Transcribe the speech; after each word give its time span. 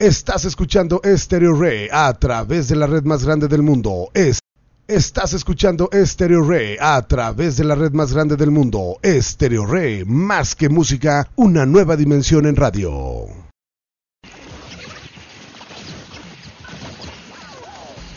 Estás 0.00 0.44
escuchando 0.44 1.00
Stereo 1.04 1.60
Ray 1.60 1.88
a 1.90 2.14
través 2.14 2.68
de 2.68 2.76
la 2.76 2.86
red 2.86 3.02
más 3.02 3.24
grande 3.24 3.48
del 3.48 3.62
mundo. 3.62 4.10
Es, 4.14 4.38
estás 4.86 5.32
escuchando 5.32 5.90
Stereo 5.92 6.48
Ray 6.48 6.76
a 6.78 7.02
través 7.02 7.56
de 7.56 7.64
la 7.64 7.74
red 7.74 7.90
más 7.90 8.12
grande 8.12 8.36
del 8.36 8.52
mundo. 8.52 9.00
Stereo 9.04 9.66
Ray, 9.66 10.04
más 10.04 10.54
que 10.54 10.68
música, 10.68 11.26
una 11.34 11.66
nueva 11.66 11.96
dimensión 11.96 12.46
en 12.46 12.54
radio. 12.54 13.26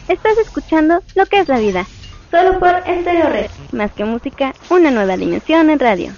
Estás 0.07 0.38
escuchando 0.38 1.02
lo 1.16 1.25
que 1.25 1.39
es 1.39 1.48
la 1.48 1.57
vida, 1.57 1.88
solo 2.29 2.59
por 2.59 2.79
Stereo 2.82 3.27
Ray, 3.27 3.48
más 3.71 3.91
que 3.93 4.05
música, 4.05 4.54
una 4.70 4.91
nueva 4.91 5.18
dimensión 5.18 5.71
en 5.71 5.79
radio. 5.79 6.13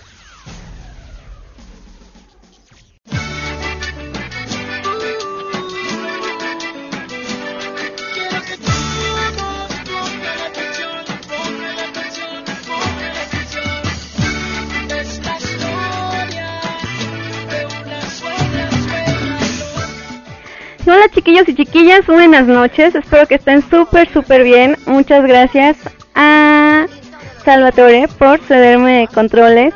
Hola 20.86 21.08
chiquillos 21.08 21.48
y 21.48 21.56
chiquillas, 21.56 22.06
buenas 22.08 22.46
noches. 22.46 22.94
Espero 22.94 23.26
que 23.26 23.36
estén 23.36 23.62
súper, 23.70 24.12
súper 24.12 24.44
bien. 24.44 24.76
Muchas 24.86 25.26
gracias 25.26 25.78
a 26.14 26.88
Salvatore 27.46 28.10
por 28.20 28.42
cederme 28.42 29.08
controles. 29.14 29.74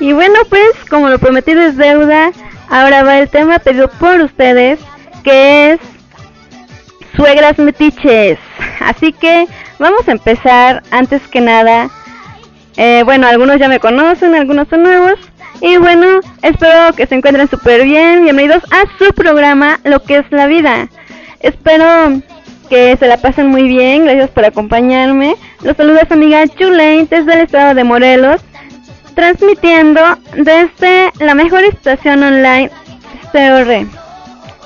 Y 0.00 0.12
bueno, 0.12 0.34
pues 0.50 0.68
como 0.90 1.08
lo 1.08 1.18
prometí 1.18 1.52
es 1.52 1.78
deuda, 1.78 2.30
ahora 2.68 3.02
va 3.04 3.20
el 3.20 3.30
tema 3.30 3.58
pedido 3.58 3.88
por 3.88 4.20
ustedes, 4.20 4.78
que 5.24 5.72
es 5.72 5.80
suegras 7.16 7.58
metiches. 7.58 8.38
Así 8.80 9.14
que 9.14 9.46
vamos 9.78 10.06
a 10.08 10.12
empezar 10.12 10.82
antes 10.90 11.26
que 11.28 11.40
nada. 11.40 11.88
Eh, 12.76 13.00
bueno, 13.06 13.26
algunos 13.26 13.58
ya 13.58 13.68
me 13.68 13.80
conocen, 13.80 14.34
algunos 14.34 14.68
son 14.68 14.82
nuevos. 14.82 15.29
Y 15.62 15.76
bueno, 15.76 16.20
espero 16.42 16.94
que 16.96 17.06
se 17.06 17.14
encuentren 17.14 17.48
súper 17.48 17.84
bien. 17.84 18.22
Bienvenidos 18.22 18.62
a 18.70 18.84
su 18.98 19.12
programa 19.12 19.78
Lo 19.84 20.02
que 20.02 20.16
es 20.18 20.24
la 20.30 20.46
vida. 20.46 20.88
Espero 21.40 22.22
que 22.70 22.96
se 22.96 23.06
la 23.06 23.18
pasen 23.18 23.48
muy 23.48 23.68
bien. 23.68 24.06
Gracias 24.06 24.30
por 24.30 24.46
acompañarme. 24.46 25.36
Los 25.62 25.76
saluda 25.76 26.06
su 26.08 26.14
amiga 26.14 26.46
Chulain 26.48 27.06
desde 27.10 27.34
el 27.34 27.40
estado 27.40 27.74
de 27.74 27.84
Morelos. 27.84 28.40
Transmitiendo 29.14 30.00
desde 30.34 31.10
la 31.18 31.34
mejor 31.34 31.64
estación 31.64 32.22
online 32.22 32.70
Stereo 33.28 33.86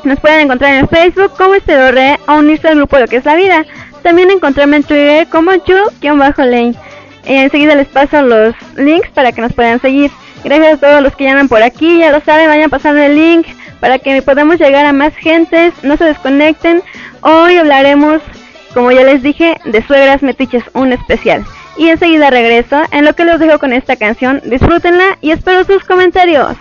Nos 0.05 0.21
pueden 0.21 0.43
encontrar 0.43 0.75
en 0.75 0.89
Facebook 0.89 1.33
como 1.37 1.55
Stereo 1.57 2.19
o 2.29 2.35
unirse 2.35 2.69
al 2.69 2.77
grupo 2.77 3.01
Lo 3.01 3.09
que 3.09 3.17
es 3.17 3.25
la 3.25 3.35
vida. 3.35 3.65
También 4.05 4.31
encontrarme 4.31 4.77
en 4.77 4.85
Twitter 4.85 5.27
como 5.29 5.57
Chu-Lane. 5.57 6.77
Enseguida 7.25 7.75
les 7.75 7.89
paso 7.89 8.23
los 8.23 8.55
links 8.77 9.09
para 9.11 9.33
que 9.33 9.41
nos 9.41 9.53
puedan 9.55 9.81
seguir. 9.81 10.13
Gracias 10.45 10.75
a 10.75 10.77
todos 10.77 11.03
los 11.03 11.17
que 11.17 11.25
llaman 11.25 11.49
por 11.49 11.63
aquí, 11.63 11.99
ya 11.99 12.13
lo 12.13 12.21
saben, 12.21 12.49
vayan 12.49 12.69
pasando 12.69 13.01
el 13.01 13.17
link 13.17 13.47
para 13.81 13.99
que 13.99 14.21
podamos 14.21 14.59
llegar 14.59 14.85
a 14.85 14.93
más 14.93 15.17
gentes, 15.17 15.73
no 15.83 15.97
se 15.97 16.05
desconecten. 16.05 16.83
Hoy 17.23 17.57
hablaremos, 17.57 18.21
como 18.75 18.93
ya 18.93 19.05
les 19.05 19.23
dije, 19.23 19.57
de 19.65 19.83
suegras 19.87 20.23
metiches, 20.23 20.63
un 20.75 20.93
especial. 20.93 21.45
Y 21.79 21.89
enseguida 21.89 22.29
regreso, 22.29 22.83
en 22.91 23.07
lo 23.07 23.15
que 23.15 23.25
los 23.25 23.41
dejo 23.41 23.59
con 23.59 23.73
esta 23.73 23.97
canción, 23.97 24.43
disfrútenla 24.45 25.17
y 25.23 25.31
espero 25.31 25.65
sus 25.65 25.83
comentarios. 25.85 26.57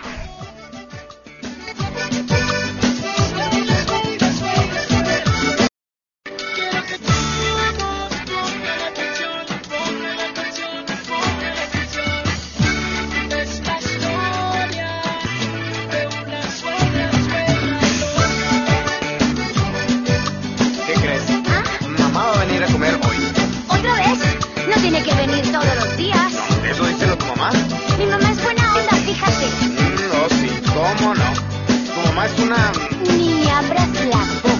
Pero 30.83 32.19
a 32.19 32.27
quien 32.27 32.49
le 32.49 32.55
gusta 32.55 33.63
quedarse 33.63 34.09
con 34.09 34.09
la 34.09 34.52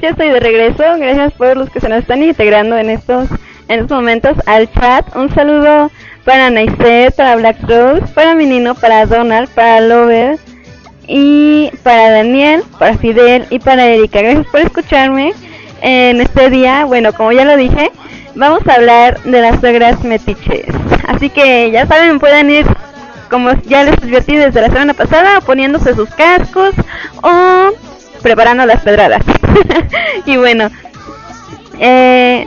ya 0.00 0.10
estoy 0.10 0.30
de 0.30 0.40
regreso. 0.40 0.82
Gracias 0.98 1.32
por 1.34 1.56
los 1.56 1.70
que 1.70 1.80
se 1.80 1.88
nos 1.88 1.98
están 1.98 2.22
integrando 2.22 2.76
en 2.76 2.90
estos, 2.90 3.28
en 3.68 3.80
estos 3.80 3.96
momentos 3.96 4.36
al 4.46 4.72
chat. 4.72 5.14
Un 5.16 5.32
saludo 5.34 5.90
para 6.24 6.50
Naiset, 6.50 7.14
para 7.16 7.36
Black 7.36 7.56
Rose, 7.62 8.06
para 8.14 8.34
Menino, 8.34 8.74
para 8.74 9.06
Donald, 9.06 9.48
para 9.50 9.80
Lover 9.80 10.38
y 11.06 11.70
para 11.82 12.10
Daniel, 12.10 12.62
para 12.78 12.96
Fidel 12.96 13.46
y 13.50 13.58
para 13.58 13.86
Erika. 13.86 14.22
Gracias 14.22 14.46
por 14.46 14.60
escucharme 14.60 15.32
en 15.82 16.20
este 16.20 16.50
día. 16.50 16.84
Bueno, 16.84 17.12
como 17.12 17.32
ya 17.32 17.44
lo 17.44 17.56
dije, 17.56 17.90
vamos 18.34 18.66
a 18.68 18.74
hablar 18.74 19.20
de 19.22 19.40
las 19.40 19.60
suegras 19.60 20.02
metiches. 20.04 20.66
Así 21.08 21.28
que 21.28 21.70
ya 21.70 21.86
saben, 21.86 22.18
pueden 22.18 22.50
ir 22.50 22.66
como 23.30 23.50
ya 23.62 23.82
les 23.82 23.94
advertí 23.94 24.36
desde 24.36 24.60
la 24.60 24.68
semana 24.68 24.94
pasada, 24.94 25.40
poniéndose 25.40 25.94
sus 25.94 26.10
cascos 26.10 26.74
o 27.22 27.70
preparando 28.22 28.64
las 28.66 28.82
pedradas. 28.82 29.22
y 30.26 30.36
bueno, 30.36 30.70
eh, 31.78 32.46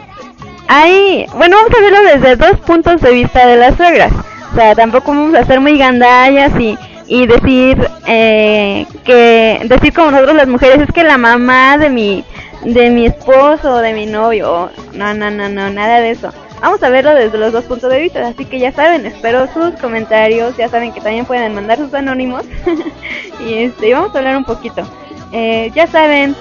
hay, 0.68 1.26
bueno, 1.36 1.58
vamos 1.58 1.72
a 1.78 1.82
verlo 1.82 2.04
desde 2.04 2.36
dos 2.36 2.60
puntos 2.62 3.02
de 3.02 3.12
vista 3.12 3.46
de 3.46 3.58
las 3.58 3.76
suegras. 3.76 4.12
O 4.52 4.56
sea, 4.56 4.74
tampoco 4.76 5.12
vamos 5.12 5.36
a 5.36 5.46
ser 5.46 5.60
muy 5.60 5.78
gandallas 5.78 6.52
y, 6.60 6.78
y 7.08 7.28
decir 7.28 7.78
eh, 8.08 8.86
que, 9.04 9.62
decir 9.66 9.94
como 9.94 10.12
nosotros 10.12 10.36
las 10.36 10.48
mujeres, 10.48 10.80
es 10.80 10.94
que 10.94 11.04
la 11.04 11.18
mamá 11.18 11.78
de 11.78 11.90
mi, 11.90 12.24
de 12.64 12.90
mi 12.90 13.06
esposo 13.06 13.76
o 13.76 13.78
de 13.80 13.94
mi 13.94 14.06
novio, 14.06 14.70
no, 14.94 15.14
no, 15.14 15.30
no, 15.30 15.50
no, 15.50 15.70
nada 15.70 16.00
de 16.00 16.12
eso. 16.12 16.32
Vamos 16.62 16.82
a 16.82 16.90
verlo 16.90 17.14
desde 17.14 17.38
los 17.38 17.52
dos 17.52 17.66
puntos 17.66 17.92
de 17.92 18.00
vista, 18.00 18.26
así 18.26 18.46
que 18.46 18.60
ya 18.60 18.72
saben, 18.72 19.06
espero 19.06 19.48
sus 19.54 19.72
comentarios, 19.80 20.56
ya 20.58 20.70
saben 20.70 20.94
que 20.94 21.02
también 21.02 21.26
pueden 21.26 21.54
mandar 21.54 21.78
sus 21.78 21.94
anónimos 21.94 22.44
y 23.46 23.56
este, 23.56 23.94
vamos 23.94 24.16
a 24.16 24.20
hablar 24.20 24.38
un 24.38 24.46
poquito. 24.46 24.84
Eh, 25.32 25.72
ya 25.76 25.88
saben, 25.88 26.36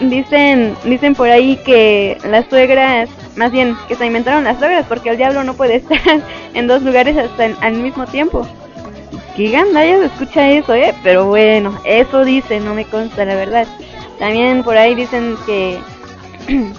dicen, 0.00 0.76
dicen 0.84 1.14
por 1.14 1.28
ahí 1.30 1.56
que 1.64 2.18
las 2.24 2.46
suegras, 2.46 3.08
más 3.36 3.52
bien 3.52 3.76
que 3.88 3.96
se 3.96 4.06
inventaron 4.06 4.44
las 4.44 4.58
suegras 4.58 4.86
porque 4.86 5.10
el 5.10 5.16
diablo 5.16 5.44
no 5.44 5.54
puede 5.54 5.76
estar 5.76 6.00
en 6.54 6.66
dos 6.66 6.82
lugares 6.82 7.16
hasta 7.16 7.46
el- 7.46 7.56
al 7.60 7.74
mismo 7.74 8.06
tiempo. 8.06 8.46
Qué 9.36 9.50
gandalla 9.50 9.98
se 9.98 10.06
escucha 10.06 10.48
eso, 10.50 10.74
eh, 10.74 10.94
pero 11.02 11.26
bueno, 11.26 11.78
eso 11.84 12.24
dicen, 12.24 12.64
no 12.64 12.74
me 12.74 12.84
consta 12.84 13.24
la 13.24 13.34
verdad. 13.34 13.66
También 14.18 14.62
por 14.62 14.76
ahí 14.76 14.94
dicen 14.94 15.36
que 15.46 15.78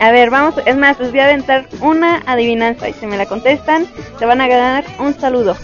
A 0.00 0.12
ver, 0.12 0.30
vamos, 0.30 0.54
es 0.64 0.76
más, 0.78 0.98
les 0.98 1.10
voy 1.10 1.20
a 1.20 1.24
aventar 1.24 1.68
una 1.80 2.22
adivinanza 2.26 2.88
y 2.88 2.94
si 2.94 3.06
me 3.06 3.18
la 3.18 3.26
contestan, 3.26 3.86
se 4.18 4.24
van 4.24 4.40
a 4.40 4.48
ganar 4.48 4.84
un 4.98 5.12
saludo. 5.12 5.56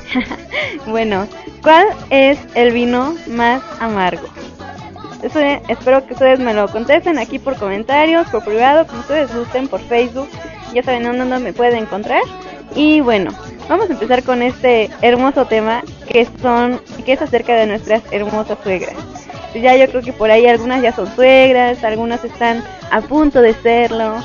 bueno, 0.87 1.27
¿cuál 1.63 1.87
es 2.11 2.39
el 2.55 2.73
vino 2.73 3.17
más 3.29 3.63
amargo? 3.81 4.29
Eso, 5.23 5.41
espero 5.69 6.07
que 6.07 6.13
ustedes 6.13 6.39
me 6.39 6.55
lo 6.55 6.69
contesten 6.69 7.19
aquí 7.19 7.39
por 7.39 7.57
comentarios, 7.57 8.29
por 8.29 8.45
privado, 8.45 8.87
como 8.87 9.01
ustedes 9.01 9.35
gusten, 9.35 9.69
por 9.69 9.81
Facebook. 9.81 10.29
Ya 10.75 10.83
saben 10.83 11.05
dónde 11.05 11.39
me 11.39 11.53
pueden 11.53 11.79
encontrar. 11.83 12.23
Y 12.75 13.01
bueno, 13.01 13.31
vamos 13.69 13.89
a 13.89 13.95
empezar 13.95 14.23
con 14.23 14.43
este 14.43 14.91
hermoso 15.01 15.47
tema 15.47 15.83
que 16.09 16.29
son 16.43 16.81
que 17.05 17.15
es 17.15 17.23
acerca 17.23 17.55
de 17.55 17.67
nuestras 17.67 18.03
hermosas 18.11 18.59
suegras. 18.63 18.95
Ya 19.55 19.75
yo 19.77 19.89
creo 19.89 20.03
que 20.03 20.13
por 20.13 20.31
ahí 20.31 20.47
algunas 20.47 20.83
ya 20.83 20.93
son 20.93 21.13
suegras, 21.15 21.83
algunas 21.83 22.23
están 22.25 22.63
a 22.91 23.01
punto 23.01 23.41
de 23.41 23.55
serlo, 23.55 24.17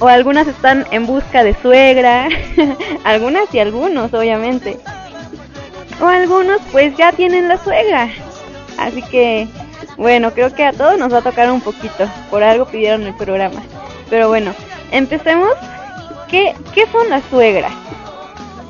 o 0.00 0.08
algunas 0.08 0.46
están 0.46 0.86
en 0.90 1.06
busca 1.06 1.42
de 1.42 1.54
suegra, 1.54 2.28
algunas 3.04 3.52
y 3.54 3.58
algunos 3.58 4.12
obviamente. 4.12 4.78
O 6.00 6.06
algunos 6.06 6.60
pues 6.70 6.96
ya 6.96 7.12
tienen 7.12 7.48
la 7.48 7.56
suegra. 7.58 8.08
Así 8.78 9.02
que 9.02 9.48
bueno, 9.98 10.32
creo 10.32 10.54
que 10.54 10.64
a 10.64 10.72
todos 10.72 10.96
nos 10.96 11.12
va 11.12 11.18
a 11.18 11.22
tocar 11.22 11.50
un 11.50 11.60
poquito, 11.60 12.08
por 12.30 12.42
algo 12.42 12.66
pidieron 12.66 13.02
el 13.02 13.14
programa. 13.14 13.60
Pero 14.08 14.28
bueno, 14.28 14.54
empecemos. 14.92 15.50
¿Qué, 16.28 16.54
qué 16.74 16.86
son 16.92 17.08
las 17.08 17.24
suegras? 17.30 17.72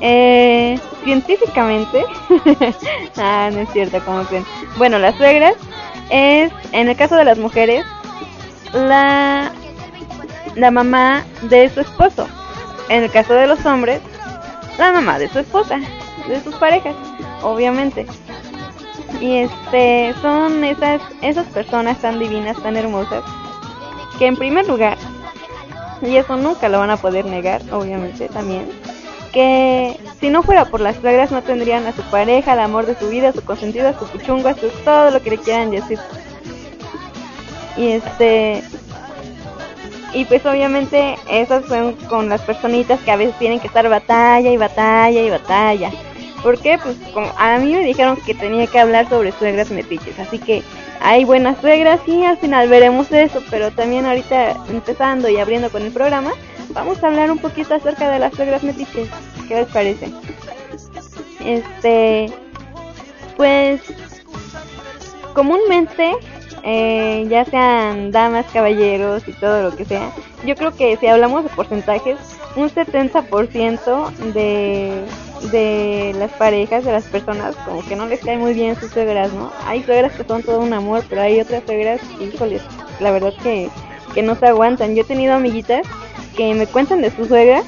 Eh, 0.01 0.79
científicamente, 1.03 2.03
ah, 3.17 3.49
no 3.51 3.59
es 3.59 3.69
cierto, 3.71 3.99
como 4.05 4.23
creen. 4.23 4.45
Bueno, 4.77 4.97
las 4.97 5.15
suegras 5.17 5.55
es, 6.09 6.51
en 6.71 6.89
el 6.89 6.95
caso 6.95 7.15
de 7.15 7.25
las 7.25 7.37
mujeres, 7.37 7.85
la, 8.73 9.51
la 10.55 10.71
mamá 10.71 11.25
de 11.43 11.69
su 11.69 11.81
esposo. 11.81 12.27
En 12.87 13.03
el 13.03 13.11
caso 13.11 13.33
de 13.33 13.45
los 13.45 13.63
hombres, 13.65 14.01
la 14.77 14.91
mamá 14.91 15.19
de 15.19 15.29
su 15.29 15.39
esposa, 15.39 15.79
de 16.27 16.41
sus 16.41 16.55
parejas, 16.55 16.95
obviamente. 17.43 18.07
Y 19.21 19.37
este, 19.37 20.13
son 20.21 20.63
esas, 20.63 21.01
esas 21.21 21.47
personas 21.47 21.99
tan 21.99 22.19
divinas, 22.19 22.61
tan 22.61 22.77
hermosas, 22.77 23.23
que 24.17 24.27
en 24.27 24.35
primer 24.35 24.67
lugar, 24.67 24.97
y 26.01 26.15
eso 26.15 26.37
nunca 26.37 26.69
lo 26.69 26.79
van 26.79 26.91
a 26.91 26.97
poder 26.97 27.25
negar, 27.25 27.61
obviamente 27.71 28.29
también, 28.29 28.69
que 29.33 29.99
si 30.19 30.29
no 30.29 30.43
fuera 30.43 30.65
por 30.65 30.81
las 30.81 30.95
suegras 30.97 31.31
no 31.31 31.41
tendrían 31.41 31.85
a 31.85 31.93
su 31.93 32.01
pareja, 32.03 32.53
el 32.53 32.59
amor 32.59 32.85
de 32.85 32.95
su 32.95 33.09
vida, 33.09 33.31
su 33.31 33.43
consentida, 33.43 33.97
su 33.97 34.05
puchunga, 34.07 34.53
su 34.55 34.69
todo 34.83 35.11
lo 35.11 35.21
que 35.21 35.31
le 35.31 35.37
quieran 35.37 35.71
decir. 35.71 35.99
Y 37.77 37.89
este 37.89 38.63
y 40.13 40.25
pues 40.25 40.43
obviamente 40.45 41.15
esas 41.29 41.65
son 41.65 41.93
con 42.09 42.29
las 42.29 42.41
personitas 42.41 42.99
que 43.01 43.11
a 43.11 43.15
veces 43.15 43.37
tienen 43.37 43.59
que 43.59 43.67
estar 43.67 43.87
batalla 43.87 44.51
y 44.51 44.57
batalla 44.57 45.21
y 45.21 45.29
batalla. 45.29 45.91
¿Por 46.43 46.57
qué? 46.59 46.77
Pues 46.81 46.95
como 47.13 47.31
a 47.37 47.57
mí 47.57 47.73
me 47.73 47.83
dijeron 47.83 48.17
que 48.25 48.33
tenía 48.33 48.67
que 48.67 48.79
hablar 48.79 49.09
sobre 49.09 49.31
suegras 49.33 49.71
metiches, 49.71 50.17
así 50.19 50.39
que 50.39 50.63
hay 51.01 51.25
buenas 51.25 51.59
suegras 51.59 51.99
y 52.07 52.23
al 52.23 52.37
final 52.37 52.69
veremos 52.69 53.11
eso, 53.11 53.41
pero 53.49 53.71
también 53.71 54.05
ahorita 54.05 54.55
empezando 54.69 55.29
y 55.29 55.37
abriendo 55.37 55.69
con 55.69 55.81
el 55.83 55.91
programa, 55.91 56.31
vamos 56.69 57.03
a 57.03 57.07
hablar 57.07 57.31
un 57.31 57.39
poquito 57.39 57.75
acerca 57.75 58.09
de 58.09 58.19
las 58.19 58.33
suegras 58.33 58.63
metiches. 58.63 59.09
¿Qué 59.47 59.55
les 59.55 59.67
parece? 59.67 60.11
Este, 61.43 62.31
pues 63.35 63.81
comúnmente, 65.33 66.11
eh, 66.63 67.25
ya 67.29 67.45
sean 67.45 68.11
damas, 68.11 68.45
caballeros 68.53 69.27
y 69.27 69.33
todo 69.33 69.63
lo 69.63 69.75
que 69.75 69.85
sea, 69.85 70.11
yo 70.45 70.55
creo 70.55 70.75
que 70.75 70.97
si 70.97 71.07
hablamos 71.07 71.43
de 71.43 71.49
porcentajes, 71.49 72.17
un 72.55 72.69
70% 72.69 74.11
de, 74.33 75.03
de 75.51 76.15
las 76.17 76.31
parejas, 76.33 76.83
de 76.83 76.91
las 76.91 77.05
personas, 77.05 77.55
como 77.57 77.83
que 77.85 77.95
no 77.95 78.05
les 78.07 78.19
cae 78.21 78.37
muy 78.37 78.53
bien 78.53 78.75
sus 78.75 78.91
suegras, 78.91 79.31
¿no? 79.33 79.51
Hay 79.65 79.83
suegras 79.83 80.13
que 80.13 80.23
son 80.23 80.43
todo 80.43 80.59
un 80.59 80.73
amor, 80.73 81.03
pero 81.09 81.21
hay 81.21 81.39
otras 81.39 81.63
suegras, 81.65 82.01
híjoles, 82.19 82.61
la 82.99 83.11
verdad 83.11 83.33
que, 83.43 83.69
que 84.13 84.21
no 84.21 84.35
se 84.35 84.47
aguantan. 84.47 84.95
Yo 84.95 85.03
he 85.03 85.05
tenido 85.05 85.33
amiguitas 85.33 85.85
que 86.35 86.53
me 86.53 86.67
cuentan 86.67 87.01
de 87.01 87.11
su 87.11 87.25
suegra 87.25 87.61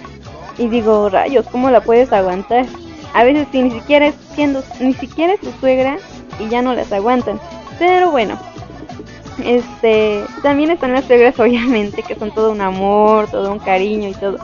y 0.58 0.68
digo, 0.68 1.10
rayos, 1.10 1.46
¿cómo 1.52 1.70
la 1.70 1.82
puedes 1.82 2.12
aguantar? 2.12 2.66
A 3.14 3.24
veces 3.24 3.48
sí, 3.52 3.62
ni 3.62 3.72
siquiera 3.72 4.08
es 4.08 4.16
siendo, 4.34 4.64
ni 4.80 4.94
siquiera 4.94 5.34
es 5.34 5.40
su 5.42 5.52
suegra 5.60 5.98
y 6.40 6.50
ya 6.50 6.62
no 6.62 6.74
las 6.74 6.92
aguantan. 6.92 7.40
Pero 7.78 8.12
bueno, 8.12 8.40
este, 9.44 10.24
también 10.44 10.72
están 10.72 10.94
las 10.94 11.06
suegras 11.06 11.40
obviamente 11.40 12.04
que 12.04 12.16
son 12.16 12.32
todo 12.32 12.52
un 12.52 12.62
amor, 12.62 13.30
todo 13.30 13.52
un 13.52 13.60
cariño 13.60 14.10
y 14.10 14.14
todo. 14.14 14.38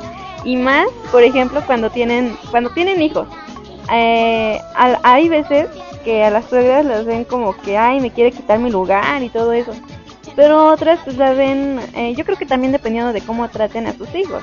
Y 0.48 0.56
más, 0.56 0.88
por 1.12 1.24
ejemplo, 1.24 1.62
cuando 1.68 1.90
tienen, 1.90 2.38
cuando 2.52 2.70
tienen 2.70 3.02
hijos. 3.02 3.28
Eh, 3.92 4.58
al- 4.76 4.98
hay 5.04 5.28
veces 5.28 5.68
que 6.06 6.24
a 6.24 6.30
las 6.30 6.46
suegras 6.46 6.86
las 6.86 7.04
ven 7.04 7.26
como 7.26 7.54
que, 7.58 7.78
ay, 7.78 8.00
me 8.00 8.12
quiere 8.12 8.32
quitar 8.32 8.58
mi 8.58 8.70
lugar 8.70 9.22
y 9.22 9.28
todo 9.28 9.52
eso. 9.52 9.74
Pero 10.38 10.68
otras 10.72 11.00
pues 11.04 11.18
las 11.18 11.36
ven, 11.36 11.82
eh, 11.96 12.14
yo 12.16 12.24
creo 12.24 12.38
que 12.38 12.46
también 12.46 12.72
dependiendo 12.72 13.12
de 13.12 13.20
cómo 13.20 13.50
traten 13.50 13.88
a 13.88 13.94
sus 13.94 14.08
hijos. 14.16 14.42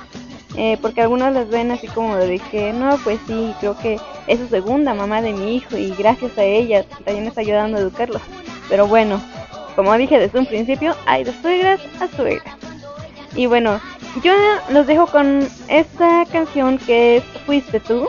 Eh, 0.56 0.76
porque 0.82 1.00
algunas 1.00 1.32
las 1.32 1.48
ven 1.48 1.70
así 1.70 1.86
como 1.88 2.16
de 2.16 2.38
que, 2.38 2.74
no, 2.74 2.98
pues 3.02 3.18
sí, 3.26 3.54
creo 3.60 3.74
que 3.78 3.98
es 4.26 4.38
su 4.40 4.48
segunda 4.48 4.92
mamá 4.92 5.22
de 5.22 5.32
mi 5.32 5.56
hijo 5.56 5.74
y 5.78 5.94
gracias 5.98 6.36
a 6.36 6.44
ella 6.44 6.84
también 7.06 7.26
está 7.28 7.40
ayudando 7.40 7.78
a 7.78 7.80
educarlo. 7.80 8.20
Pero 8.68 8.86
bueno, 8.86 9.22
como 9.74 9.96
dije 9.96 10.18
desde 10.18 10.38
un 10.38 10.46
principio, 10.46 10.94
hay 11.06 11.24
de 11.24 11.32
suegras 11.40 11.80
a 11.98 12.08
suegras. 12.14 12.54
Y 13.34 13.46
bueno, 13.46 13.80
yo 14.22 14.32
los 14.70 14.86
dejo 14.86 15.06
con 15.06 15.48
esta 15.68 16.24
canción 16.30 16.78
que 16.78 17.16
es 17.16 17.24
Fuiste 17.46 17.80
tú. 17.80 18.08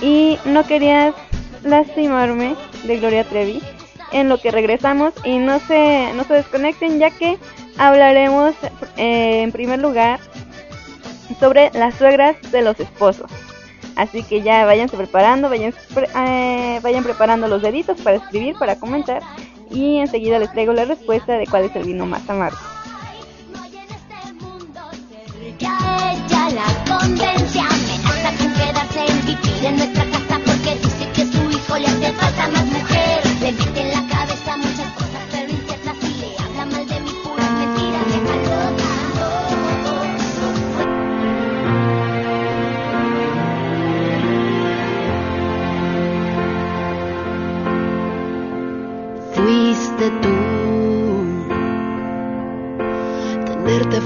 Y 0.00 0.38
no 0.44 0.64
querías 0.64 1.14
lastimarme 1.62 2.56
de 2.84 2.98
Gloria 2.98 3.24
Trevi. 3.24 3.62
En 4.10 4.28
lo 4.28 4.38
que 4.38 4.50
regresamos 4.50 5.14
y 5.24 5.38
no 5.38 5.58
se, 5.60 6.12
no 6.12 6.24
se 6.24 6.34
desconecten 6.34 6.98
ya 6.98 7.10
que 7.10 7.38
hablaremos 7.78 8.54
eh, 8.98 9.42
en 9.42 9.52
primer 9.52 9.78
lugar 9.80 10.20
sobre 11.40 11.70
las 11.72 11.94
suegras 11.94 12.36
de 12.50 12.60
los 12.60 12.78
esposos. 12.78 13.30
Así 13.96 14.22
que 14.22 14.42
ya 14.42 14.66
váyanse 14.66 14.96
preparando, 14.96 15.48
vayan, 15.48 15.74
eh, 16.16 16.80
vayan 16.82 17.04
preparando 17.04 17.48
los 17.48 17.62
deditos 17.62 18.00
para 18.00 18.16
escribir, 18.16 18.54
para 18.58 18.76
comentar 18.76 19.22
y 19.70 19.98
enseguida 19.98 20.38
les 20.38 20.52
traigo 20.52 20.72
la 20.72 20.84
respuesta 20.84 21.38
de 21.38 21.46
cuál 21.46 21.64
es 21.64 21.76
el 21.76 21.84
vino 21.84 22.04
más 22.06 22.28
amargo. 22.28 22.58
En 28.94 29.26
vivir 29.26 29.64
en 29.64 29.76
nuestra 29.76 30.04
casa 30.04 30.40
porque 30.44 30.74
dice 30.76 31.08
que 31.14 31.26
su 31.26 31.50
hijo 31.50 31.78
le 31.78 31.86
hace 31.86 32.12
falta 32.12 32.48
más 32.48 32.66
mujer. 32.66 33.11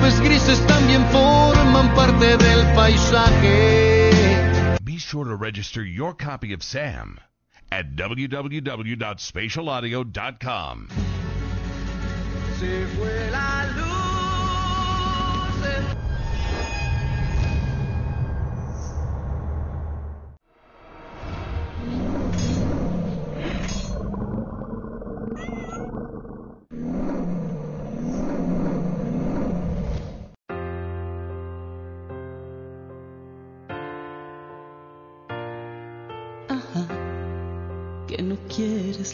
Las 0.00 0.08
nubes 0.18 0.20
grises 0.20 0.66
también 0.66 1.04
forman 1.10 1.94
parte 1.94 2.38
del 2.38 2.74
paisaje. 2.74 4.10
Be 4.82 4.98
sure 4.98 5.28
to 5.28 5.36
register 5.36 5.84
your 5.84 6.14
copy 6.14 6.54
of 6.54 6.62
SAM 6.62 7.20
at 7.70 7.96
www.spatialaudio.com. 7.96 10.88
Se 12.58 12.86
fue 12.96 13.30
la 13.30 13.66
luz. 13.76 13.90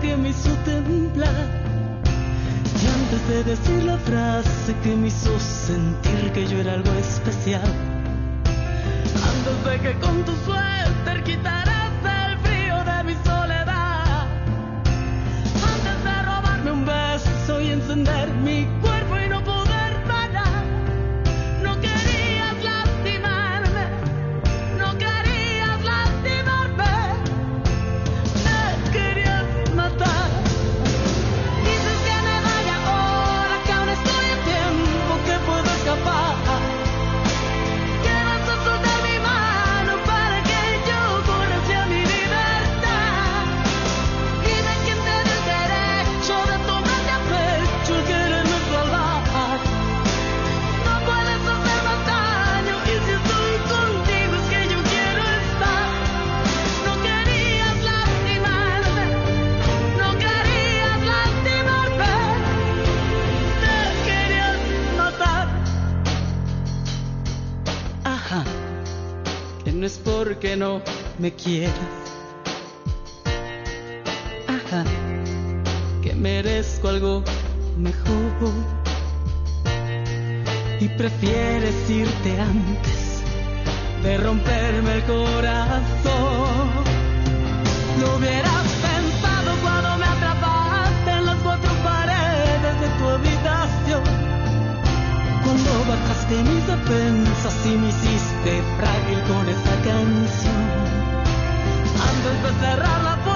que 0.00 0.16
me 0.16 0.30
hizo 0.30 0.50
temblar. 0.64 1.46
Y 2.82 2.86
antes 2.86 3.28
de 3.28 3.44
decir 3.44 3.84
la 3.84 3.98
frase 3.98 4.74
que 4.82 4.94
me 4.96 5.08
hizo 5.08 5.38
sentir 5.38 6.32
que 6.32 6.46
yo 6.46 6.58
era 6.58 6.74
algo 6.74 6.92
especial. 6.94 7.70
Antes 9.32 9.64
de 9.64 9.80
que 9.80 9.98
con 10.00 10.24
tu 10.24 10.32
suéter 10.44 11.22
quitaras 11.24 11.92
el 12.04 12.38
frío 12.38 12.76
de 12.84 13.04
mi 13.04 13.14
soledad. 13.24 14.26
Antes 15.74 16.04
de 16.04 16.22
robarme 16.22 16.70
un 16.72 16.84
beso 16.84 17.60
y 17.60 17.70
encender 17.70 18.28
mi 18.44 18.64
cuerpo 18.80 18.85
porque 70.16 70.56
no 70.56 70.80
me 71.18 71.30
quieras. 71.30 71.74
Ajá, 74.48 74.82
que 76.02 76.14
merezco 76.14 76.88
algo 76.88 77.22
mejor 77.76 78.54
y 80.80 80.88
prefieres 80.88 81.90
irte 81.90 82.40
antes 82.40 83.22
de 84.02 84.16
romperme 84.16 84.94
el 84.94 85.02
corazón. 85.04 86.56
Lo 88.00 88.16
hubieras 88.16 88.66
pensado 88.86 89.50
cuando 89.62 89.98
me 89.98 90.06
atrapaste 90.06 91.10
en 91.10 91.26
las 91.26 91.36
cuatro 91.42 91.72
paredes 91.84 92.80
de 92.80 92.88
tu 92.98 93.04
habitación. 93.04 93.35
Bajaste 96.26 96.50
mis 96.50 96.66
defensas 96.66 97.66
y 97.66 97.76
me 97.76 97.88
hiciste 97.88 98.62
frágil 98.78 99.22
con 99.28 99.48
esa 99.48 99.74
canción. 99.84 100.66
Antes 102.02 102.42
de 102.42 102.66
cerrar 102.66 103.02
la 103.04 103.16
puerta 103.22 103.35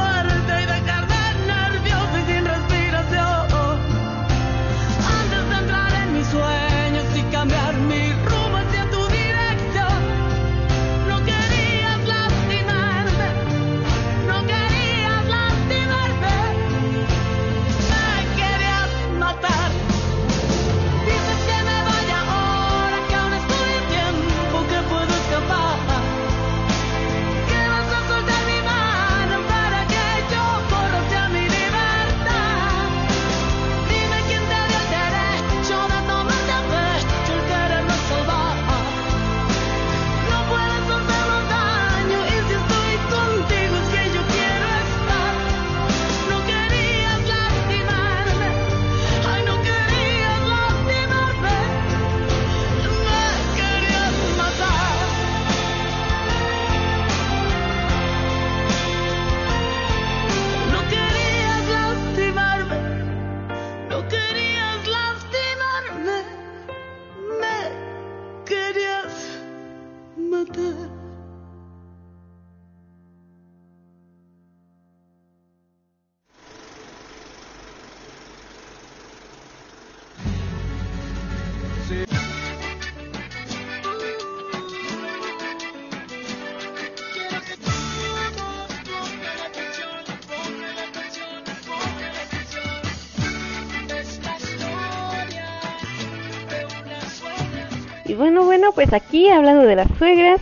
pues 98.73 98.93
aquí 98.93 99.29
hablando 99.29 99.62
de 99.65 99.77
las 99.77 99.89
suegras. 99.99 100.41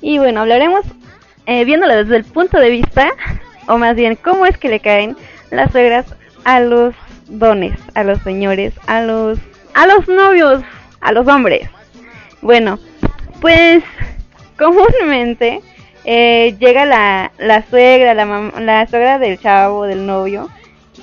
Y 0.00 0.18
bueno, 0.18 0.40
hablaremos 0.40 0.84
eh, 1.46 1.64
viéndolo 1.64 1.96
desde 1.96 2.16
el 2.16 2.24
punto 2.24 2.58
de 2.58 2.70
vista, 2.70 3.10
o 3.66 3.78
más 3.78 3.96
bien, 3.96 4.16
cómo 4.16 4.46
es 4.46 4.56
que 4.58 4.68
le 4.68 4.80
caen 4.80 5.16
las 5.50 5.72
suegras 5.72 6.06
a 6.44 6.60
los 6.60 6.94
dones, 7.26 7.78
a 7.94 8.04
los 8.04 8.20
señores, 8.22 8.74
a 8.86 9.02
los, 9.02 9.38
a 9.74 9.86
los 9.86 10.06
novios, 10.08 10.62
a 11.00 11.12
los 11.12 11.26
hombres. 11.26 11.68
Bueno, 12.42 12.78
pues 13.40 13.82
comúnmente 14.58 15.60
eh, 16.04 16.54
llega 16.58 16.84
la, 16.86 17.32
la 17.38 17.64
suegra, 17.68 18.14
la, 18.14 18.24
la 18.60 18.86
suegra 18.86 19.18
del 19.18 19.38
chavo, 19.38 19.84
del 19.84 20.06
novio, 20.06 20.48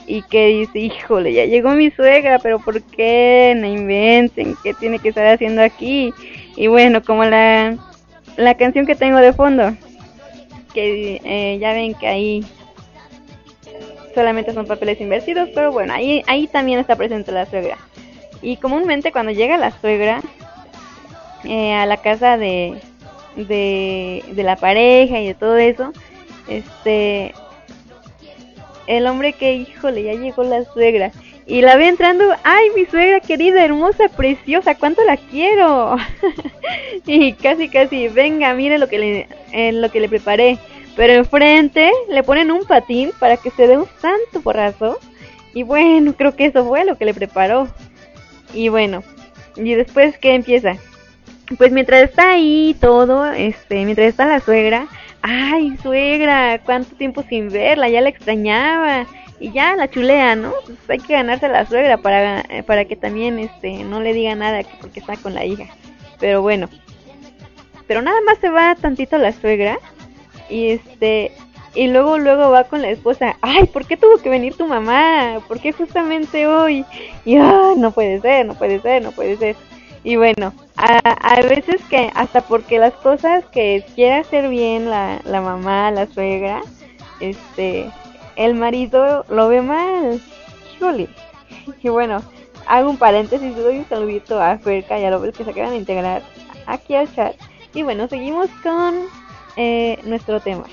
y 0.08 0.22
que 0.24 0.48
dice, 0.48 0.80
híjole, 0.80 1.34
ya 1.34 1.46
llegó 1.46 1.72
mi 1.72 1.92
suegra, 1.92 2.40
pero 2.40 2.60
¿por 2.60 2.82
qué? 2.82 3.54
No 3.58 3.68
inventen, 3.68 4.56
¿qué 4.64 4.74
tiene 4.74 5.00
que 5.00 5.10
estar 5.10 5.26
haciendo 5.28 5.62
aquí? 5.62 6.14
Y 6.56 6.68
bueno, 6.68 7.04
como 7.04 7.26
la, 7.26 7.78
la 8.38 8.56
canción 8.56 8.86
que 8.86 8.96
tengo 8.96 9.18
de 9.18 9.34
fondo, 9.34 9.76
que 10.74 11.22
eh, 11.24 11.58
ya 11.60 11.74
ven 11.74 11.94
que 11.96 12.08
ahí 12.08 12.46
solamente 14.14 14.54
son 14.54 14.66
papeles 14.66 15.00
invertidos, 15.02 15.50
pero 15.54 15.72
bueno, 15.72 15.94
ahí, 15.94 16.24
ahí 16.28 16.48
también 16.48 16.80
está 16.80 16.96
presente 16.96 17.32
la 17.32 17.46
suegra. 17.46 17.78
Y 18.42 18.58
comúnmente 18.58 19.12
cuando 19.12 19.32
llega 19.32 19.58
la 19.58 19.72
suegra 19.80 20.22
eh, 21.44 21.74
a 21.74 21.86
la 21.86 21.98
casa 21.98 22.38
de, 22.38 22.80
de, 23.36 24.24
de 24.32 24.44
la 24.44 24.56
pareja 24.56 25.20
y 25.20 25.28
de 25.28 25.34
todo 25.34 25.58
eso, 25.58 25.92
este 26.48 27.34
el 28.88 29.08
hombre 29.08 29.34
que, 29.34 29.54
híjole, 29.54 30.04
ya 30.04 30.14
llegó 30.14 30.44
la 30.44 30.64
suegra. 30.64 31.12
Y 31.48 31.62
la 31.62 31.76
ve 31.76 31.88
entrando, 31.88 32.26
ay, 32.44 32.70
mi 32.76 32.86
suegra 32.86 33.20
querida, 33.20 33.64
hermosa, 33.64 34.10
preciosa, 34.10 34.76
cuánto 34.76 35.04
la 35.04 35.16
quiero. 35.18 35.98
y 37.06 37.34
casi, 37.34 37.70
casi, 37.70 38.08
venga, 38.08 38.54
mire 38.56 38.80
lo 38.80 38.88
que 38.88 38.98
le, 38.98 39.72
lo 39.72 39.92
que 39.92 40.00
le 40.00 40.10
preparé. 40.10 40.58
Pero 40.96 41.14
enfrente 41.14 41.92
le 42.10 42.24
ponen 42.24 42.52
un 42.52 42.66
patín 42.66 43.12
para 43.20 43.38
que 43.38 43.52
se 43.52 43.68
dé 43.68 43.78
un 43.78 43.88
santo 44.00 44.42
porrazo. 44.42 44.98
Y 45.54 45.64
bueno, 45.64 46.14
creo 46.14 46.36
que 46.36 46.46
eso 46.46 46.66
fue 46.66 46.84
lo 46.84 46.98
que 46.98 47.06
le 47.06 47.14
preparó. 47.14 47.68
Y 48.54 48.70
bueno, 48.70 49.04
y 49.56 49.74
después, 49.74 50.18
¿qué 50.18 50.34
empieza? 50.34 50.78
Pues 51.58 51.72
mientras 51.72 52.04
está 52.04 52.32
ahí 52.32 52.76
todo, 52.80 53.32
este, 53.32 53.86
mientras 53.86 54.08
está 54.08 54.26
la 54.26 54.40
suegra, 54.40 54.88
ay, 55.22 55.78
suegra, 55.84 56.60
cuánto 56.66 56.96
tiempo 56.96 57.24
sin 57.30 57.50
verla, 57.50 57.88
ya 57.88 58.02
la 58.02 58.10
extrañaba. 58.10 59.06
Y 59.40 59.52
ya 59.52 59.76
la 59.76 59.90
chulea, 59.90 60.36
¿no? 60.36 60.54
Pues 60.66 60.78
hay 60.88 61.00
que 61.00 61.14
ganarse 61.14 61.48
a 61.48 61.50
la 61.50 61.66
suegra 61.66 61.98
para, 61.98 62.42
eh, 62.50 62.64
para 62.64 62.86
que 62.86 62.96
también 62.96 63.40
este, 63.40 63.84
no 63.84 64.00
le 64.00 64.14
diga 64.14 64.34
nada 64.36 64.64
que 64.64 64.78
porque 64.80 65.02
está 65.02 65.18
con 65.18 65.34
la 65.34 65.46
hija. 65.46 65.66
Pero 66.20 66.42
bueno. 66.42 66.70
Pero 67.88 68.02
nada 68.02 68.20
más 68.26 68.38
se 68.40 68.50
va 68.50 68.76
tantito 68.76 69.18
la 69.18 69.34
suegra. 69.34 69.78
Y 70.50 70.70
este. 70.70 71.32
Y 71.74 71.88
luego, 71.88 72.18
luego 72.18 72.50
va 72.50 72.64
con 72.64 72.82
la 72.82 72.90
esposa. 72.90 73.36
Ay, 73.42 73.66
¿por 73.66 73.86
qué 73.86 73.98
tuvo 73.98 74.18
que 74.20 74.30
venir 74.30 74.56
tu 74.56 74.66
mamá? 74.66 75.42
¿Por 75.46 75.60
qué 75.60 75.74
justamente 75.74 76.48
hoy? 76.48 76.86
Y 77.26 77.36
ah, 77.36 77.74
no 77.76 77.92
puede 77.92 78.22
ser, 78.22 78.46
no 78.46 78.54
puede 78.56 78.80
ser, 78.80 79.04
no 79.04 79.12
puede 79.12 79.36
ser. 79.36 79.58
Y 80.06 80.16
bueno, 80.16 80.54
a, 80.78 81.00
a 81.00 81.42
veces 81.42 81.82
que 81.90 82.12
hasta 82.16 82.42
porque 82.42 82.80
las 82.80 82.94
cosas 82.94 83.44
que 83.48 83.84
quiere 83.96 84.14
hacer 84.14 84.48
bien 84.50 84.90
la, 84.90 85.20
la 85.26 85.42
mamá, 85.42 85.92
la 85.92 86.06
suegra, 86.06 86.62
este, 87.20 87.90
el 88.36 88.56
marido 88.56 89.26
lo 89.30 89.48
ve 89.48 89.62
mal. 89.62 90.22
Híjole. 90.76 91.08
Y 91.82 91.90
bueno, 91.90 92.22
hago 92.68 92.90
un 92.90 92.98
paréntesis, 92.98 93.56
doy 93.56 93.80
un 93.80 93.90
saludito 93.90 94.42
a 94.42 94.58
Ferca 94.58 95.00
y 95.00 95.06
a 95.06 95.12
los 95.12 95.22
que 95.34 95.44
se 95.44 95.52
acaban 95.52 95.72
de 95.72 95.78
integrar 95.78 96.22
aquí 96.66 96.96
al 96.96 97.14
chat. 97.14 97.36
Y 97.74 97.84
bueno, 97.84 98.08
seguimos 98.08 98.50
con 98.64 98.96
eh, 99.56 100.00
nuestro 100.04 100.40
tema. 100.40 100.66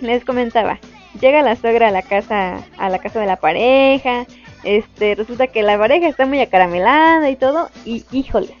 Les 0.00 0.24
comentaba, 0.24 0.78
llega 1.20 1.42
la 1.42 1.56
suegra 1.56 1.88
a 1.88 1.90
la 1.90 2.02
casa, 2.02 2.64
a 2.76 2.88
la 2.90 2.98
casa 2.98 3.20
de 3.20 3.26
la 3.26 3.36
pareja, 3.36 4.26
este, 4.62 5.14
resulta 5.14 5.46
que 5.46 5.62
la 5.62 5.78
pareja 5.78 6.08
está 6.08 6.26
muy 6.26 6.40
acaramelada 6.40 7.30
y 7.30 7.36
todo, 7.36 7.70
y 7.84 8.04
híjole, 8.12 8.54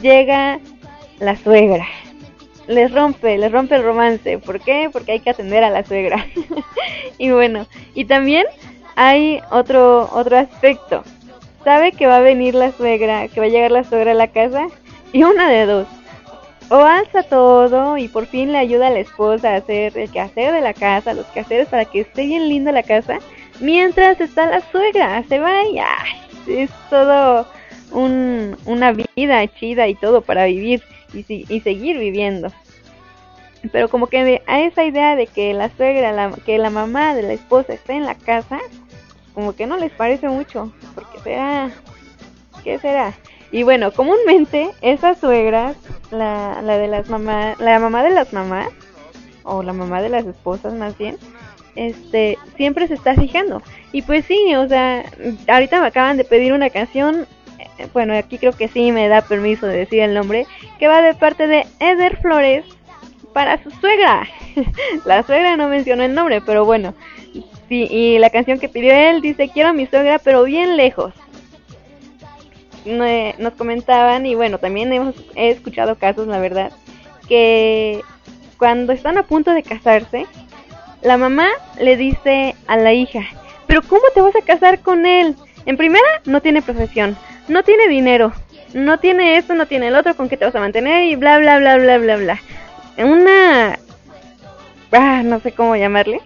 llega 0.00 0.60
la 1.18 1.36
suegra. 1.36 1.86
Les 2.68 2.92
rompe, 2.92 3.38
les 3.38 3.50
rompe 3.50 3.76
el 3.76 3.82
romance. 3.82 4.38
¿Por 4.38 4.60
qué? 4.60 4.90
Porque 4.92 5.12
hay 5.12 5.20
que 5.20 5.30
atender 5.30 5.64
a 5.64 5.70
la 5.70 5.84
suegra. 5.84 6.24
y 7.18 7.30
bueno, 7.30 7.66
y 7.94 8.04
también 8.04 8.44
hay 8.94 9.40
otro 9.50 10.08
otro 10.12 10.36
aspecto. 10.36 11.02
Sabe 11.64 11.92
que 11.92 12.06
va 12.06 12.18
a 12.18 12.20
venir 12.20 12.54
la 12.54 12.70
suegra, 12.72 13.26
que 13.28 13.40
va 13.40 13.46
a 13.46 13.48
llegar 13.48 13.70
la 13.70 13.84
suegra 13.84 14.10
a 14.10 14.14
la 14.14 14.28
casa 14.28 14.68
y 15.12 15.22
una 15.22 15.48
de 15.48 15.64
dos. 15.64 15.86
O 16.70 16.76
alza 16.76 17.22
todo 17.22 17.96
y 17.96 18.08
por 18.08 18.26
fin 18.26 18.52
le 18.52 18.58
ayuda 18.58 18.88
a 18.88 18.90
la 18.90 19.00
esposa 19.00 19.54
a 19.54 19.56
hacer 19.56 19.96
el 19.96 20.10
quehacer 20.10 20.52
de 20.52 20.60
la 20.60 20.74
casa, 20.74 21.14
los 21.14 21.24
quehaceres 21.26 21.68
para 21.68 21.86
que 21.86 22.00
esté 22.00 22.26
bien 22.26 22.50
linda 22.50 22.70
la 22.72 22.82
casa, 22.82 23.18
mientras 23.60 24.20
está 24.20 24.46
la 24.46 24.60
suegra, 24.70 25.24
se 25.26 25.38
va 25.38 25.62
y 25.64 25.78
ay, 25.78 26.62
es 26.62 26.70
todo 26.90 27.46
un, 27.92 28.54
una 28.66 28.92
vida 28.92 29.46
chida 29.58 29.88
y 29.88 29.94
todo 29.94 30.20
para 30.20 30.44
vivir 30.44 30.82
y, 31.12 31.22
si- 31.22 31.46
y 31.48 31.60
seguir 31.60 31.98
viviendo. 31.98 32.52
Pero 33.72 33.88
como 33.88 34.06
que 34.06 34.42
a 34.46 34.60
esa 34.60 34.84
idea 34.84 35.16
de 35.16 35.26
que 35.26 35.52
la 35.52 35.68
suegra, 35.76 36.12
la, 36.12 36.30
que 36.46 36.58
la 36.58 36.70
mamá 36.70 37.14
de 37.14 37.22
la 37.22 37.32
esposa 37.32 37.72
esté 37.72 37.94
en 37.94 38.04
la 38.06 38.14
casa, 38.14 38.58
como 39.34 39.54
que 39.54 39.66
no 39.66 39.76
les 39.76 39.90
parece 39.92 40.28
mucho, 40.28 40.72
porque 40.94 41.18
será, 41.24 41.70
¿qué 42.62 42.78
será? 42.78 43.14
Y 43.50 43.62
bueno, 43.64 43.92
comúnmente 43.92 44.70
esas 44.80 45.18
suegras, 45.18 45.76
la, 46.10 46.60
la 46.62 46.78
de 46.78 46.86
las 46.86 47.08
mamás, 47.08 47.58
la 47.58 47.78
mamá 47.78 48.02
de 48.02 48.10
las 48.10 48.32
mamás, 48.32 48.68
o 49.42 49.62
la 49.62 49.72
mamá 49.72 50.02
de 50.02 50.10
las 50.10 50.26
esposas 50.26 50.74
más 50.74 50.96
bien, 50.98 51.16
este, 51.74 52.36
siempre 52.56 52.86
se 52.86 52.94
está 52.94 53.14
fijando. 53.14 53.62
Y 53.92 54.02
pues 54.02 54.24
sí, 54.26 54.54
o 54.54 54.68
sea, 54.68 55.04
ahorita 55.48 55.80
me 55.80 55.86
acaban 55.86 56.16
de 56.16 56.24
pedir 56.24 56.52
una 56.52 56.70
canción, 56.70 57.26
bueno, 57.92 58.14
aquí 58.16 58.38
creo 58.38 58.52
que 58.52 58.68
sí 58.68 58.92
me 58.92 59.08
da 59.08 59.22
permiso 59.22 59.66
de 59.66 59.78
decir 59.78 60.00
el 60.00 60.14
nombre, 60.14 60.46
que 60.78 60.88
va 60.88 61.02
de 61.02 61.14
parte 61.14 61.46
de 61.46 61.66
Eder 61.80 62.16
Flores 62.20 62.64
para 63.32 63.62
su 63.62 63.70
suegra. 63.70 64.26
la 65.04 65.22
suegra 65.22 65.56
no 65.56 65.68
mencionó 65.68 66.02
el 66.02 66.14
nombre, 66.14 66.40
pero 66.40 66.64
bueno. 66.64 66.94
Sí, 67.68 67.86
y 67.90 68.18
la 68.18 68.30
canción 68.30 68.58
que 68.58 68.68
pidió 68.68 68.94
él 68.94 69.20
dice, 69.20 69.50
quiero 69.50 69.68
a 69.70 69.72
mi 69.74 69.86
suegra, 69.86 70.18
pero 70.18 70.44
bien 70.44 70.76
lejos. 70.76 71.12
Ne- 72.84 73.34
Nos 73.38 73.54
comentaban, 73.54 74.24
y 74.26 74.34
bueno, 74.34 74.58
también 74.58 74.92
hemos, 74.92 75.14
he 75.34 75.50
escuchado 75.50 75.96
casos, 75.96 76.26
la 76.26 76.38
verdad, 76.38 76.72
que 77.28 78.00
cuando 78.56 78.92
están 78.92 79.18
a 79.18 79.22
punto 79.24 79.52
de 79.52 79.62
casarse, 79.62 80.26
la 81.02 81.16
mamá 81.16 81.46
le 81.80 81.96
dice 81.96 82.54
a 82.66 82.76
la 82.76 82.92
hija, 82.92 83.20
pero 83.66 83.82
¿cómo 83.82 84.02
te 84.14 84.20
vas 84.20 84.34
a 84.34 84.44
casar 84.44 84.80
con 84.80 85.04
él? 85.06 85.36
En 85.66 85.76
primera, 85.76 86.06
no 86.24 86.40
tiene 86.40 86.62
profesión, 86.62 87.16
no 87.48 87.62
tiene 87.62 87.88
dinero, 87.88 88.32
no 88.74 88.98
tiene 88.98 89.36
esto, 89.36 89.54
no 89.54 89.66
tiene 89.66 89.88
el 89.88 89.96
otro, 89.96 90.14
con 90.14 90.28
qué 90.28 90.36
te 90.36 90.44
vas 90.44 90.54
a 90.54 90.60
mantener 90.60 91.04
y 91.04 91.16
bla, 91.16 91.38
bla, 91.38 91.58
bla, 91.58 91.76
bla, 91.76 91.98
bla, 91.98 92.16
bla. 92.16 92.40
Una... 92.98 93.78
Ah, 94.92 95.22
no 95.24 95.40
sé 95.40 95.52
cómo 95.52 95.76
llamarle. 95.76 96.20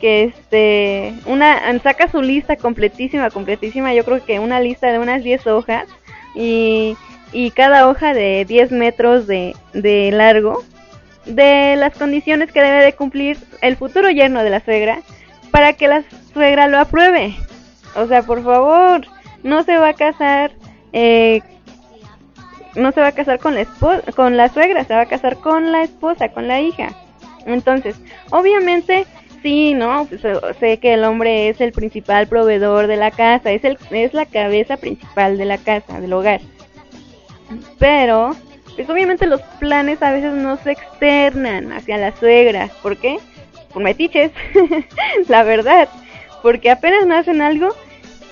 Que 0.00 0.24
este... 0.24 1.14
Una... 1.26 1.78
Saca 1.80 2.08
su 2.08 2.22
lista 2.22 2.56
completísima, 2.56 3.30
completísima. 3.30 3.94
Yo 3.94 4.04
creo 4.04 4.24
que 4.24 4.38
una 4.38 4.60
lista 4.60 4.90
de 4.90 4.98
unas 4.98 5.22
10 5.22 5.46
hojas. 5.48 5.86
Y, 6.34 6.96
y 7.32 7.50
cada 7.50 7.88
hoja 7.88 8.14
de 8.14 8.44
10 8.46 8.72
metros 8.72 9.26
de, 9.26 9.54
de 9.72 10.10
largo. 10.12 10.62
De 11.26 11.76
las 11.76 11.96
condiciones 11.96 12.52
que 12.52 12.62
debe 12.62 12.84
de 12.84 12.94
cumplir 12.94 13.38
el 13.60 13.76
futuro 13.76 14.10
yerno 14.10 14.42
de 14.42 14.50
la 14.50 14.60
suegra. 14.60 15.00
Para 15.50 15.72
que 15.74 15.88
la 15.88 16.04
suegra 16.32 16.68
lo 16.68 16.78
apruebe. 16.78 17.36
O 17.96 18.06
sea, 18.06 18.22
por 18.22 18.42
favor, 18.42 19.06
no 19.44 19.62
se 19.62 19.76
va 19.76 19.90
a 19.90 19.94
casar 19.94 20.50
eh, 20.92 21.40
no 22.74 22.92
se 22.92 23.00
va 23.00 23.08
a 23.08 23.12
casar 23.12 23.38
con 23.38 23.54
la 23.54 23.62
esposa, 23.62 24.02
con 24.12 24.36
la 24.36 24.48
suegra, 24.48 24.84
se 24.84 24.94
va 24.94 25.02
a 25.02 25.06
casar 25.06 25.36
con 25.36 25.72
la 25.72 25.82
esposa, 25.82 26.30
con 26.30 26.48
la 26.48 26.60
hija. 26.60 26.88
Entonces, 27.46 27.96
obviamente, 28.30 29.06
sí, 29.42 29.74
¿no? 29.74 30.06
Pues, 30.06 30.24
eh, 30.24 30.34
sé 30.58 30.78
que 30.78 30.94
el 30.94 31.04
hombre 31.04 31.48
es 31.48 31.60
el 31.60 31.72
principal 31.72 32.26
proveedor 32.26 32.86
de 32.86 32.96
la 32.96 33.10
casa, 33.10 33.52
es 33.52 33.64
el 33.64 33.78
es 33.90 34.14
la 34.14 34.26
cabeza 34.26 34.76
principal 34.76 35.38
de 35.38 35.44
la 35.44 35.58
casa, 35.58 36.00
del 36.00 36.12
hogar. 36.12 36.40
Pero 37.78 38.34
pues 38.74 38.90
obviamente 38.90 39.26
los 39.26 39.40
planes 39.60 40.02
a 40.02 40.10
veces 40.10 40.32
no 40.32 40.56
se 40.56 40.72
externan 40.72 41.72
hacia 41.72 41.96
la 41.96 42.16
suegra. 42.16 42.70
¿Por 42.82 42.96
qué? 42.96 43.18
Por 43.72 43.82
metiches, 43.82 44.32
la 45.28 45.44
verdad. 45.44 45.88
Porque 46.42 46.70
apenas 46.70 47.06
no 47.06 47.14
hacen 47.14 47.40
algo 47.40 47.68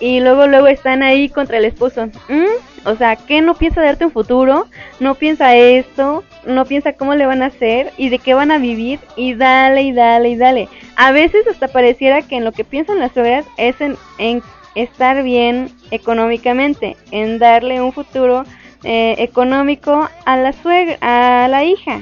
y 0.03 0.19
luego 0.19 0.49
luego 0.49 0.67
están 0.67 1.05
ahí 1.05 1.29
contra 1.29 1.59
el 1.59 1.65
esposo. 1.65 2.07
¿Mm? 2.29 2.89
O 2.89 2.97
sea, 2.97 3.15
¿qué 3.15 3.41
no 3.41 3.55
piensa 3.55 3.83
darte 3.83 4.05
un 4.05 4.11
futuro? 4.11 4.67
No 4.99 5.15
piensa 5.15 5.55
esto, 5.55 6.25
no 6.45 6.65
piensa 6.65 6.95
cómo 6.95 7.15
le 7.15 7.25
van 7.25 7.41
a 7.41 7.47
hacer 7.47 7.93
y 7.97 8.09
de 8.09 8.19
qué 8.19 8.35
van 8.35 8.51
a 8.51 8.59
vivir 8.59 8.99
y 9.15 9.35
dale 9.35 9.83
y 9.83 9.93
dale 9.93 10.31
y 10.31 10.37
dale. 10.37 10.69
A 10.97 11.13
veces 11.13 11.47
hasta 11.47 11.69
pareciera 11.69 12.23
que 12.23 12.37
en 12.37 12.45
lo 12.45 12.51
que 12.51 12.65
piensan 12.65 12.99
las 12.99 13.13
suegras 13.13 13.47
es 13.59 13.81
en, 13.81 13.97
en 14.19 14.43
estar 14.75 15.23
bien 15.23 15.71
económicamente, 15.93 16.97
en 17.13 17.39
darle 17.39 17.81
un 17.81 17.93
futuro 17.93 18.45
eh, 18.83 19.15
económico 19.19 20.09
a 20.25 20.37
la 20.37 20.53
suegra, 20.53 20.97
a 21.45 21.47
la 21.47 21.63
hija. 21.63 22.01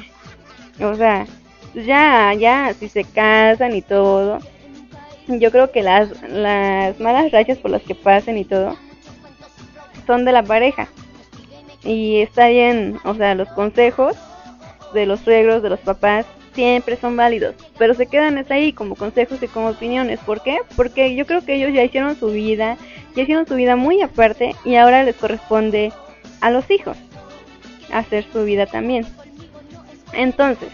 O 0.80 0.94
sea, 0.94 1.26
ya, 1.74 2.32
ya, 2.32 2.72
si 2.72 2.88
se 2.88 3.04
casan 3.04 3.76
y 3.76 3.82
todo, 3.82 4.38
yo 5.38 5.50
creo 5.50 5.70
que 5.70 5.82
las, 5.82 6.10
las 6.28 6.98
malas 6.98 7.30
rachas 7.30 7.58
por 7.58 7.70
las 7.70 7.82
que 7.82 7.94
pasen 7.94 8.38
y 8.38 8.44
todo 8.44 8.76
son 10.06 10.24
de 10.24 10.32
la 10.32 10.42
pareja. 10.42 10.88
Y 11.84 12.20
está 12.20 12.48
bien, 12.48 12.98
o 13.04 13.14
sea, 13.14 13.34
los 13.34 13.48
consejos 13.50 14.16
de 14.92 15.06
los 15.06 15.20
suegros, 15.20 15.62
de 15.62 15.70
los 15.70 15.80
papás, 15.80 16.26
siempre 16.54 16.96
son 16.96 17.16
válidos, 17.16 17.54
pero 17.78 17.94
se 17.94 18.06
quedan 18.06 18.44
ahí 18.50 18.72
como 18.72 18.96
consejos 18.96 19.42
y 19.42 19.48
como 19.48 19.68
opiniones. 19.68 20.18
¿Por 20.20 20.42
qué? 20.42 20.58
Porque 20.76 21.14
yo 21.14 21.26
creo 21.26 21.42
que 21.42 21.54
ellos 21.54 21.72
ya 21.72 21.84
hicieron 21.84 22.16
su 22.16 22.28
vida, 22.30 22.76
ya 23.14 23.22
hicieron 23.22 23.46
su 23.46 23.54
vida 23.54 23.76
muy 23.76 24.02
aparte 24.02 24.54
y 24.64 24.74
ahora 24.74 25.04
les 25.04 25.16
corresponde 25.16 25.92
a 26.40 26.50
los 26.50 26.70
hijos 26.70 26.96
hacer 27.92 28.24
su 28.32 28.44
vida 28.44 28.66
también. 28.66 29.06
Entonces, 30.12 30.68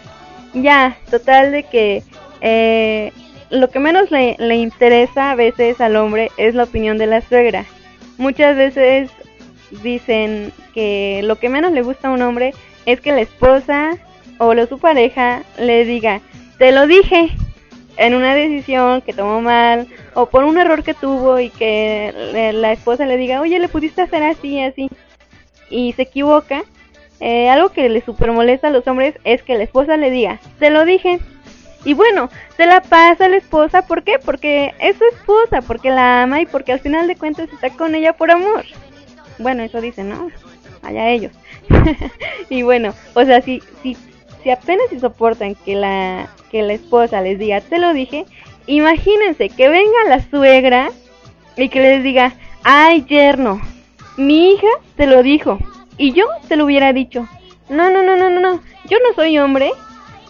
ya, 0.53 0.97
total 1.09 1.51
de 1.51 1.63
que 1.63 2.03
eh, 2.41 3.11
lo 3.49 3.69
que 3.69 3.79
menos 3.79 4.11
le, 4.11 4.35
le 4.39 4.55
interesa 4.55 5.31
a 5.31 5.35
veces 5.35 5.79
al 5.81 5.95
hombre 5.95 6.31
es 6.37 6.55
la 6.55 6.63
opinión 6.63 6.97
de 6.97 7.07
la 7.07 7.21
suegra. 7.21 7.65
Muchas 8.17 8.55
veces 8.57 9.09
dicen 9.83 10.51
que 10.73 11.21
lo 11.23 11.37
que 11.37 11.49
menos 11.49 11.71
le 11.71 11.81
gusta 11.81 12.07
a 12.09 12.11
un 12.11 12.21
hombre 12.21 12.53
es 12.85 13.01
que 13.01 13.11
la 13.11 13.21
esposa 13.21 13.97
o 14.37 14.53
su 14.67 14.79
pareja 14.79 15.43
le 15.59 15.85
diga, 15.85 16.21
te 16.57 16.71
lo 16.71 16.87
dije 16.87 17.29
en 17.97 18.13
una 18.13 18.35
decisión 18.35 19.01
que 19.01 19.13
tomó 19.13 19.41
mal 19.41 19.87
o 20.13 20.27
por 20.27 20.43
un 20.43 20.57
error 20.57 20.83
que 20.83 20.93
tuvo 20.93 21.39
y 21.39 21.49
que 21.49 22.13
le- 22.33 22.53
la 22.53 22.71
esposa 22.71 23.05
le 23.05 23.17
diga, 23.17 23.41
oye, 23.41 23.59
le 23.59 23.67
pudiste 23.67 24.01
hacer 24.01 24.23
así, 24.23 24.59
así 24.61 24.89
y 25.69 25.93
se 25.93 26.03
equivoca. 26.03 26.63
Eh, 27.19 27.49
algo 27.49 27.69
que 27.69 27.89
le 27.89 28.01
super 28.01 28.31
molesta 28.31 28.67
a 28.67 28.71
los 28.71 28.87
hombres 28.87 29.15
es 29.23 29.41
que 29.41 29.57
la 29.57 29.63
esposa 29.63 29.97
le 29.97 30.11
diga, 30.11 30.39
te 30.59 30.69
lo 30.69 30.85
dije. 30.85 31.19
Y 31.85 31.93
bueno, 31.93 32.29
se 32.55 32.65
la 32.65 32.81
pasa 32.81 33.25
a 33.25 33.29
la 33.29 33.37
esposa, 33.37 33.83
¿por 33.83 34.03
qué? 34.03 34.19
Porque 34.23 34.73
es 34.79 34.97
su 34.97 35.05
esposa, 35.05 35.61
porque 35.61 35.89
la 35.89 36.23
ama 36.23 36.41
y 36.41 36.45
porque 36.45 36.73
al 36.73 36.79
final 36.79 37.07
de 37.07 37.15
cuentas 37.15 37.49
está 37.51 37.69
con 37.69 37.95
ella 37.95 38.13
por 38.13 38.31
amor. 38.31 38.65
Bueno, 39.39 39.63
eso 39.63 39.79
dicen, 39.79 40.09
¿no? 40.09 40.29
Allá 40.81 41.09
ellos. 41.09 41.31
y 42.49 42.63
bueno, 42.63 42.93
o 43.13 43.23
sea, 43.23 43.41
si, 43.41 43.61
si, 43.83 43.95
si 44.43 44.49
apenas 44.49 44.89
si 44.89 44.99
soportan 44.99 45.55
que 45.55 45.75
la, 45.75 46.29
que 46.51 46.63
la 46.63 46.73
esposa 46.73 47.21
les 47.21 47.39
diga, 47.39 47.61
te 47.61 47.79
lo 47.79 47.93
dije, 47.93 48.25
imagínense 48.65 49.49
que 49.49 49.69
venga 49.69 49.97
la 50.07 50.21
suegra 50.29 50.89
y 51.55 51.69
que 51.69 51.79
les 51.79 52.03
diga, 52.03 52.33
ay 52.63 53.05
yerno, 53.05 53.61
mi 54.17 54.53
hija 54.53 54.67
te 54.95 55.07
lo 55.07 55.23
dijo 55.23 55.59
y 55.97 56.13
yo 56.13 56.25
te 56.47 56.55
lo 56.55 56.65
hubiera 56.65 56.93
dicho. 56.93 57.27
No, 57.69 57.89
no, 57.89 58.01
no, 58.01 58.15
no, 58.15 58.29
no, 58.29 58.39
no, 58.39 58.61
yo 58.89 58.97
no 58.99 59.13
soy 59.15 59.37
hombre 59.37 59.71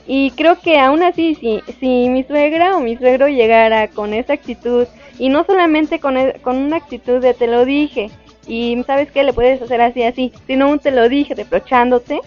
y 0.08 0.32
creo 0.32 0.60
que 0.60 0.80
aún 0.80 1.04
así 1.04 1.36
si, 1.36 1.62
si 1.80 2.10
mi 2.10 2.24
suegra 2.24 2.78
o 2.78 2.80
mi 2.80 2.96
suegro 2.96 3.28
llegara 3.28 3.90
con 3.90 4.14
esa 4.14 4.34
actitud 4.34 4.88
y 5.20 5.28
no 5.28 5.44
solamente 5.44 6.00
con, 6.00 6.18
e- 6.18 6.40
con 6.42 6.58
una 6.58 6.78
actitud 6.78 7.22
de 7.22 7.34
te 7.34 7.48
lo 7.48 7.66
dije 7.66 8.10
y 8.48 8.82
sabes 8.88 9.12
que 9.12 9.24
le 9.24 9.34
puedes 9.34 9.62
hacer 9.62 9.82
así 9.82 10.04
así, 10.04 10.32
sino 10.48 10.70
un 10.70 10.80
te 10.80 10.92
lo 10.92 11.10
dije 11.10 11.36
reprochándote, 11.36 12.22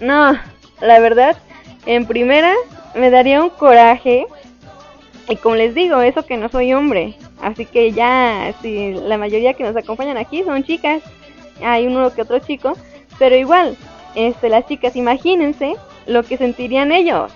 no, 0.00 0.32
la 0.80 0.98
verdad, 1.00 1.36
en 1.84 2.06
primera 2.06 2.54
me 2.94 3.10
daría 3.10 3.42
un 3.42 3.50
coraje 3.50 4.26
y 5.28 5.36
como 5.36 5.56
les 5.56 5.74
digo, 5.74 6.00
eso 6.00 6.24
que 6.24 6.38
no 6.38 6.48
soy 6.48 6.72
hombre. 6.72 7.14
Así 7.42 7.66
que 7.66 7.92
ya, 7.92 8.54
si 8.62 8.94
la 8.94 9.18
mayoría 9.18 9.52
que 9.52 9.62
nos 9.62 9.76
acompañan 9.76 10.16
aquí 10.16 10.42
son 10.42 10.64
chicas, 10.64 11.02
hay 11.62 11.86
uno 11.86 12.14
que 12.14 12.22
otro 12.22 12.38
chico, 12.38 12.72
pero 13.18 13.36
igual, 13.36 13.76
este, 14.14 14.48
las 14.48 14.66
chicas, 14.66 14.96
imagínense 14.96 15.76
lo 16.08 16.24
que 16.24 16.36
sentirían 16.36 16.90
ellos. 16.90 17.32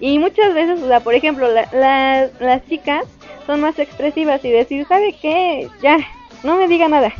Y 0.00 0.18
muchas 0.18 0.52
veces, 0.54 0.82
o 0.82 0.88
sea, 0.88 1.00
por 1.00 1.14
ejemplo, 1.14 1.48
la- 1.50 1.68
la- 1.72 2.28
las 2.40 2.66
chicas 2.66 3.04
son 3.46 3.60
más 3.60 3.78
expresivas 3.78 4.44
y 4.44 4.50
decir, 4.50 4.86
¿sabe 4.88 5.14
qué? 5.20 5.68
Ya, 5.82 5.98
no 6.42 6.56
me 6.56 6.66
diga 6.66 6.88
nada. 6.88 7.12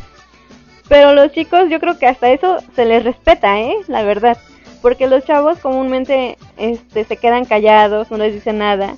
Pero 0.89 1.15
los 1.15 1.33
chicos, 1.33 1.71
yo 1.71 1.81
creo 1.81 1.99
que 1.99 2.07
hasta 2.07 2.31
eso 2.31 2.59
se 2.75 2.85
les 2.85 3.05
respeta, 3.05 3.61
¿eh? 3.61 3.75
La 3.87 4.03
verdad. 4.03 4.37
Porque 4.83 5.07
los 5.07 5.25
chavos 5.25 5.59
comúnmente 5.61 6.37
este, 6.59 7.05
se 7.05 7.17
quedan 7.17 7.47
callados, 7.47 8.11
no 8.11 8.19
les 8.19 8.35
dicen 8.35 8.59
nada 8.59 8.95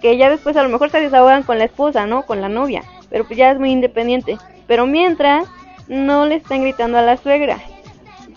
que 0.00 0.16
ya 0.16 0.30
después 0.30 0.56
a 0.56 0.62
lo 0.62 0.68
mejor 0.68 0.90
se 0.90 1.00
desahogan 1.00 1.42
con 1.42 1.58
la 1.58 1.64
esposa, 1.64 2.06
¿no? 2.06 2.22
Con 2.22 2.40
la 2.40 2.48
novia, 2.48 2.84
pero 3.10 3.24
pues 3.26 3.36
ya 3.36 3.50
es 3.50 3.58
muy 3.58 3.72
independiente. 3.72 4.38
Pero 4.68 4.86
mientras 4.86 5.48
no 5.88 6.24
le 6.26 6.36
están 6.36 6.62
gritando 6.62 6.98
a 6.98 7.02
la 7.02 7.16
suegra. 7.16 7.58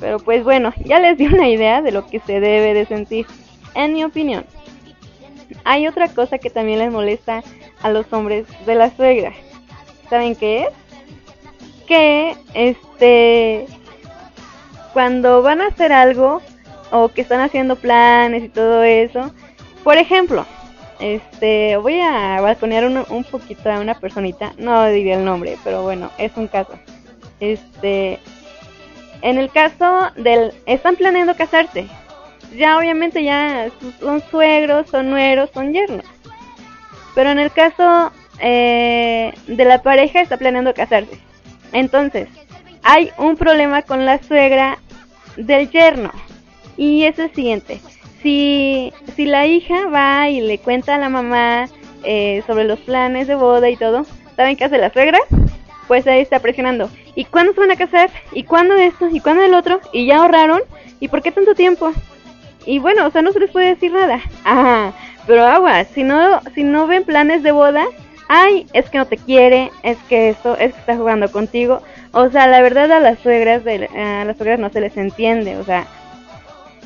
Pero 0.02 0.20
pues 0.20 0.44
bueno, 0.44 0.74
ya 0.84 1.00
les 1.00 1.18
di 1.18 1.28
una 1.28 1.48
idea 1.48 1.82
de 1.82 1.92
lo 1.92 2.08
que 2.08 2.20
se 2.20 2.42
debe 2.42 2.74
de 2.74 2.86
sentir, 2.86 3.28
en 3.76 3.94
mi 3.94 4.04
opinión. 4.04 4.46
Hay 5.64 5.88
otra 5.88 6.10
cosa 6.10 6.40
que 6.40 6.50
también 6.50 6.80
les 6.80 6.92
molesta 6.92 7.44
a 7.84 7.90
los 7.92 8.12
hombres 8.12 8.46
de 8.66 8.76
la 8.76 8.90
suegra. 8.90 9.32
¿Saben 10.10 10.36
qué 10.36 10.64
es? 10.64 10.70
Que 11.88 12.36
este 12.54 13.68
cuando 14.92 15.42
van 15.42 15.62
a 15.62 15.68
hacer 15.68 15.94
algo 15.94 16.42
o 16.92 17.10
que 17.10 17.22
están 17.22 17.40
haciendo 17.40 17.76
planes 17.76 18.44
y 18.44 18.50
todo 18.50 18.84
eso, 18.84 19.32
por 19.84 19.98
ejemplo, 19.98 20.46
este, 21.00 21.78
voy 21.78 22.00
a 22.02 22.42
balconear 22.42 22.86
un, 22.86 23.06
un 23.10 23.24
poquito 23.24 23.72
a 23.72 23.80
una 23.80 24.00
personita, 24.00 24.54
no 24.58 24.86
diría 24.88 25.16
el 25.16 25.26
nombre, 25.26 25.58
pero 25.64 25.84
bueno, 25.84 26.10
es 26.18 26.32
un 26.36 26.48
caso. 26.48 26.74
Este, 27.40 28.20
en 29.22 29.38
el 29.38 29.50
caso 29.52 30.12
del, 30.16 30.54
están 30.66 30.96
planeando 30.96 31.36
casarse. 31.36 31.88
Ya 32.56 32.78
obviamente 32.78 33.24
ya 33.24 33.70
son 34.00 34.22
suegros, 34.30 34.90
son 34.90 35.10
nueros, 35.10 35.50
son 35.54 35.74
yernos. 35.74 36.06
Pero 37.16 37.30
en 37.30 37.40
el 37.40 37.52
caso 37.52 38.12
eh, 38.40 39.34
de 39.48 39.66
la 39.66 39.82
pareja 39.82 40.22
está 40.22 40.38
planeando 40.38 40.74
casarse. 40.74 41.20
Entonces, 41.72 42.28
hay 42.84 43.12
un 43.18 43.38
problema 43.38 43.84
con 43.84 44.06
la 44.06 44.22
suegra 44.22 44.80
del 45.38 45.70
yerno. 45.70 46.12
Y 46.78 47.04
es 47.04 47.20
el 47.20 47.34
siguiente. 47.34 47.80
Si, 48.22 48.94
si 49.16 49.26
la 49.26 49.46
hija 49.46 49.88
va 49.88 50.30
y 50.30 50.42
le 50.42 50.58
cuenta 50.60 50.96
a 50.96 51.00
la 51.00 51.10
mamá 51.10 51.68
eh, 52.04 52.44
sobre 52.48 52.66
los 52.66 52.80
planes 52.80 53.28
de 53.28 53.36
boda 53.36 53.70
y 53.70 53.78
todo, 53.78 54.06
¿saben 54.36 54.56
qué 54.56 54.66
hace 54.66 54.78
la 54.78 54.92
suegra? 54.92 55.20
Pues 55.88 56.08
ahí 56.08 56.22
está 56.22 56.40
presionando. 56.40 56.90
¿Y 57.16 57.26
cuándo 57.26 57.54
se 57.54 57.60
van 57.60 57.72
a 57.72 57.76
casar? 57.76 58.10
¿Y 58.32 58.44
cuándo 58.44 58.76
esto? 58.76 59.10
¿Y 59.10 59.20
cuándo 59.20 59.44
el 59.44 59.54
otro? 59.54 59.82
¿Y 59.92 60.06
ya 60.06 60.18
ahorraron? 60.18 60.62
¿Y 61.00 61.08
por 61.08 61.22
qué 61.22 61.32
tanto 61.32 61.56
tiempo? 61.56 61.92
Y 62.66 62.80
bueno, 62.80 63.08
o 63.08 63.12
sea, 63.12 63.22
no 63.22 63.32
se 63.32 63.40
les 63.40 63.52
puede 63.52 63.68
decir 63.68 63.92
nada. 63.92 64.22
Ajá, 64.44 64.94
pero 65.28 65.46
agua, 65.46 65.84
si 65.86 66.04
no, 66.04 66.42
si 66.54 66.64
no 66.64 66.88
ven 66.88 67.04
planes 67.04 67.44
de 67.44 67.52
boda, 67.52 67.86
ay, 68.28 68.68
es 68.74 68.90
que 68.90 68.98
no 68.98 69.08
te 69.08 69.18
quiere, 69.18 69.72
es 69.84 69.98
que 70.10 70.30
esto, 70.30 70.56
es 70.58 70.74
que 70.74 70.80
está 70.80 70.96
jugando 70.96 71.32
contigo. 71.32 71.82
O 72.12 72.30
sea, 72.30 72.48
la 72.48 72.62
verdad 72.62 72.92
a 72.92 73.00
las 73.00 73.20
suegras, 73.20 73.64
de, 73.64 73.88
a 73.88 74.26
las 74.26 74.38
suegras 74.38 74.60
no 74.60 74.70
se 74.70 74.82
les 74.82 74.96
entiende, 74.98 75.58
o 75.58 75.64
sea, 75.64 75.88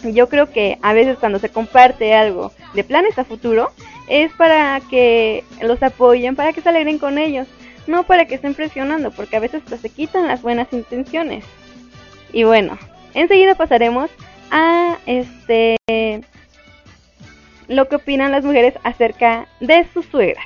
yo 0.04 0.30
creo 0.30 0.52
que 0.52 0.78
a 0.82 0.94
veces 0.94 1.18
cuando 1.20 1.40
se 1.40 1.50
comparte 1.50 2.14
algo 2.14 2.52
de 2.74 2.84
planes 2.84 3.18
a 3.18 3.24
futuro 3.24 3.72
es 4.08 4.32
para 4.34 4.80
que 4.90 5.44
los 5.62 5.82
apoyen, 5.82 6.36
para 6.36 6.54
que 6.54 6.62
se 6.62 6.70
alegren 6.70 7.00
con 7.00 7.18
ellos, 7.18 7.48
no 7.88 8.04
para 8.04 8.26
que 8.26 8.36
estén 8.36 8.54
presionando, 8.54 9.12
porque 9.12 9.38
a 9.38 9.40
veces 9.40 9.64
se 9.82 9.90
quitan 9.90 10.28
las 10.28 10.42
buenas 10.42 10.72
intenciones. 10.72 11.46
Y 12.32 12.44
bueno, 12.44 12.78
enseguida 13.14 13.56
pasaremos 13.56 14.10
a 14.52 14.98
este 15.06 15.78
lo 17.68 17.88
que 17.88 17.96
opinan 17.96 18.32
las 18.32 18.44
mujeres 18.44 18.76
acerca 18.84 19.48
de 19.60 19.86
sus 19.94 20.06
suegras. 20.06 20.46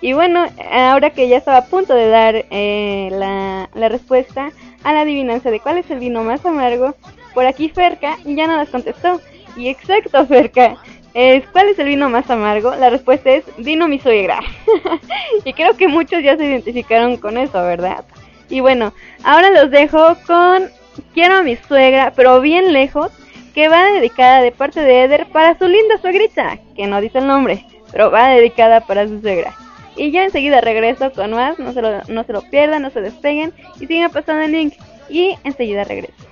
Y 0.00 0.12
bueno, 0.12 0.46
ahora 0.70 1.10
que 1.10 1.28
ya 1.28 1.36
estaba 1.36 1.58
a 1.58 1.66
punto 1.66 1.94
de 1.94 2.08
dar 2.08 2.46
eh, 2.50 3.08
la, 3.10 3.68
la 3.74 3.88
respuesta 3.88 4.52
a 4.84 4.92
la 4.92 5.00
adivinanza 5.00 5.50
de 5.50 5.58
cuál 5.58 5.78
es 5.78 5.90
el 5.90 5.98
vino 5.98 6.22
más 6.22 6.46
amargo, 6.46 6.94
por 7.34 7.46
aquí 7.46 7.68
Ferca 7.68 8.16
ya 8.24 8.46
no 8.46 8.56
las 8.56 8.68
contestó. 8.68 9.20
Y 9.56 9.68
exacto, 9.68 10.24
Ferca. 10.26 10.76
Es, 11.20 11.48
¿Cuál 11.48 11.70
es 11.70 11.78
el 11.80 11.86
vino 11.88 12.08
más 12.08 12.30
amargo? 12.30 12.76
La 12.76 12.90
respuesta 12.90 13.30
es 13.32 13.44
vino 13.56 13.88
mi 13.88 13.98
suegra. 13.98 14.38
y 15.44 15.52
creo 15.52 15.76
que 15.76 15.88
muchos 15.88 16.22
ya 16.22 16.36
se 16.36 16.44
identificaron 16.44 17.16
con 17.16 17.38
eso, 17.38 17.60
¿verdad? 17.60 18.04
Y 18.48 18.60
bueno, 18.60 18.92
ahora 19.24 19.50
los 19.50 19.68
dejo 19.72 20.16
con 20.28 20.70
Quiero 21.14 21.38
a 21.38 21.42
mi 21.42 21.56
suegra, 21.56 22.12
pero 22.14 22.40
bien 22.40 22.72
lejos, 22.72 23.10
que 23.52 23.68
va 23.68 23.90
dedicada 23.90 24.42
de 24.42 24.52
parte 24.52 24.80
de 24.80 25.02
Eder 25.02 25.26
para 25.32 25.58
su 25.58 25.66
linda 25.66 25.98
suegrita, 25.98 26.60
que 26.76 26.86
no 26.86 27.00
dice 27.00 27.18
el 27.18 27.26
nombre, 27.26 27.66
pero 27.90 28.12
va 28.12 28.28
dedicada 28.28 28.82
para 28.82 29.08
su 29.08 29.20
suegra. 29.20 29.56
Y 29.96 30.12
yo 30.12 30.20
enseguida 30.20 30.60
regreso 30.60 31.10
con 31.10 31.32
más, 31.32 31.58
no 31.58 31.72
se 31.72 31.82
lo, 31.82 32.00
no 32.06 32.22
se 32.22 32.32
lo 32.32 32.42
pierdan, 32.42 32.82
no 32.82 32.90
se 32.90 33.00
despeguen 33.00 33.52
y 33.80 33.88
sigan 33.88 34.12
pasando 34.12 34.44
el 34.44 34.52
link. 34.52 34.74
Y 35.08 35.36
enseguida 35.42 35.82
regreso. 35.82 36.27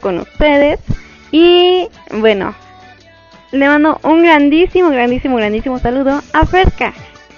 Con 0.00 0.18
ustedes. 0.20 0.78
Y 1.30 1.88
bueno, 2.12 2.54
le 3.50 3.66
mando 3.66 3.98
un 4.04 4.22
grandísimo, 4.22 4.90
grandísimo, 4.90 5.36
grandísimo 5.36 5.78
saludo 5.78 6.22
a 6.32 6.46
Ferca, 6.46 6.92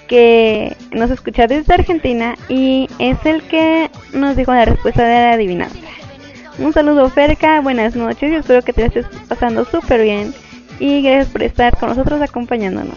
que 0.07 0.75
nos 0.91 1.09
escucha 1.09 1.47
desde 1.47 1.73
Argentina 1.73 2.35
y 2.47 2.87
es 2.99 3.17
el 3.25 3.41
que 3.43 3.89
nos 4.13 4.35
dijo 4.35 4.53
la 4.53 4.65
respuesta 4.65 5.03
de 5.03 5.13
la 5.13 5.31
adivinanza. 5.33 5.77
Un 6.59 6.71
saludo 6.71 7.09
Ferca, 7.09 7.61
buenas 7.61 7.95
noches 7.95 8.31
y 8.31 8.35
espero 8.35 8.61
que 8.61 8.73
te 8.73 8.85
estés 8.85 9.05
pasando 9.27 9.65
súper 9.65 10.03
bien 10.03 10.33
y 10.79 11.01
gracias 11.01 11.29
por 11.29 11.43
estar 11.43 11.77
con 11.77 11.89
nosotros 11.89 12.21
acompañándonos. 12.21 12.95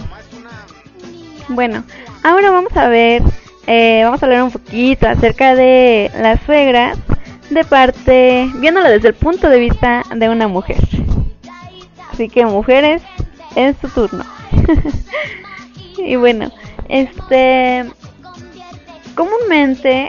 Bueno, 1.49 1.84
ahora 2.22 2.51
vamos 2.51 2.76
a 2.76 2.88
ver, 2.88 3.22
eh, 3.66 4.03
vamos 4.05 4.22
a 4.22 4.26
hablar 4.26 4.42
un 4.42 4.51
poquito 4.51 5.09
acerca 5.09 5.55
de 5.55 6.11
las 6.20 6.40
suegras 6.42 6.99
de 7.51 7.64
parte, 7.64 8.51
viéndolo 8.57 8.88
desde 8.88 9.09
el 9.09 9.14
punto 9.14 9.49
de 9.49 9.59
vista 9.59 10.03
de 10.14 10.28
una 10.28 10.49
mujer. 10.49 10.78
Así 12.12 12.28
que 12.28 12.44
mujeres, 12.44 13.03
es 13.57 13.76
su 13.80 13.88
turno. 13.88 14.24
y 15.99 16.16
bueno, 16.16 16.51
este, 16.88 17.84
comúnmente, 19.14 20.09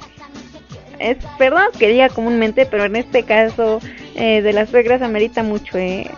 es, 0.99 1.17
perdón 1.37 1.67
que 1.77 1.87
diga 1.87 2.09
comúnmente, 2.09 2.65
pero 2.65 2.85
en 2.85 2.95
este 2.95 3.23
caso 3.23 3.79
eh, 4.15 4.41
de 4.41 4.53
las 4.53 4.69
suegras 4.69 5.01
amerita 5.01 5.43
mucho, 5.43 5.77
eh. 5.77 6.09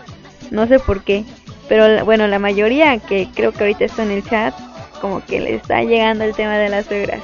no 0.50 0.66
sé 0.66 0.78
por 0.78 1.02
qué, 1.04 1.24
pero 1.68 2.04
bueno, 2.04 2.26
la 2.26 2.38
mayoría 2.38 2.98
que 2.98 3.28
creo 3.34 3.52
que 3.52 3.60
ahorita 3.60 3.84
está 3.84 4.02
en 4.02 4.10
el 4.10 4.24
chat, 4.24 4.54
como 5.00 5.24
que 5.24 5.40
le 5.40 5.54
está 5.54 5.82
llegando 5.82 6.24
el 6.24 6.34
tema 6.34 6.58
de 6.58 6.68
las 6.68 6.86
suegras. 6.86 7.22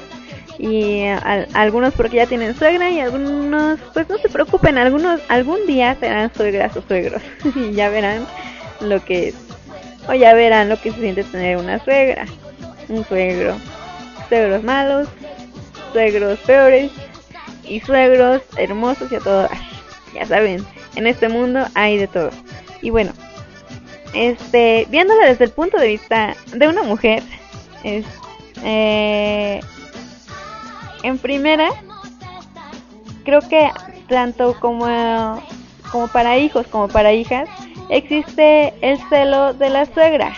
Y 0.59 1.05
al- 1.07 1.47
algunos 1.55 1.95
porque 1.95 2.17
ya 2.17 2.27
tienen 2.27 2.57
suegra 2.57 2.91
y 2.91 2.99
algunos, 3.01 3.79
pues 3.95 4.09
no 4.09 4.19
se 4.19 4.29
preocupen, 4.29 4.77
algunos 4.77 5.21
algún 5.29 5.65
día 5.67 5.97
serán 6.01 6.33
suegras 6.35 6.77
o 6.77 6.83
suegros 6.83 7.23
y 7.55 7.73
ya 7.73 7.89
verán 7.91 8.27
lo 8.81 9.05
que 9.05 9.29
es. 9.29 9.35
O 10.09 10.15
ya 10.15 10.35
verán 10.35 10.69
lo 10.69 10.81
que 10.81 10.91
se 10.91 11.01
siente 11.01 11.23
tener 11.25 11.59
una 11.59 11.79
suegra, 11.85 12.25
un 12.89 13.05
suegro, 13.05 13.55
suegros 14.29 14.65
malos, 14.65 15.07
suegros 15.93 16.39
peores 16.41 16.91
y 17.65 17.81
suegros 17.81 18.43
hermosos 18.57 19.13
y 19.13 19.17
a 19.17 19.21
todo. 19.21 19.49
Ya 20.15 20.25
saben, 20.27 20.65
en 20.97 21.07
este 21.07 21.29
mundo 21.29 21.67
hay 21.75 21.99
de 21.99 22.09
todo. 22.09 22.31
Y 22.81 22.91
bueno, 22.91 23.13
este, 24.15 24.87
viéndola 24.91 25.27
desde 25.27 25.45
el 25.45 25.51
punto 25.51 25.79
de 25.79 25.89
vista 25.89 26.35
de 26.55 26.67
una 26.69 26.83
mujer, 26.83 27.23
es, 27.85 28.05
eh, 28.65 29.61
en 31.03 31.19
primera, 31.19 31.69
creo 33.25 33.41
que 33.41 33.71
tanto 34.09 34.59
como, 34.59 34.87
como 35.93 36.09
para 36.09 36.39
hijos 36.39 36.67
como 36.67 36.89
para 36.89 37.13
hijas, 37.13 37.49
existe 37.91 38.75
el 38.81 38.99
celo 39.09 39.55
de 39.55 39.71
la 39.71 39.87
suegra. 39.87 40.33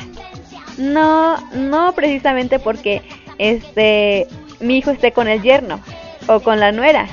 No, 0.79 1.37
no 1.53 1.93
precisamente 1.93 2.59
porque 2.59 3.03
este 3.39 4.27
mi 4.61 4.79
hijo 4.79 4.91
esté 4.91 5.13
con 5.13 5.29
el 5.29 5.43
yerno 5.43 5.81
o 6.27 6.41
con 6.41 6.61
la 6.61 6.73
nuera, 6.73 7.07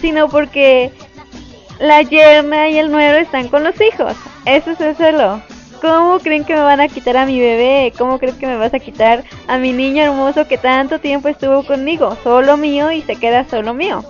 sino 0.00 0.28
porque 0.28 0.92
la 1.80 2.02
yerna 2.02 2.68
y 2.68 2.78
el 2.78 2.90
nuero 2.90 3.18
están 3.18 3.48
con 3.48 3.64
los 3.64 3.74
hijos. 3.80 4.14
Eso 4.46 4.70
es 4.72 4.80
el 4.80 4.96
celo. 4.96 5.42
¿Cómo 5.84 6.18
creen 6.18 6.44
que 6.44 6.54
me 6.54 6.62
van 6.62 6.80
a 6.80 6.88
quitar 6.88 7.18
a 7.18 7.26
mi 7.26 7.38
bebé? 7.38 7.92
¿Cómo 7.98 8.18
creen 8.18 8.38
que 8.38 8.46
me 8.46 8.56
vas 8.56 8.72
a 8.72 8.78
quitar 8.78 9.22
a 9.46 9.58
mi 9.58 9.74
niño 9.74 10.02
hermoso 10.02 10.48
que 10.48 10.56
tanto 10.56 10.98
tiempo 10.98 11.28
estuvo 11.28 11.62
conmigo? 11.62 12.16
Solo 12.24 12.56
mío 12.56 12.90
y 12.90 13.02
se 13.02 13.16
queda 13.16 13.46
solo 13.46 13.74
mío. 13.74 14.02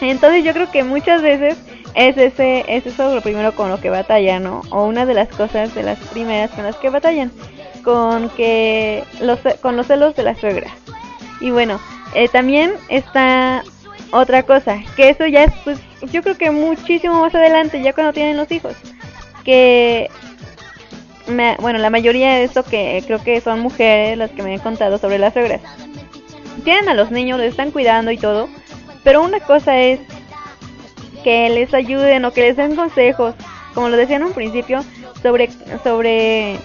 Entonces 0.00 0.42
yo 0.42 0.52
creo 0.52 0.72
que 0.72 0.82
muchas 0.82 1.22
veces 1.22 1.56
es 1.94 2.16
ese 2.16 2.64
es 2.66 2.86
eso 2.86 3.14
lo 3.14 3.20
primero 3.20 3.54
con 3.54 3.70
lo 3.70 3.80
que 3.80 3.88
batallan, 3.88 4.42
¿no? 4.42 4.62
O 4.70 4.86
una 4.86 5.06
de 5.06 5.14
las 5.14 5.28
cosas 5.28 5.72
de 5.76 5.84
las 5.84 6.00
primeras 6.08 6.50
con 6.50 6.64
las 6.64 6.74
que 6.74 6.90
batallan 6.90 7.30
con 7.84 8.28
que 8.30 9.04
los 9.20 9.38
con 9.62 9.76
los 9.76 9.86
celos 9.86 10.16
de 10.16 10.24
la 10.24 10.34
suegra. 10.34 10.72
Y 11.40 11.52
bueno, 11.52 11.78
eh, 12.16 12.26
también 12.26 12.72
está 12.88 13.62
otra 14.10 14.42
cosa, 14.42 14.80
que 14.96 15.10
eso 15.10 15.24
ya 15.24 15.44
es 15.44 15.52
pues 15.62 15.78
yo 16.10 16.20
creo 16.24 16.36
que 16.36 16.50
muchísimo 16.50 17.20
más 17.20 17.32
adelante, 17.32 17.80
ya 17.80 17.92
cuando 17.92 18.12
tienen 18.12 18.36
los 18.36 18.50
hijos, 18.50 18.74
que 19.44 20.10
me- 21.26 21.56
bueno, 21.60 21.78
la 21.78 21.90
mayoría 21.90 22.34
de 22.34 22.44
esto 22.44 22.62
que 22.62 23.02
creo 23.06 23.22
que 23.22 23.40
son 23.40 23.60
mujeres 23.60 24.16
las 24.18 24.30
que 24.30 24.42
me 24.42 24.52
han 24.54 24.60
contado 24.60 24.98
sobre 24.98 25.18
las 25.18 25.32
suegras. 25.32 25.60
Tienen 26.64 26.88
a 26.88 26.94
los 26.94 27.10
niños, 27.10 27.38
les 27.38 27.50
están 27.50 27.70
cuidando 27.70 28.10
y 28.10 28.18
todo, 28.18 28.48
pero 29.02 29.22
una 29.22 29.40
cosa 29.40 29.78
es 29.78 30.00
que 31.22 31.48
les 31.50 31.72
ayuden 31.74 32.24
o 32.24 32.32
que 32.32 32.42
les 32.42 32.56
den 32.56 32.76
consejos, 32.76 33.34
como 33.74 33.88
lo 33.88 33.96
decía 33.96 34.16
en 34.16 34.24
un 34.24 34.32
principio, 34.32 34.84
sobre 35.22 35.48
sobre 35.82 36.58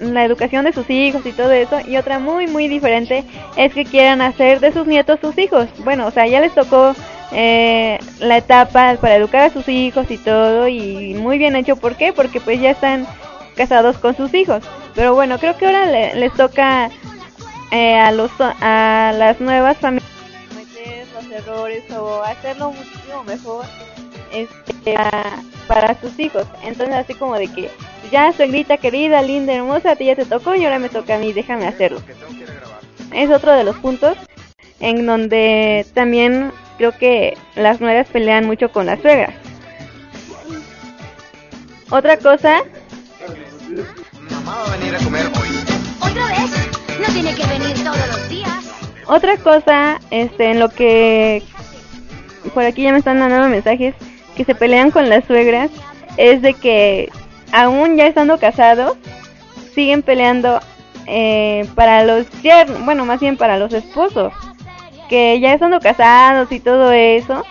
la 0.00 0.24
educación 0.24 0.64
de 0.64 0.72
sus 0.72 0.88
hijos 0.90 1.24
y 1.24 1.32
todo 1.32 1.52
eso, 1.52 1.78
y 1.86 1.96
otra 1.96 2.18
muy 2.18 2.46
muy 2.46 2.68
diferente 2.68 3.24
es 3.56 3.72
que 3.72 3.84
quieran 3.84 4.20
hacer 4.20 4.60
de 4.60 4.72
sus 4.72 4.86
nietos 4.86 5.20
sus 5.20 5.36
hijos. 5.38 5.68
Bueno, 5.84 6.06
o 6.06 6.10
sea, 6.10 6.26
ya 6.26 6.40
les 6.40 6.54
tocó 6.54 6.94
eh, 7.32 7.98
la 8.18 8.36
etapa 8.38 8.96
para 9.00 9.16
educar 9.16 9.42
a 9.42 9.50
sus 9.50 9.68
hijos 9.68 10.10
y 10.10 10.18
todo 10.18 10.68
y 10.68 11.14
muy 11.14 11.38
bien 11.38 11.56
hecho. 11.56 11.76
¿Por 11.76 11.96
qué? 11.96 12.12
Porque 12.12 12.40
pues 12.40 12.60
ya 12.60 12.70
están 12.70 13.06
casados 13.56 13.98
con 13.98 14.16
sus 14.16 14.32
hijos. 14.34 14.62
Pero 14.94 15.14
bueno, 15.14 15.38
creo 15.38 15.56
que 15.56 15.66
ahora 15.66 15.86
le- 15.86 16.14
les 16.14 16.32
toca 16.34 16.90
eh, 17.72 17.98
a 17.98 18.12
los 18.12 18.30
a 18.40 19.12
las 19.16 19.40
nuevas 19.40 19.76
familias 19.78 20.08
cometer 20.48 21.06
los 21.14 21.30
errores 21.32 21.82
o 21.90 22.22
hacerlo 22.22 22.70
muchísimo 22.72 23.24
mejor 23.24 23.64
este, 24.32 24.96
a- 24.96 25.42
para 25.66 25.98
sus 26.00 26.18
hijos. 26.20 26.46
Entonces 26.62 26.94
así 26.94 27.14
como 27.14 27.36
de 27.36 27.48
que 27.48 27.70
ya 28.12 28.32
suegrita 28.32 28.76
querida, 28.76 29.20
linda, 29.22 29.52
hermosa, 29.52 29.92
a 29.92 29.96
ti 29.96 30.04
ya 30.06 30.14
te 30.16 30.24
tocó 30.26 30.54
y 30.54 30.64
ahora 30.64 30.78
me 30.78 30.88
toca 30.88 31.16
a 31.16 31.18
mí, 31.18 31.32
déjame 31.32 31.66
hacerlo. 31.66 32.00
Es 33.12 33.30
otro 33.30 33.52
de 33.52 33.64
los 33.64 33.76
puntos 33.78 34.16
en 34.78 35.06
donde 35.06 35.84
también 35.94 36.52
creo 36.78 36.92
que 36.96 37.36
las 37.56 37.80
nueras 37.80 38.06
pelean 38.08 38.46
mucho 38.46 38.70
con 38.70 38.86
las 38.86 39.00
suegras. 39.00 39.34
Otra 41.90 42.16
cosa, 42.18 42.62
Mamá 44.30 44.56
va 44.58 44.72
a 44.72 44.76
venir 44.76 44.94
a 44.94 44.98
comer 44.98 45.26
hoy. 45.26 45.48
¿Otra 46.00 46.26
vez? 46.28 46.50
No 47.00 47.12
tiene 47.12 47.34
que 47.34 47.46
venir 47.46 47.84
todos 47.84 48.08
los 48.08 48.28
días. 48.28 48.64
otra 49.06 49.36
cosa, 49.36 50.00
este, 50.10 50.50
en 50.52 50.60
lo 50.60 50.68
que 50.68 51.42
por 52.54 52.64
aquí 52.64 52.82
ya 52.82 52.92
me 52.92 52.98
están 52.98 53.18
mandando 53.18 53.48
mensajes 53.48 53.94
que 54.34 54.44
se 54.44 54.54
pelean 54.54 54.90
con 54.90 55.08
las 55.08 55.24
suegras, 55.24 55.70
es 56.16 56.42
de 56.42 56.54
que 56.54 57.10
aún 57.52 57.96
ya 57.96 58.06
estando 58.06 58.38
casados, 58.38 58.96
siguen 59.74 60.02
peleando 60.02 60.60
eh, 61.06 61.68
para 61.74 62.04
los 62.04 62.30
yernos, 62.42 62.84
bueno, 62.84 63.04
más 63.04 63.20
bien 63.20 63.36
para 63.36 63.58
los 63.58 63.72
esposos, 63.72 64.32
que 65.08 65.38
ya 65.40 65.52
estando 65.52 65.80
casados 65.80 66.50
y 66.50 66.60
todo 66.60 66.92
eso, 66.92 67.44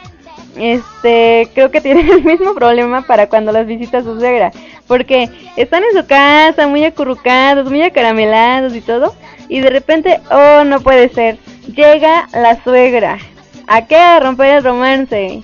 este, 0.56 1.50
creo 1.54 1.72
que 1.72 1.82
tienen 1.82 2.10
el 2.12 2.24
mismo 2.24 2.54
problema 2.54 3.02
para 3.02 3.28
cuando 3.28 3.52
las 3.52 3.68
visita 3.68 4.02
su 4.02 4.20
suegra, 4.20 4.52
porque 4.88 5.30
están 5.56 5.84
en 5.84 6.00
su 6.00 6.08
casa 6.08 6.68
muy 6.68 6.84
acurrucados, 6.84 7.70
muy 7.70 7.82
acaramelados 7.82 8.76
y 8.76 8.82
todo, 8.82 9.16
y 9.50 9.60
de 9.60 9.70
repente, 9.70 10.20
oh, 10.32 10.64
no 10.64 10.82
puede 10.82 11.10
ser, 11.10 11.38
llega 11.74 12.28
la 12.34 12.62
suegra, 12.64 13.18
¿a 13.68 13.86
qué? 13.86 13.96
A 13.96 14.20
romper 14.20 14.56
el 14.56 14.64
romance. 14.64 15.42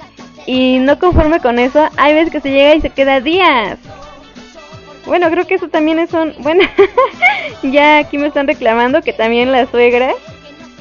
Y 0.47 0.79
no 0.79 0.97
conforme 0.97 1.39
con 1.39 1.59
eso, 1.59 1.87
hay 1.97 2.15
veces 2.15 2.31
que 2.31 2.41
se 2.41 2.51
llega 2.51 2.75
y 2.75 2.81
se 2.81 2.89
queda 2.89 3.19
días. 3.19 3.77
Bueno, 5.05 5.29
creo 5.29 5.45
que 5.45 5.55
eso 5.55 5.67
también 5.67 5.99
es 5.99 6.13
un... 6.13 6.33
Bueno, 6.39 6.63
ya 7.63 7.99
aquí 7.99 8.17
me 8.17 8.27
están 8.27 8.47
reclamando 8.47 9.01
que 9.01 9.13
también 9.13 9.51
las 9.51 9.69
suegras 9.69 10.15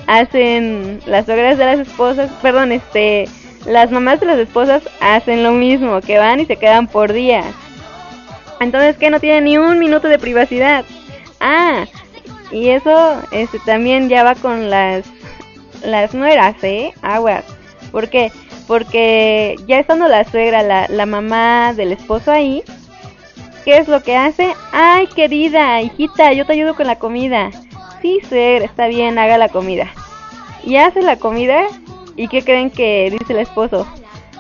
hacen... 0.07 1.01
Las 1.07 1.27
suegras 1.27 1.59
de 1.59 1.65
las 1.65 1.81
esposas, 1.81 2.31
perdón, 2.43 2.73
este... 2.73 3.29
Las 3.67 3.91
mamás 3.91 4.21
de 4.21 4.27
las 4.27 4.39
esposas 4.39 4.83
hacen 5.01 5.43
lo 5.43 5.53
mismo, 5.53 6.01
que 6.01 6.19
van 6.19 6.41
y 6.41 6.47
se 6.47 6.57
quedan 6.57 6.87
por 6.87 7.13
días. 7.13 7.45
Entonces, 8.61 8.97
que 8.97 9.11
no 9.11 9.19
tienen 9.21 9.45
ni 9.45 9.59
un 9.59 9.79
minuto 9.79 10.09
de 10.09 10.19
privacidad. 10.19 10.85
Ah, 11.41 11.87
y 12.53 12.69
eso 12.69 13.23
este, 13.33 13.59
también 13.61 14.09
ya 14.09 14.23
va 14.23 14.35
con 14.35 14.71
las, 14.71 15.05
las 15.83 16.15
nueras, 16.15 16.63
¿eh? 16.63 16.93
Aguas. 17.03 17.45
¿Por 17.91 18.09
qué? 18.09 18.31
Porque 18.67 19.57
ya 19.67 19.79
estando 19.79 20.07
la 20.09 20.25
suegra, 20.25 20.63
la, 20.63 20.87
la 20.89 21.07
mamá 21.07 21.73
del 21.75 21.93
esposo 21.93 22.31
ahí, 22.31 22.63
¿qué 23.65 23.79
es 23.79 23.89
lo 23.89 24.03
que 24.03 24.17
hace? 24.17 24.53
Ay, 24.73 25.07
querida, 25.09 25.81
hijita, 25.81 26.33
yo 26.33 26.45
te 26.45 26.53
ayudo 26.53 26.77
con 26.77 26.87
la 26.87 26.99
comida. 26.99 27.51
Sí, 28.03 28.21
suegra, 28.29 28.67
está 28.67 28.87
bien, 28.87 29.19
haga 29.19 29.39
la 29.39 29.49
comida. 29.49 29.89
Y 30.65 30.77
hace 30.77 31.03
la 31.03 31.17
comida, 31.17 31.63
¿y 32.17 32.29
qué 32.29 32.43
creen 32.43 32.71
que 32.71 33.11
dice 33.11 33.33
el 33.33 33.41
esposo? 33.41 33.87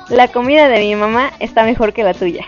La 0.08 0.28
comida 0.28 0.68
de 0.68 0.80
mi 0.80 0.94
mamá 0.94 1.32
está 1.40 1.64
mejor 1.64 1.92
que 1.92 2.02
la 2.02 2.14
tuya. 2.14 2.44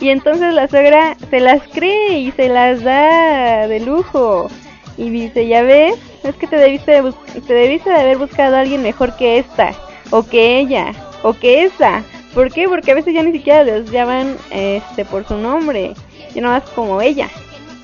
Y 0.00 0.08
entonces 0.08 0.54
la 0.54 0.66
suegra 0.66 1.16
se 1.28 1.40
las 1.40 1.62
cree 1.68 2.18
y 2.18 2.32
se 2.32 2.48
las 2.48 2.82
da 2.82 3.68
de 3.68 3.80
lujo. 3.80 4.48
Y 4.96 5.10
dice, 5.10 5.46
ya 5.46 5.62
ves, 5.62 5.94
es 6.24 6.34
que 6.36 6.46
te 6.46 6.56
debiste 6.56 7.02
de, 7.02 7.12
te 7.46 7.54
debiste 7.54 7.90
de 7.90 8.00
haber 8.00 8.18
buscado 8.18 8.56
a 8.56 8.60
alguien 8.60 8.82
mejor 8.82 9.14
que 9.16 9.38
esta, 9.38 9.72
o 10.10 10.22
que 10.22 10.58
ella, 10.58 10.92
o 11.22 11.34
que 11.34 11.64
esa. 11.64 12.02
¿Por 12.34 12.50
qué? 12.50 12.68
Porque 12.68 12.92
a 12.92 12.94
veces 12.94 13.12
ya 13.12 13.22
ni 13.22 13.32
siquiera 13.32 13.62
les 13.62 13.90
llaman 13.90 14.36
este 14.50 15.04
por 15.04 15.26
su 15.26 15.36
nombre, 15.36 15.94
ya 16.34 16.40
no 16.40 16.48
más 16.48 16.64
como 16.70 17.00
ella. 17.02 17.28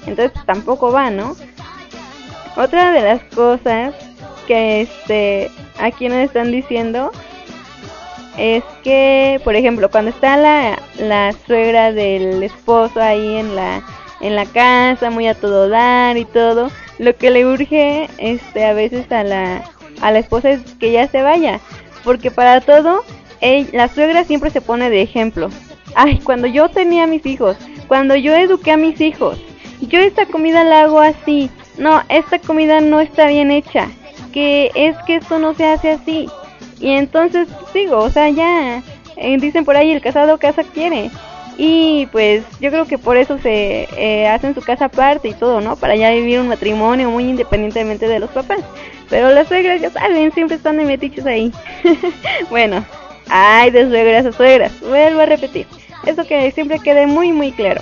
Entonces 0.07 0.33
pues, 0.33 0.47
tampoco 0.47 0.93
va, 0.93 1.11
¿no? 1.11 1.37
Otra 2.57 2.93
de 2.93 3.03
las 3.03 3.23
cosas 3.35 3.95
que 4.47 4.83
este 4.83 5.51
aquí 5.79 6.09
nos 6.09 6.19
están 6.19 6.51
diciendo 6.51 7.11
es 8.39 8.63
que, 8.83 9.41
por 9.45 9.57
ejemplo, 9.57 9.91
cuando 9.91 10.11
está 10.11 10.37
la, 10.37 10.79
la 10.99 11.35
suegra 11.47 11.93
del 11.93 12.43
esposo 12.43 13.01
ahí 13.01 13.37
en 13.37 13.55
la 13.57 13.83
en 14.21 14.35
la 14.35 14.47
casa, 14.47 15.11
muy 15.11 15.27
a 15.29 15.35
todo 15.35 15.69
dar 15.69 16.17
y 16.17 16.25
todo, 16.25 16.71
lo 16.99 17.15
que 17.17 17.31
le 17.31 17.45
urge 17.45 18.09
este 18.17 18.65
a 18.65 18.73
veces 18.73 19.11
a 19.13 19.23
la 19.25 19.63
a 20.01 20.11
la 20.11 20.19
esposa 20.19 20.51
es 20.51 20.61
que 20.81 20.91
ya 20.93 21.07
se 21.09 21.21
vaya, 21.23 21.61
porque 22.05 22.31
para 22.31 22.61
todo 22.63 23.03
ell- 23.43 23.71
la 23.73 23.89
suegra 23.89 24.25
siempre 24.25 24.51
se 24.51 24.61
pone 24.63 24.89
de 24.91 25.03
ejemplo. 25.03 25.51
Ay, 25.95 26.19
cuando 26.25 26.47
yo 26.47 26.69
tenía 26.71 27.07
mis 27.07 27.25
hijos, 27.27 27.57
cuando 27.89 28.17
yo 28.17 28.35
eduqué 28.35 28.73
a 28.73 28.77
mis 28.77 29.01
hijos, 29.01 29.39
yo 29.81 29.99
esta 30.01 30.27
comida 30.27 30.65
la 30.65 30.83
hago 30.83 31.01
así. 31.01 31.51
No, 31.79 32.03
esta 32.09 32.39
comida 32.39 32.81
no 32.81 33.01
está 33.01 33.27
bien 33.27 33.51
hecha. 33.51 33.89
Que 34.33 34.71
es 34.75 34.97
que 35.07 35.17
esto 35.17 35.39
no 35.39 35.55
se 35.55 35.67
hace 35.67 35.91
así. 35.93 36.27
Y 36.79 36.91
entonces 36.91 37.49
digo, 37.73 37.99
o 37.99 38.11
sea, 38.11 38.29
ya 38.29 38.83
eh, 39.17 39.37
dicen 39.39 39.65
por 39.65 39.77
ahí 39.77 39.93
el 39.93 40.01
casado 40.01 40.39
casa 40.39 40.63
quiere. 40.63 41.11
Y 41.59 42.07
pues 42.13 42.45
yo 42.61 42.71
creo 42.71 42.85
que 42.85 42.99
por 42.99 43.17
eso 43.17 43.39
se 43.39 43.89
eh, 43.97 44.29
hacen 44.29 44.55
su 44.55 44.61
casa 44.61 44.87
aparte 44.87 45.29
y 45.29 45.33
todo, 45.33 45.63
¿no? 45.63 45.77
Para 45.77 45.97
ya 45.97 46.11
vivir 46.11 46.39
un 46.39 46.49
matrimonio 46.49 47.11
muy 47.11 47.25
independientemente 47.25 48.09
de 48.09 48.19
los 48.19 48.31
papás. 48.31 48.61
Pero 49.09 49.31
las 49.31 49.49
suegras, 49.49 49.81
ya 49.81 49.91
saben, 49.91 50.33
siempre 50.33 50.57
están 50.57 50.77
de 50.77 50.85
metiches 50.85 51.25
ahí. 51.25 51.51
bueno, 52.51 52.85
ay, 53.29 53.71
de 53.71 53.89
suegras 53.89 54.27
a 54.27 54.33
suegras. 54.33 54.73
Vuelvo 54.81 55.21
a 55.21 55.27
repetir. 55.27 55.67
Eso 56.05 56.27
que 56.27 56.51
siempre 56.51 56.79
quede 56.79 57.07
muy, 57.07 57.33
muy 57.33 57.53
claro. 57.53 57.81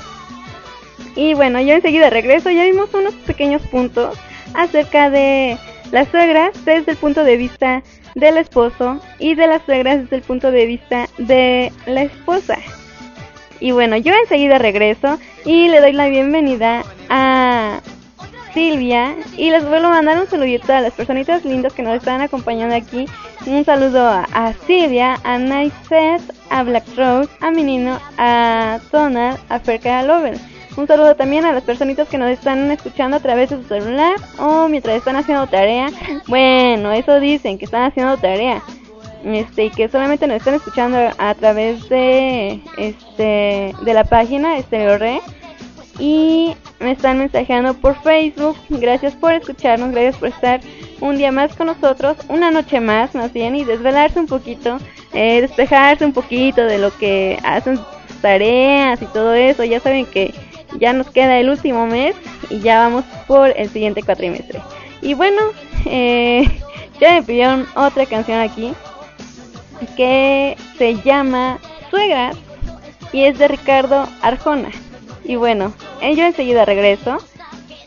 Y 1.17 1.35
bueno, 1.35 1.61
yo 1.61 1.75
enseguida 1.75 2.11
regreso. 2.11 2.51
Ya 2.51 2.65
vimos 2.65 2.95
unos 2.95 3.15
pequeños 3.15 3.63
puntos 3.63 4.17
acerca 4.55 5.11
de 5.11 5.59
las 5.91 6.09
suegras 6.09 6.53
desde 6.65 6.93
el 6.93 6.97
punto 6.97 7.25
de 7.25 7.37
vista 7.37 7.83
del 8.15 8.37
esposo 8.37 9.01
y 9.19 9.35
de 9.35 9.47
las 9.47 9.63
suegras 9.63 10.03
desde 10.03 10.17
el 10.17 10.23
punto 10.23 10.51
de 10.51 10.67
vista 10.67 11.09
de 11.19 11.73
la 11.87 12.03
esposa. 12.03 12.59
Y 13.61 13.73
bueno, 13.73 13.97
yo 13.97 14.13
enseguida 14.15 14.59
regreso 14.59 15.19
y 15.45 15.69
le 15.69 15.81
doy 15.81 15.93
la 15.93 16.09
bienvenida 16.09 16.85
a 17.09 17.81
Silvia 18.53 19.17
y 19.37 19.51
les 19.51 19.67
vuelvo 19.67 19.89
a 19.89 19.91
mandar 19.91 20.21
un 20.21 20.29
saludito 20.29 20.73
a 20.73 20.81
las 20.81 20.93
personitas 20.93 21.45
lindas 21.45 21.73
que 21.73 21.83
nos 21.83 21.97
están 21.97 22.21
acompañando 22.21 22.75
aquí. 22.75 23.07
Un 23.47 23.65
saludo 23.65 24.07
a, 24.07 24.27
a 24.33 24.53
Silvia, 24.67 25.19
a 25.25 25.39
Nice 25.39 26.19
a 26.51 26.63
Black 26.63 26.85
Rose, 26.97 27.31
a 27.41 27.51
Menino, 27.51 27.99
a 28.17 28.79
Donald, 28.93 29.39
a 29.49 29.59
Ferca 29.59 30.03
Lover. 30.03 30.39
Un 30.77 30.89
saludo 30.89 31.15
también 31.15 31.45
a 31.45 31.53
las 31.53 31.63
personitas 31.63 32.09
que 32.09 32.19
nos 32.19 32.31
están 32.31 32.71
escuchando 32.71 33.17
a 33.17 33.21
través 33.21 33.51
de 33.51 33.57
su 33.57 33.65
celular 33.69 34.17
o 34.39 34.69
mientras 34.69 34.97
están 34.97 35.17
haciendo 35.17 35.47
tarea. 35.47 35.89
Bueno, 36.27 36.93
eso 36.93 37.21
dicen, 37.21 37.59
que 37.59 37.67
están 37.67 37.85
haciendo 37.85 38.17
tarea. 38.17 38.63
Este, 39.25 39.67
y 39.67 39.71
que 39.71 39.89
solamente 39.89 40.27
nos 40.27 40.37
están 40.37 40.55
escuchando 40.55 40.99
a 41.17 41.35
través 41.35 41.89
de 41.89 42.61
este 42.77 43.75
de 43.83 43.95
la 43.95 44.05
página 44.05 44.59
Estereo 44.59 44.99
Re 44.99 45.23
y 45.99 46.55
me 46.79 46.93
están 46.93 47.19
mensajeando 47.19 47.73
por 47.73 47.95
Facebook. 48.03 48.57
Gracias 48.69 49.15
por 49.15 49.33
escucharnos, 49.33 49.93
gracias 49.93 50.17
por 50.17 50.29
estar 50.29 50.61
un 51.01 51.17
día 51.17 51.33
más 51.33 51.55
con 51.57 51.69
nosotros, 51.69 52.19
una 52.29 52.51
noche 52.51 52.81
más 52.81 53.15
más 53.15 53.33
bien 53.33 53.57
y 53.57 53.65
desvelarse 53.65 54.21
un 54.21 54.27
poquito, 54.27 54.79
eh, 55.15 55.41
despejarse 55.41 56.05
un 56.05 56.13
poquito 56.13 56.63
de 56.65 56.79
lo 56.79 56.95
que 56.99 57.39
hacen 57.45 57.79
tareas 58.21 59.01
y 59.01 59.07
todo 59.07 59.33
eso. 59.33 59.65
Ya 59.65 59.81
saben 59.81 60.05
que 60.05 60.35
ya 60.79 60.93
nos 60.93 61.11
queda 61.11 61.39
el 61.39 61.51
último 61.51 61.87
mes 61.87 62.15
y 62.51 62.61
ya 62.61 62.81
vamos 62.81 63.05
por 63.27 63.53
el 63.57 63.69
siguiente 63.69 64.03
cuatrimestre. 64.03 64.61
Y 65.03 65.15
bueno, 65.15 65.43
eh, 65.87 66.45
ya 67.01 67.15
me 67.15 67.23
pidieron 67.23 67.67
otra 67.75 68.07
canción 68.07 68.41
aquí 68.41 68.73
que 69.97 70.57
se 70.79 70.95
llama 71.03 71.59
Suegras 71.91 72.37
y 73.13 73.25
es 73.25 73.39
de 73.39 73.49
Ricardo 73.49 74.09
Arjona. 74.23 74.71
Y 75.25 75.37
bueno, 75.37 75.73
eh, 76.01 76.15
yo 76.15 76.25
enseguida 76.25 76.65
regreso 76.65 77.19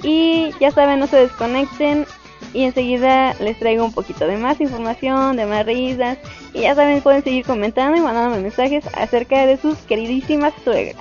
y 0.04 0.52
ya 0.60 0.72
saben, 0.72 1.00
no 1.00 1.08
se 1.08 1.18
desconecten 1.18 2.06
y 2.54 2.64
enseguida 2.64 3.34
les 3.36 3.60
traigo 3.60 3.84
un 3.84 3.94
poquito 3.94 4.26
de 4.26 4.38
más 4.38 4.60
información, 4.62 5.36
de 5.36 5.46
más 5.46 5.66
risas 5.66 6.18
y 6.54 6.62
ya 6.62 6.76
saben, 6.76 7.02
pueden 7.02 7.24
seguir 7.24 7.46
comentando 7.46 7.98
y 7.98 8.02
mandándome 8.02 8.42
mensajes 8.42 8.86
acerca 8.94 9.46
de 9.46 9.58
sus 9.58 9.78
queridísimas 9.80 10.54
suegras. 10.64 10.96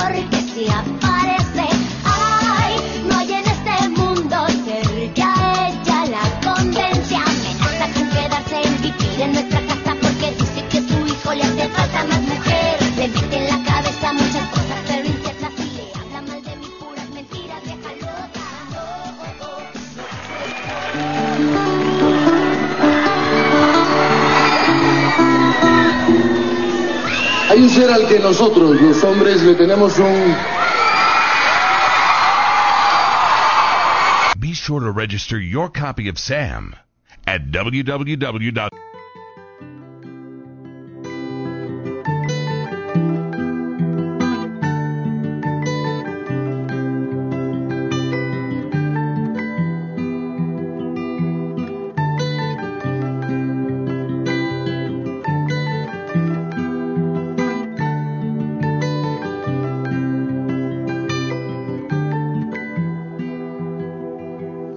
Porque 0.00 0.40
si 0.54 0.66
aparece, 0.70 1.09
Hay 27.50 27.58
un 27.58 27.68
ser 27.68 27.90
al 27.90 28.06
que 28.06 28.20
nosotros, 28.20 28.80
los 28.80 29.02
hombres, 29.02 29.42
le 29.42 29.56
tenemos 29.56 29.98
un... 29.98 30.36
Be 34.38 34.54
sure 34.54 34.78
to 34.86 34.92
register 34.92 35.36
your 35.36 35.68
copy 35.68 36.08
of 36.08 36.16
Sam 36.16 36.76
at 37.26 37.50
www. 37.50 38.89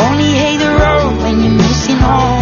Only 0.00 0.30
hate 0.42 0.58
the 0.58 0.70
road 0.70 1.16
when 1.22 1.40
you're 1.42 1.54
missing 1.54 1.96
home. 1.96 2.37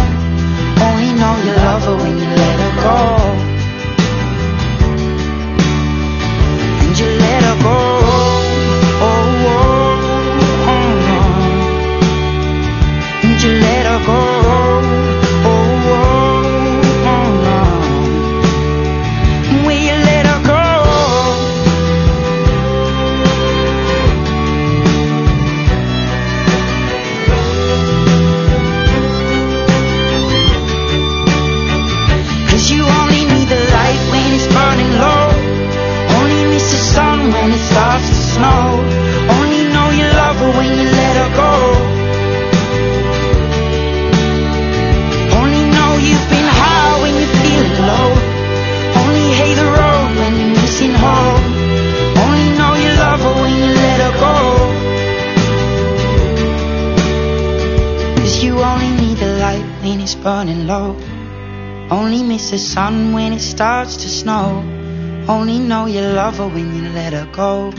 Only 65.29 65.59
know 65.59 65.87
you 65.87 66.03
love 66.03 66.37
her 66.37 66.47
when 66.47 66.73
you 66.77 66.89
let 66.91 67.13
her 67.13 67.27
go. 67.33 67.73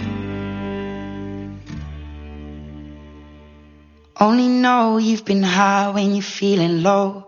Only 4.20 4.50
know 4.50 4.98
you've 4.98 5.24
been 5.24 5.43
high 5.43 5.89
when 5.91 6.14
you're 6.14 6.24
feeling 6.24 6.84
low. 6.84 7.28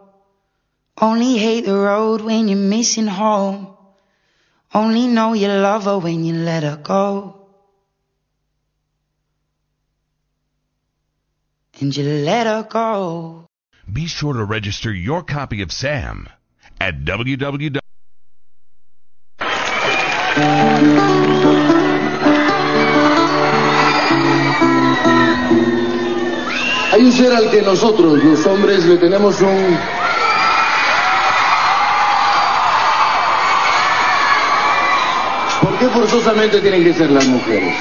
Only 1.00 1.38
hate 1.38 1.66
the 1.66 1.74
road 1.74 2.20
when 2.20 2.50
you're 2.50 2.58
missing 2.58 3.08
home. 3.08 3.78
Only 4.74 5.08
know 5.08 5.32
you 5.32 5.48
love 5.48 5.86
her 5.86 5.98
when 5.98 6.26
you 6.26 6.34
let 6.34 6.64
her 6.64 6.76
go. 6.76 7.48
And 11.80 11.96
you 11.96 12.04
let 12.04 12.46
her 12.46 12.64
go. 12.64 13.48
Be 13.92 14.08
sure 14.08 14.34
to 14.34 14.44
register 14.44 14.94
your 14.94 15.24
copy 15.24 15.62
of 15.62 15.72
Sam 15.72 16.28
at 16.82 17.06
www. 17.06 17.89
Al 27.40 27.50
que 27.50 27.62
nosotros, 27.62 28.22
los 28.22 28.46
hombres, 28.46 28.84
le 28.86 28.98
tenemos 28.98 29.40
un... 29.40 29.78
¿Por 35.62 35.80
qué 35.80 35.88
forzosamente 35.88 36.60
tienen 36.60 36.84
que 36.84 36.94
ser 36.94 37.10
las 37.10 37.26
mujeres? 37.28 37.76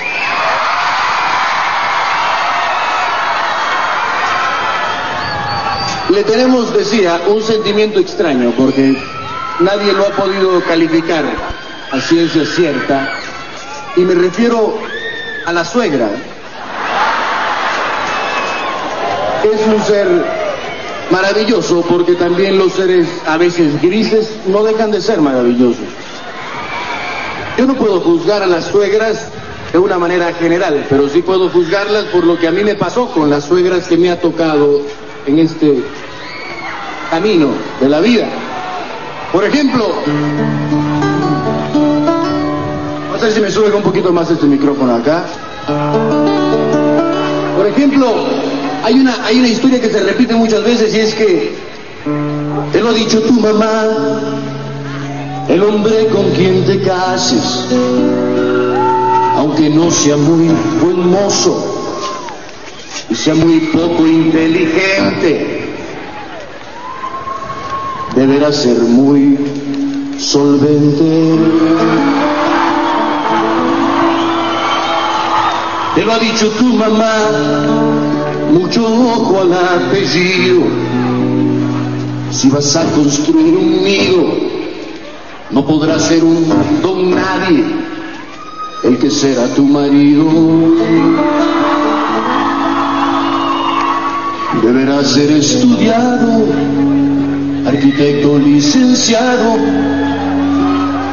Le 6.10 6.22
tenemos, 6.22 6.72
decía, 6.72 7.20
un 7.26 7.42
sentimiento 7.42 7.98
extraño, 7.98 8.52
porque 8.56 8.96
nadie 9.58 9.92
lo 9.92 10.06
ha 10.06 10.10
podido 10.10 10.62
calificar 10.62 11.24
a 11.90 12.00
ciencia 12.00 12.46
cierta, 12.46 13.12
y 13.96 14.02
me 14.02 14.14
refiero 14.14 14.78
a 15.46 15.52
la 15.52 15.64
suegra. 15.64 16.10
Es 19.52 19.66
un 19.66 19.82
ser 19.82 20.06
maravilloso 21.10 21.80
porque 21.88 22.14
también 22.14 22.58
los 22.58 22.74
seres 22.74 23.08
a 23.26 23.38
veces 23.38 23.80
grises 23.80 24.36
no 24.46 24.62
dejan 24.62 24.90
de 24.90 25.00
ser 25.00 25.22
maravillosos. 25.22 25.86
Yo 27.56 27.66
no 27.66 27.74
puedo 27.74 28.00
juzgar 28.00 28.42
a 28.42 28.46
las 28.46 28.66
suegras 28.66 29.28
de 29.72 29.78
una 29.78 29.98
manera 29.98 30.34
general, 30.34 30.84
pero 30.90 31.08
sí 31.08 31.22
puedo 31.22 31.48
juzgarlas 31.48 32.04
por 32.04 32.24
lo 32.24 32.38
que 32.38 32.46
a 32.46 32.50
mí 32.50 32.62
me 32.62 32.74
pasó 32.74 33.10
con 33.10 33.30
las 33.30 33.44
suegras 33.44 33.88
que 33.88 33.96
me 33.96 34.10
ha 34.10 34.20
tocado 34.20 34.82
en 35.26 35.38
este 35.38 35.82
camino 37.10 37.48
de 37.80 37.88
la 37.88 38.00
vida. 38.00 38.28
Por 39.32 39.44
ejemplo, 39.44 39.94
no 43.12 43.18
sé 43.18 43.32
si 43.32 43.40
me 43.40 43.50
sube 43.50 43.72
un 43.72 43.82
poquito 43.82 44.12
más 44.12 44.30
este 44.30 44.46
micrófono 44.46 44.94
acá. 44.94 45.24
Por 47.56 47.66
ejemplo, 47.66 48.47
hay 48.88 48.94
una, 48.94 49.22
hay 49.22 49.38
una 49.38 49.48
historia 49.48 49.78
que 49.82 49.90
se 49.90 50.00
repite 50.00 50.34
muchas 50.34 50.64
veces 50.64 50.94
y 50.94 51.00
es 51.00 51.14
que 51.14 51.52
te 52.72 52.80
lo 52.80 52.88
ha 52.88 52.92
dicho 52.94 53.20
tu 53.20 53.34
mamá, 53.34 53.84
el 55.46 55.62
hombre 55.62 56.06
con 56.06 56.30
quien 56.30 56.64
te 56.64 56.80
cases, 56.80 57.66
aunque 59.36 59.68
no 59.68 59.90
sea 59.90 60.16
muy 60.16 60.48
buen 60.82 61.06
mozo 61.06 62.00
y 63.10 63.14
sea 63.14 63.34
muy 63.34 63.60
poco 63.74 64.06
inteligente, 64.06 65.68
deberá 68.16 68.50
ser 68.50 68.78
muy 68.78 69.36
solvente. 70.18 71.36
Te 75.94 76.04
lo 76.04 76.12
ha 76.12 76.18
dicho 76.20 76.48
tu 76.52 76.64
mamá, 76.64 77.87
mucho 78.48 78.84
ojo 78.84 79.40
al 79.40 79.52
apellido. 79.52 80.62
Si 82.30 82.48
vas 82.50 82.76
a 82.76 82.84
construir 82.92 83.56
un 83.56 83.82
nido, 83.82 84.24
no 85.50 85.64
podrá 85.66 85.98
ser 85.98 86.22
un 86.24 86.46
don 86.82 87.10
nadie 87.10 87.64
el 88.84 88.98
que 88.98 89.10
será 89.10 89.46
tu 89.54 89.64
marido. 89.64 90.26
Deberá 94.62 95.04
ser 95.04 95.30
estudiado, 95.32 96.44
arquitecto 97.66 98.38
licenciado, 98.38 99.56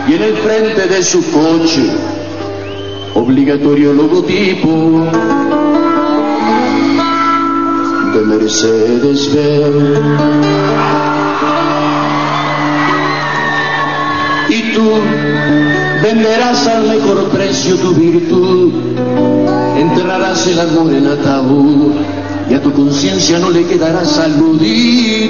y 0.08 0.14
en 0.14 0.22
el 0.22 0.38
frente 0.38 0.88
de 0.88 1.04
su 1.04 1.22
coche, 1.32 1.90
obligatorio 3.14 3.94
logotipo 3.94 5.65
de 8.16 8.22
Mercedes-Benz. 8.22 10.00
Y 14.50 14.74
tú 14.74 14.84
venderás 16.02 16.66
al 16.68 16.88
mejor 16.88 17.26
precio 17.30 17.76
tu 17.76 17.94
virtud, 17.94 18.72
enterrarás 19.78 20.48
el 20.48 20.60
amor 20.60 20.94
en 20.94 21.08
ataúd. 21.08 21.92
Y 22.50 22.54
a 22.54 22.62
tu 22.62 22.72
conciencia 22.72 23.40
no 23.40 23.50
le 23.50 23.66
quedará 23.66 24.06
salud. 24.06 24.62
Y 24.62 25.28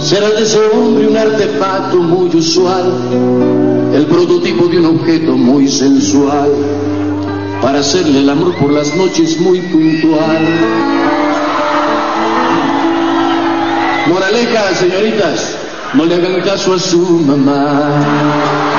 serás 0.00 0.34
de 0.34 0.42
ese 0.42 0.58
hombre 0.74 1.06
un 1.06 1.16
artefacto 1.16 1.96
muy 2.02 2.28
usual, 2.36 2.92
el 3.94 4.04
prototipo 4.06 4.66
de 4.66 4.78
un 4.78 4.86
objeto 4.98 5.36
muy 5.36 5.68
sensual, 5.68 6.50
para 7.60 7.80
hacerle 7.80 8.20
el 8.20 8.30
amor 8.30 8.54
por 8.56 8.72
las 8.72 8.94
noches 8.94 9.38
muy 9.40 9.60
puntual. 9.60 10.48
Moraleja, 14.06 14.74
señoritas, 14.74 15.56
no 15.94 16.04
le 16.04 16.14
hagan 16.14 16.40
caso 16.42 16.74
a 16.74 16.78
su 16.78 16.98
mamá. 17.00 18.77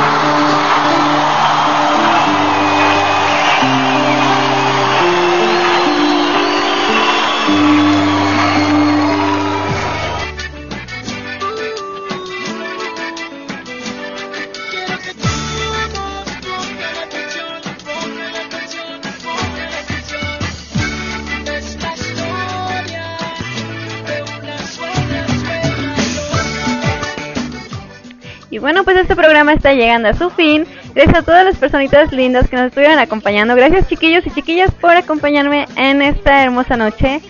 Programa 29.39 29.53
está 29.53 29.73
llegando 29.73 30.09
a 30.09 30.13
su 30.13 30.29
fin. 30.31 30.65
Gracias 30.93 31.19
a 31.19 31.21
todas 31.21 31.45
las 31.45 31.55
personitas 31.55 32.11
lindas 32.11 32.49
que 32.49 32.57
nos 32.57 32.65
estuvieron 32.65 32.99
acompañando. 32.99 33.55
Gracias 33.55 33.87
chiquillos 33.87 34.27
y 34.27 34.31
chiquillas 34.31 34.69
por 34.71 34.91
acompañarme 34.91 35.65
en 35.77 36.01
esta 36.01 36.43
hermosa 36.43 36.75
noche. 36.75 37.21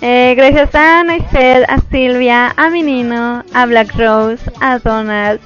Eh, 0.00 0.34
gracias 0.36 0.72
a 0.76 1.02
Naisel, 1.02 1.64
a 1.66 1.80
Silvia, 1.90 2.54
a 2.56 2.70
Menino, 2.70 3.42
a 3.52 3.66
Black 3.66 3.96
Rose, 3.96 4.48
a 4.60 4.78
Donald, 4.78 5.40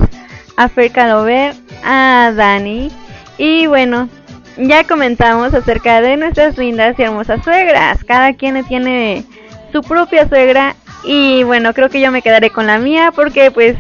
a 0.59 0.69
Fer 0.69 0.93
Calover, 0.93 1.55
a 1.83 2.33
Dani. 2.37 2.91
Y 3.39 3.67
bueno, 3.67 4.11
ya 4.59 4.85
comentamos 4.85 5.55
acerca 5.55 6.03
de 6.03 6.19
nuestras 6.19 6.59
lindas 6.59 6.99
y 6.99 7.03
hermosas 7.03 7.43
suegras. 7.43 8.05
Cada 8.05 8.35
quien 8.35 8.63
tiene 8.67 9.25
su 9.73 9.81
propia 9.81 10.29
suegra. 10.29 10.77
Y 11.03 11.45
bueno, 11.45 11.73
creo 11.73 11.89
que 11.89 11.99
yo 11.99 12.13
me 12.13 12.21
quedaré 12.21 12.51
con 12.51 12.67
la 12.67 12.77
mía 12.77 13.11
porque 13.11 13.51
pues 13.51 13.75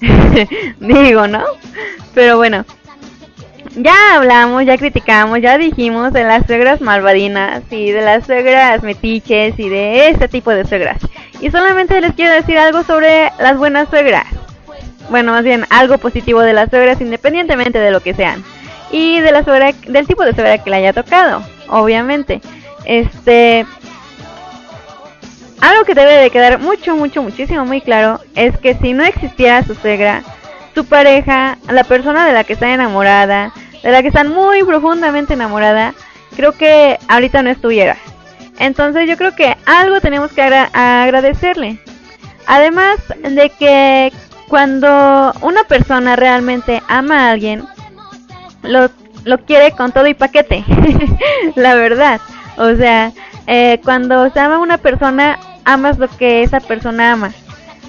digo, 0.80 1.26
¿no? 1.26 1.44
Pero 2.14 2.36
bueno, 2.36 2.64
ya 3.76 4.14
hablamos, 4.14 4.64
ya 4.64 4.78
criticamos, 4.78 5.40
ya 5.40 5.58
dijimos 5.58 6.12
de 6.12 6.24
las 6.24 6.46
suegras 6.46 6.80
malvadinas 6.80 7.62
y 7.70 7.90
de 7.90 8.00
las 8.00 8.24
suegras 8.24 8.82
metiches 8.82 9.58
y 9.58 9.68
de 9.68 10.08
este 10.08 10.28
tipo 10.28 10.50
de 10.50 10.64
suegras. 10.64 10.98
Y 11.40 11.50
solamente 11.50 12.00
les 12.00 12.14
quiero 12.14 12.32
decir 12.32 12.58
algo 12.58 12.82
sobre 12.84 13.30
las 13.38 13.58
buenas 13.58 13.88
suegras. 13.88 14.26
Bueno, 15.10 15.32
más 15.32 15.44
bien 15.44 15.66
algo 15.70 15.98
positivo 15.98 16.40
de 16.40 16.52
las 16.52 16.70
suegras 16.70 17.00
independientemente 17.00 17.78
de 17.78 17.90
lo 17.90 18.00
que 18.00 18.14
sean. 18.14 18.42
Y 18.90 19.20
de 19.20 19.32
la 19.32 19.44
suegra, 19.44 19.72
del 19.86 20.06
tipo 20.06 20.24
de 20.24 20.32
suegra 20.32 20.58
que 20.58 20.70
le 20.70 20.76
haya 20.76 20.92
tocado, 20.92 21.42
obviamente. 21.68 22.40
Este, 22.86 23.66
algo 25.60 25.84
que 25.84 25.94
debe 25.94 26.14
de 26.14 26.30
quedar 26.30 26.58
mucho, 26.58 26.96
mucho, 26.96 27.22
muchísimo 27.22 27.64
muy 27.64 27.80
claro 27.80 28.20
es 28.34 28.56
que 28.58 28.74
si 28.74 28.92
no 28.92 29.04
existiera 29.04 29.64
su 29.64 29.74
suegra, 29.74 30.22
su 30.74 30.84
pareja, 30.84 31.58
la 31.68 31.84
persona 31.84 32.26
de 32.26 32.32
la 32.32 32.44
que 32.44 32.52
está 32.52 32.72
enamorada, 32.72 33.52
de 33.82 33.90
la 33.90 34.02
que 34.02 34.08
están 34.08 34.28
muy 34.28 34.62
profundamente 34.64 35.34
enamorada, 35.34 35.94
creo 36.36 36.52
que 36.52 36.98
ahorita 37.08 37.42
no 37.42 37.50
estuviera. 37.50 37.96
Entonces 38.58 39.08
yo 39.08 39.16
creo 39.16 39.34
que 39.34 39.56
algo 39.64 40.00
tenemos 40.00 40.32
que 40.32 40.42
agra 40.42 40.70
agradecerle. 40.72 41.78
Además 42.46 42.96
de 43.22 43.50
que 43.50 44.12
cuando 44.48 45.32
una 45.40 45.64
persona 45.64 46.16
realmente 46.16 46.82
ama 46.88 47.26
a 47.26 47.30
alguien, 47.32 47.64
lo, 48.62 48.90
lo 49.24 49.38
quiere 49.38 49.72
con 49.72 49.92
todo 49.92 50.06
y 50.06 50.14
paquete. 50.14 50.64
la 51.56 51.74
verdad. 51.74 52.20
O 52.56 52.74
sea, 52.74 53.12
eh, 53.46 53.80
cuando 53.84 54.28
se 54.30 54.40
ama 54.40 54.56
a 54.56 54.60
una 54.60 54.78
persona, 54.78 55.38
amas 55.64 55.98
lo 55.98 56.08
que 56.08 56.42
esa 56.42 56.60
persona 56.60 57.12
ama. 57.12 57.32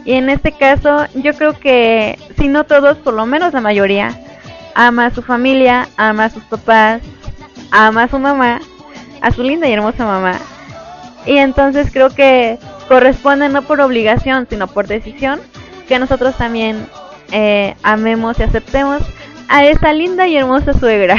Y 0.06 0.14
en 0.14 0.30
este 0.30 0.52
caso, 0.52 1.06
yo 1.16 1.34
creo 1.34 1.60
que, 1.60 2.18
si 2.38 2.48
no 2.48 2.64
todos, 2.64 2.98
por 2.98 3.14
lo 3.14 3.26
menos 3.26 3.54
la 3.54 3.62
mayoría, 3.62 4.18
ama 4.76 5.08
a 5.08 5.12
su 5.12 5.22
familia, 5.22 5.90
ama 5.98 6.26
a 6.26 6.30
sus 6.30 6.44
papás, 6.44 7.02
ama 7.72 8.04
a 8.04 8.08
su 8.08 8.20
mamá, 8.20 8.62
a 9.22 9.32
su 9.32 9.44
linda 9.44 9.68
y 9.68 9.74
hermosa 9.74 10.06
mamá. 10.06 10.40
Y 11.26 11.38
entonces 11.38 11.92
creo 11.92 12.10
que 12.10 12.58
corresponde 12.88 13.50
no 13.50 13.64
por 13.64 13.82
obligación, 13.82 14.48
sino 14.50 14.68
por 14.68 14.88
decisión, 14.88 15.42
que 15.88 16.00
nosotros 16.00 16.38
también 16.38 16.88
eh, 17.32 17.76
amemos 17.84 18.40
y 18.40 18.44
aceptemos 18.44 19.02
a 19.50 19.66
esa 19.66 19.94
linda 19.94 20.28
y 20.28 20.38
hermosa 20.38 20.74
suegra. 20.74 21.18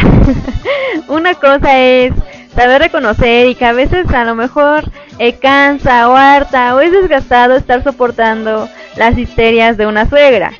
Una 1.09 1.34
cosa 1.34 1.78
es 1.78 2.12
saber 2.59 2.83
reconocer 2.83 3.47
y 3.47 3.55
que 3.55 3.65
a 3.65 3.73
veces 3.73 4.13
a 4.13 4.25
lo 4.25 4.35
mejor 4.35 4.91
eh, 5.21 5.35
cansa 5.35 6.09
o 6.09 6.17
harta 6.17 6.75
o 6.75 6.81
es 6.81 6.91
desgastado 6.91 7.55
estar 7.55 7.85
soportando 7.85 8.69
las 8.97 9.17
histerias 9.17 9.77
de 9.77 9.87
una 9.87 10.09
suegra. 10.09 10.51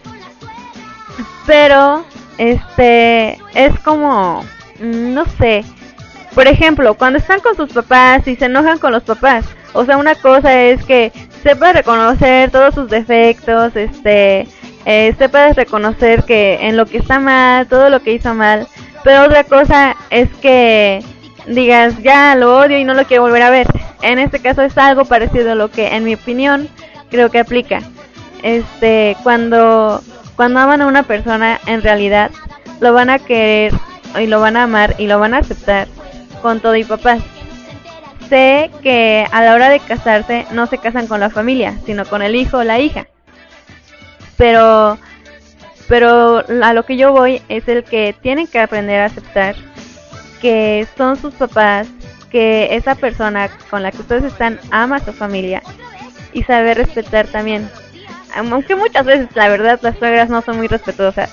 Pero, 1.45 2.05
este, 2.37 3.37
es 3.53 3.77
como, 3.81 4.45
mm, 4.79 5.13
no 5.13 5.25
sé, 5.39 5.65
por 6.37 6.47
ejemplo, 6.47 6.95
cuando 6.95 7.19
están 7.19 7.41
con 7.41 7.57
sus 7.57 7.73
papás 7.73 8.29
y 8.29 8.37
se 8.37 8.45
enojan 8.45 8.79
con 8.79 8.93
los 8.93 9.03
papás, 9.03 9.45
o 9.73 9.85
sea, 9.85 9.97
una 9.97 10.15
cosa 10.15 10.57
es 10.63 10.85
que 10.85 11.11
sepa 11.43 11.73
reconocer 11.73 12.53
todos 12.53 12.77
sus 12.77 12.89
defectos, 12.89 13.75
este, 13.75 14.47
eh, 14.85 15.15
sepa 15.19 15.53
reconocer 15.53 16.23
que 16.23 16.59
en 16.61 16.77
lo 16.77 16.87
que 16.87 16.99
está 16.99 17.19
mal, 17.19 17.67
todo 17.67 17.91
lo 17.91 18.01
que 18.01 18.13
hizo 18.13 18.35
mal, 18.35 18.69
Pero 19.03 19.25
otra 19.25 19.43
cosa 19.45 19.97
es 20.11 20.29
que 20.41 21.03
digas, 21.49 21.99
ya 22.03 22.35
lo 22.35 22.59
odio 22.59 22.79
y 22.79 22.85
no 22.85 22.95
lo 22.95 23.05
quiero 23.05 23.23
volver 23.23 23.43
a 23.43 23.51
ver. 23.51 23.67
En 24.03 24.19
este 24.19 24.41
caso 24.41 24.63
es 24.63 24.77
algo 24.79 25.05
parecido 25.05 25.53
a 25.53 25.55
lo 25.55 25.71
que, 25.71 25.89
en 25.89 26.05
mi 26.05 26.15
opinión, 26.15 26.69
creo 27.11 27.31
que 27.31 27.41
aplica. 27.41 27.81
Este, 28.43 29.17
cuando, 29.23 30.03
cuando 30.37 30.61
aman 30.61 30.83
a 30.83 30.87
una 30.87 31.03
persona, 31.03 31.61
en 31.67 31.83
realidad 31.83 32.31
lo 32.81 32.93
van 32.93 33.11
a 33.11 33.19
querer 33.19 33.73
y 34.19 34.27
lo 34.27 34.41
van 34.41 34.57
a 34.57 34.65
amar 34.65 34.95
y 34.99 35.07
lo 35.07 35.19
van 35.19 35.35
a 35.35 35.39
aceptar 35.39 35.89
con 36.43 36.61
todo 36.61 36.77
y 36.77 36.85
papás. 36.85 37.23
Sé 38.29 38.71
que 38.83 39.27
a 39.33 39.43
la 39.43 39.55
hora 39.55 39.71
de 39.71 39.81
casarse 39.81 40.47
no 40.53 40.67
se 40.67 40.79
casan 40.79 41.07
con 41.07 41.21
la 41.21 41.31
familia, 41.31 41.79
sino 41.87 42.05
con 42.05 42.23
el 42.23 42.37
hijo 42.37 42.59
o 42.59 42.65
la 42.65 42.79
hija. 42.79 43.07
Pero 44.37 44.99
pero 45.89 46.45
a 46.63 46.73
lo 46.75 46.85
que 46.85 46.99
yo 46.99 47.13
voy 47.13 47.43
es 47.49 47.67
el 47.67 47.83
que 47.83 48.15
tienen 48.21 48.47
que 48.47 48.61
aprender 48.61 49.01
a 49.01 49.07
aceptar 49.07 49.57
que 50.41 50.87
son 50.97 51.17
sus 51.17 51.35
papás, 51.35 51.89
que 52.31 52.75
esa 52.75 52.95
persona 52.95 53.49
con 53.71 53.83
la 53.83 53.91
que 53.91 53.99
ustedes 53.99 54.25
están 54.25 54.59
ama 54.71 54.97
a 54.97 55.05
su 55.05 55.13
familia 55.13 55.63
y 56.33 56.43
saber 56.43 56.79
respetar 56.79 57.27
también. 57.27 57.69
Aunque 58.35 58.77
muchas 58.77 59.07
veces 59.07 59.29
la 59.35 59.49
verdad 59.49 59.81
las 59.83 59.99
suegras 59.99 60.29
no 60.29 60.43
son 60.43 60.59
muy 60.59 60.69
respetuosas. 60.69 61.31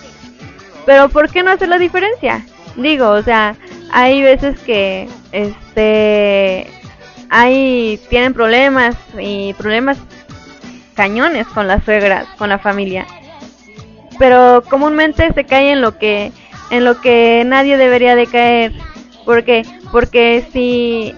Pero 0.85 1.09
¿por 1.09 1.29
qué 1.29 1.43
no 1.43 1.51
hacer 1.51 1.69
la 1.69 1.77
diferencia? 1.77 2.45
Digo, 2.75 3.09
o 3.09 3.21
sea, 3.21 3.55
hay 3.91 4.21
veces 4.21 4.59
que 4.59 5.07
este 5.31 6.67
hay 7.29 7.99
tienen 8.09 8.33
problemas 8.33 8.95
y 9.19 9.53
problemas 9.53 9.97
cañones 10.95 11.47
con 11.47 11.67
las 11.67 11.83
suegras, 11.83 12.27
con 12.37 12.49
la 12.49 12.59
familia. 12.59 13.05
Pero 14.17 14.63
comúnmente 14.69 15.33
se 15.33 15.43
cae 15.43 15.71
en 15.71 15.81
lo 15.81 15.97
que 15.97 16.31
en 16.71 16.85
lo 16.85 17.01
que 17.01 17.43
nadie 17.45 17.77
debería 17.77 18.15
de 18.15 18.27
caer. 18.27 18.71
¿Por 19.25 19.43
qué? 19.43 19.63
Porque 19.91 20.45
si 20.53 21.13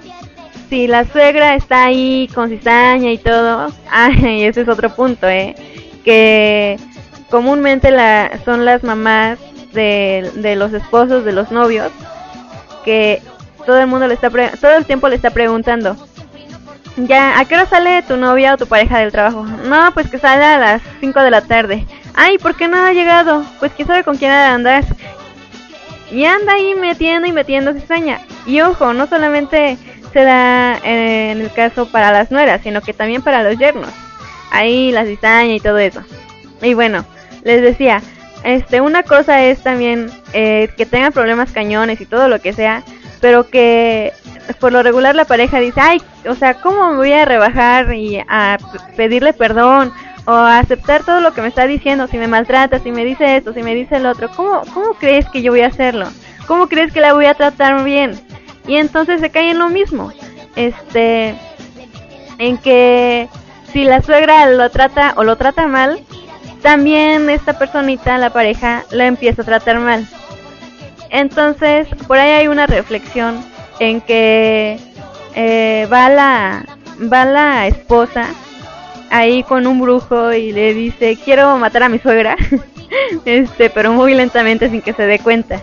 si 0.69 0.87
la 0.87 1.05
suegra 1.05 1.55
está 1.55 1.85
ahí 1.85 2.29
con 2.33 2.49
cizaña 2.49 3.11
y 3.11 3.17
todo, 3.17 3.71
ay, 3.91 4.43
ese 4.43 4.61
es 4.61 4.67
otro 4.67 4.89
punto, 4.89 5.27
eh, 5.27 5.55
que 6.03 6.77
comúnmente 7.29 7.91
la, 7.91 8.39
son 8.45 8.65
las 8.65 8.83
mamás 8.83 9.39
de, 9.73 10.31
de 10.35 10.55
los 10.55 10.73
esposos 10.73 11.25
de 11.25 11.33
los 11.33 11.51
novios 11.51 11.91
que 12.85 13.21
todo 13.65 13.79
el 13.79 13.87
mundo 13.87 14.07
le 14.07 14.13
está 14.13 14.29
todo 14.29 14.77
el 14.77 14.85
tiempo 14.85 15.09
le 15.09 15.17
está 15.17 15.29
preguntando 15.31 15.97
ya 16.95 17.37
a 17.37 17.45
qué 17.45 17.55
hora 17.55 17.65
sale 17.65 18.01
tu 18.03 18.15
novia 18.15 18.53
o 18.53 18.57
tu 18.57 18.65
pareja 18.65 18.99
del 18.99 19.11
trabajo 19.11 19.43
no 19.43 19.91
pues 19.93 20.09
que 20.09 20.19
sale 20.19 20.43
a 20.45 20.57
las 20.57 20.81
5 21.01 21.19
de 21.19 21.31
la 21.31 21.41
tarde 21.41 21.85
ay 22.15 22.37
¿por 22.37 22.55
qué 22.55 22.69
no 22.69 22.77
ha 22.77 22.93
llegado? 22.93 23.43
pues 23.59 23.73
quién 23.73 23.87
sabe 23.87 24.03
con 24.03 24.17
quién 24.17 24.31
andar 24.31 24.85
y 26.11 26.25
anda 26.25 26.53
ahí 26.53 26.75
metiendo 26.75 27.27
y 27.27 27.31
metiendo 27.31 27.73
cizaña. 27.73 28.19
Y 28.45 28.61
ojo 28.61 28.93
no 28.93 29.07
solamente 29.07 29.77
se 30.13 30.23
da 30.23 30.77
en 30.77 31.41
el 31.41 31.51
caso 31.51 31.91
para 31.91 32.11
las 32.11 32.31
nueras 32.31 32.61
sino 32.61 32.81
que 32.81 32.93
también 32.93 33.21
para 33.21 33.43
los 33.43 33.57
yernos. 33.57 33.91
Ahí 34.51 34.91
la 34.91 35.05
cizaña 35.05 35.53
y 35.53 35.59
todo 35.59 35.77
eso. 35.77 36.01
Y 36.61 36.73
bueno 36.73 37.05
les 37.43 37.61
decía 37.61 38.01
este 38.43 38.81
una 38.81 39.03
cosa 39.03 39.43
es 39.45 39.63
también 39.63 40.11
eh, 40.33 40.69
que 40.77 40.85
tengan 40.85 41.13
problemas 41.13 41.51
cañones 41.51 42.01
y 42.01 42.05
todo 42.05 42.27
lo 42.27 42.39
que 42.39 42.53
sea 42.53 42.83
pero 43.21 43.49
que 43.49 44.13
por 44.59 44.71
lo 44.71 44.83
regular 44.83 45.15
la 45.15 45.25
pareja 45.25 45.59
dice 45.59 45.79
ay 45.81 46.01
o 46.27 46.35
sea 46.35 46.55
cómo 46.55 46.91
me 46.91 46.97
voy 46.97 47.13
a 47.13 47.25
rebajar 47.25 47.93
y 47.93 48.19
a 48.27 48.57
pedirle 48.95 49.33
perdón 49.33 49.91
o 50.27 50.31
aceptar 50.33 51.03
todo 51.03 51.19
lo 51.19 51.33
que 51.33 51.41
me 51.41 51.47
está 51.47 51.65
diciendo 51.65 52.05
si 52.07 52.17
me 52.17 52.27
maltrata 52.27 52.77
si 52.79 52.91
me 52.91 53.03
dice 53.03 53.37
esto 53.37 53.53
si 53.53 53.63
me 53.63 53.73
dice 53.73 53.95
el 53.95 54.05
otro 54.05 54.29
cómo 54.35 54.61
cómo 54.73 54.93
crees 54.93 55.27
que 55.29 55.41
yo 55.41 55.51
voy 55.51 55.61
a 55.61 55.67
hacerlo 55.67 56.07
cómo 56.45 56.67
crees 56.67 56.93
que 56.93 57.01
la 57.01 57.13
voy 57.13 57.25
a 57.25 57.33
tratar 57.33 57.83
bien 57.83 58.19
y 58.67 58.75
entonces 58.75 59.19
se 59.19 59.31
cae 59.31 59.51
en 59.51 59.59
lo 59.59 59.69
mismo 59.69 60.11
este 60.55 61.33
en 62.37 62.57
que 62.59 63.27
si 63.73 63.83
la 63.83 64.03
suegra 64.03 64.45
lo 64.45 64.69
trata 64.69 65.13
o 65.17 65.23
lo 65.23 65.37
trata 65.37 65.65
mal 65.65 65.99
también 66.61 67.29
esta 67.29 67.57
personita, 67.57 68.17
la 68.17 68.31
pareja, 68.31 68.83
la 68.91 69.05
empieza 69.05 69.41
a 69.41 69.45
tratar 69.45 69.79
mal. 69.79 70.07
Entonces, 71.09 71.87
por 72.07 72.17
ahí 72.17 72.31
hay 72.31 72.47
una 72.47 72.67
reflexión 72.67 73.43
en 73.79 74.01
que 74.01 74.79
eh, 75.35 75.87
va 75.91 76.09
la 76.09 76.65
va 76.99 77.25
la 77.25 77.67
esposa 77.67 78.25
ahí 79.09 79.43
con 79.43 79.67
un 79.67 79.79
brujo 79.79 80.33
y 80.33 80.51
le 80.51 80.73
dice 80.73 81.17
quiero 81.23 81.57
matar 81.57 81.83
a 81.83 81.89
mi 81.89 81.99
suegra 81.99 82.35
este 83.25 83.69
pero 83.69 83.91
muy 83.93 84.13
lentamente 84.13 84.69
sin 84.69 84.81
que 84.81 84.93
se 84.93 85.05
dé 85.05 85.19
cuenta 85.19 85.61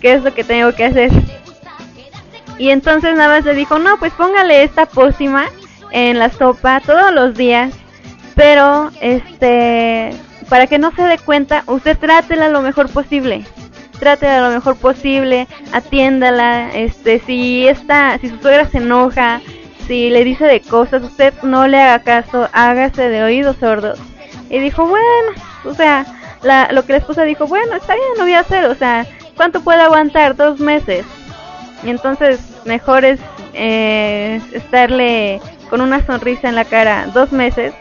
qué 0.00 0.14
es 0.14 0.22
lo 0.22 0.34
que 0.34 0.44
tengo 0.44 0.72
que 0.74 0.84
hacer 0.84 1.10
y 2.58 2.70
entonces 2.70 3.16
nada 3.16 3.28
más 3.28 3.44
le 3.44 3.54
dijo 3.54 3.78
no 3.78 3.98
pues 3.98 4.12
póngale 4.12 4.62
esta 4.62 4.86
pócima 4.86 5.46
en 5.90 6.18
la 6.18 6.30
sopa 6.30 6.80
todos 6.80 7.12
los 7.12 7.34
días 7.34 7.72
pero 8.34 8.90
este 9.00 10.14
para 10.50 10.66
que 10.66 10.78
no 10.78 10.90
se 10.90 11.02
dé 11.02 11.16
cuenta, 11.16 11.62
usted 11.66 11.96
trátela 11.96 12.48
lo 12.48 12.60
mejor 12.60 12.90
posible. 12.90 13.46
Trátela 14.00 14.48
lo 14.48 14.52
mejor 14.52 14.76
posible, 14.76 15.46
atiéndala, 15.72 16.70
este, 16.74 17.20
si 17.20 17.68
esta, 17.68 18.18
si 18.18 18.28
su 18.28 18.38
suegra 18.38 18.68
se 18.68 18.78
enoja, 18.78 19.40
si 19.86 20.10
le 20.10 20.24
dice 20.24 20.44
de 20.44 20.60
cosas, 20.60 21.02
usted 21.02 21.34
no 21.42 21.66
le 21.66 21.80
haga 21.80 22.02
caso, 22.02 22.48
hágase 22.52 23.08
de 23.08 23.22
oídos 23.22 23.56
sordos. 23.58 23.98
Y 24.48 24.58
dijo, 24.58 24.86
bueno, 24.86 25.32
o 25.64 25.74
sea, 25.74 26.06
la, 26.42 26.68
lo 26.72 26.84
que 26.84 26.92
la 26.92 26.98
esposa 26.98 27.22
dijo, 27.24 27.46
bueno, 27.46 27.74
está 27.76 27.94
bien, 27.94 28.08
lo 28.16 28.24
voy 28.24 28.34
a 28.34 28.40
hacer, 28.40 28.64
o 28.66 28.74
sea, 28.74 29.06
¿cuánto 29.36 29.60
puede 29.62 29.82
aguantar? 29.82 30.36
Dos 30.36 30.60
meses. 30.60 31.04
Y 31.82 31.90
entonces, 31.90 32.40
mejor 32.64 33.04
es 33.04 33.20
eh, 33.54 34.40
estarle 34.52 35.40
con 35.68 35.80
una 35.80 36.04
sonrisa 36.04 36.48
en 36.48 36.56
la 36.56 36.64
cara 36.64 37.06
dos 37.14 37.32
meses 37.32 37.72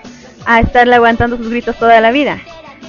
a 0.46 0.60
estarle 0.62 0.96
aguantando 0.96 1.38
sus 1.38 1.50
gritos 1.50 1.78
toda 1.78 2.00
la 2.02 2.12
vida. 2.12 2.40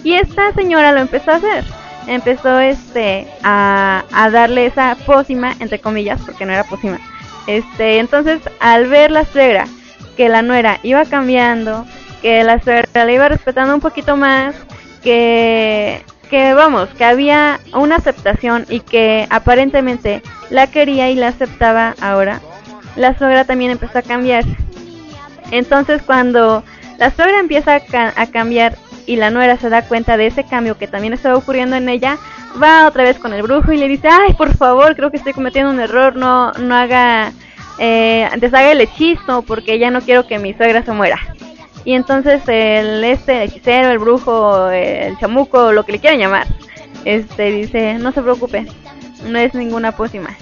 Y 0.05 0.15
esta 0.15 0.53
señora 0.53 0.93
lo 0.93 1.01
empezó 1.01 1.33
a 1.33 1.37
hacer. 1.37 1.65
Empezó 2.07 2.59
este 2.59 3.27
a, 3.43 4.05
a 4.13 4.31
darle 4.31 4.67
esa 4.67 4.97
pócima, 5.07 5.55
entre 5.61 5.79
comillas, 5.79 6.21
porque 6.25 6.47
no 6.47 6.53
era 6.53 6.65
pócima. 6.65 6.99
Este, 7.47 7.99
entonces 7.99 8.41
al 8.61 8.86
ver 8.86 9.11
la 9.11 9.24
suegra 9.24 9.66
que 10.16 10.28
la 10.28 10.43
nuera 10.43 10.78
iba 10.82 11.05
cambiando, 11.05 11.86
que 12.22 12.45
la 12.45 12.61
suegra 12.61 13.05
le 13.05 13.14
iba 13.14 13.28
respetando 13.28 13.74
un 13.74 13.80
poquito 13.80 14.16
más, 14.16 14.55
que 15.03 16.05
que 16.30 16.55
vamos, 16.55 16.88
que 16.91 17.05
había 17.05 17.59
una 17.74 17.97
aceptación 17.97 18.64
y 18.68 18.80
que 18.80 19.26
aparentemente 19.30 20.22
la 20.49 20.68
quería 20.68 21.11
y 21.11 21.16
la 21.16 21.28
aceptaba 21.28 21.97
ahora, 22.01 22.41
la 22.95 23.18
suegra 23.18 23.45
también 23.45 23.72
empezó 23.72 23.99
a 23.99 24.03
cambiar. 24.03 24.45
Entonces 25.51 26.01
cuando 26.03 26.62
la 26.99 27.11
suegra 27.11 27.41
empieza 27.41 27.74
a, 27.74 28.12
a 28.14 28.26
cambiar 28.28 28.76
y 29.11 29.17
la 29.17 29.31
nuera 29.31 29.57
se 29.57 29.71
da 29.71 29.83
cuenta 29.83 30.17
de 30.17 30.29
ese 30.29 30.45
cambio 30.45 30.79
que 30.79 30.87
también 30.87 31.13
estaba 31.13 31.37
ocurriendo 31.37 31.75
en 31.75 31.89
ella, 31.89 32.17
va 32.63 32.87
otra 32.87 33.03
vez 33.03 33.19
con 33.19 33.33
el 33.33 33.43
brujo 33.43 33.73
y 33.73 33.77
le 33.77 33.89
dice, 33.89 34.07
ay, 34.09 34.35
por 34.35 34.57
favor, 34.57 34.95
creo 34.95 35.11
que 35.11 35.17
estoy 35.17 35.33
cometiendo 35.33 35.69
un 35.69 35.81
error, 35.81 36.15
no, 36.15 36.53
no 36.53 36.77
haga, 36.77 37.33
eh, 37.81 38.29
deshaga 38.37 38.71
el 38.71 38.81
hechizo 38.81 39.43
porque 39.43 39.81
ya 39.81 39.91
no 39.91 40.01
quiero 40.01 40.29
que 40.29 40.39
mi 40.39 40.55
suegra 40.55 40.85
se 40.85 40.93
muera. 40.93 41.19
Y 41.85 41.95
entonces 41.95 42.41
el 42.47 43.03
este, 43.03 43.43
hechicero, 43.43 43.91
el 43.91 43.99
brujo, 43.99 44.71
el 44.71 45.19
chamuco, 45.19 45.73
lo 45.73 45.83
que 45.85 45.91
le 45.91 45.99
quieran 45.99 46.21
llamar, 46.21 46.47
este 47.05 47.51
dice, 47.51 47.95
no 47.95 48.13
se 48.13 48.23
preocupe, 48.23 48.65
no 49.27 49.41
es 49.41 49.55
ninguna 49.55 49.91
pócima. 49.91 50.37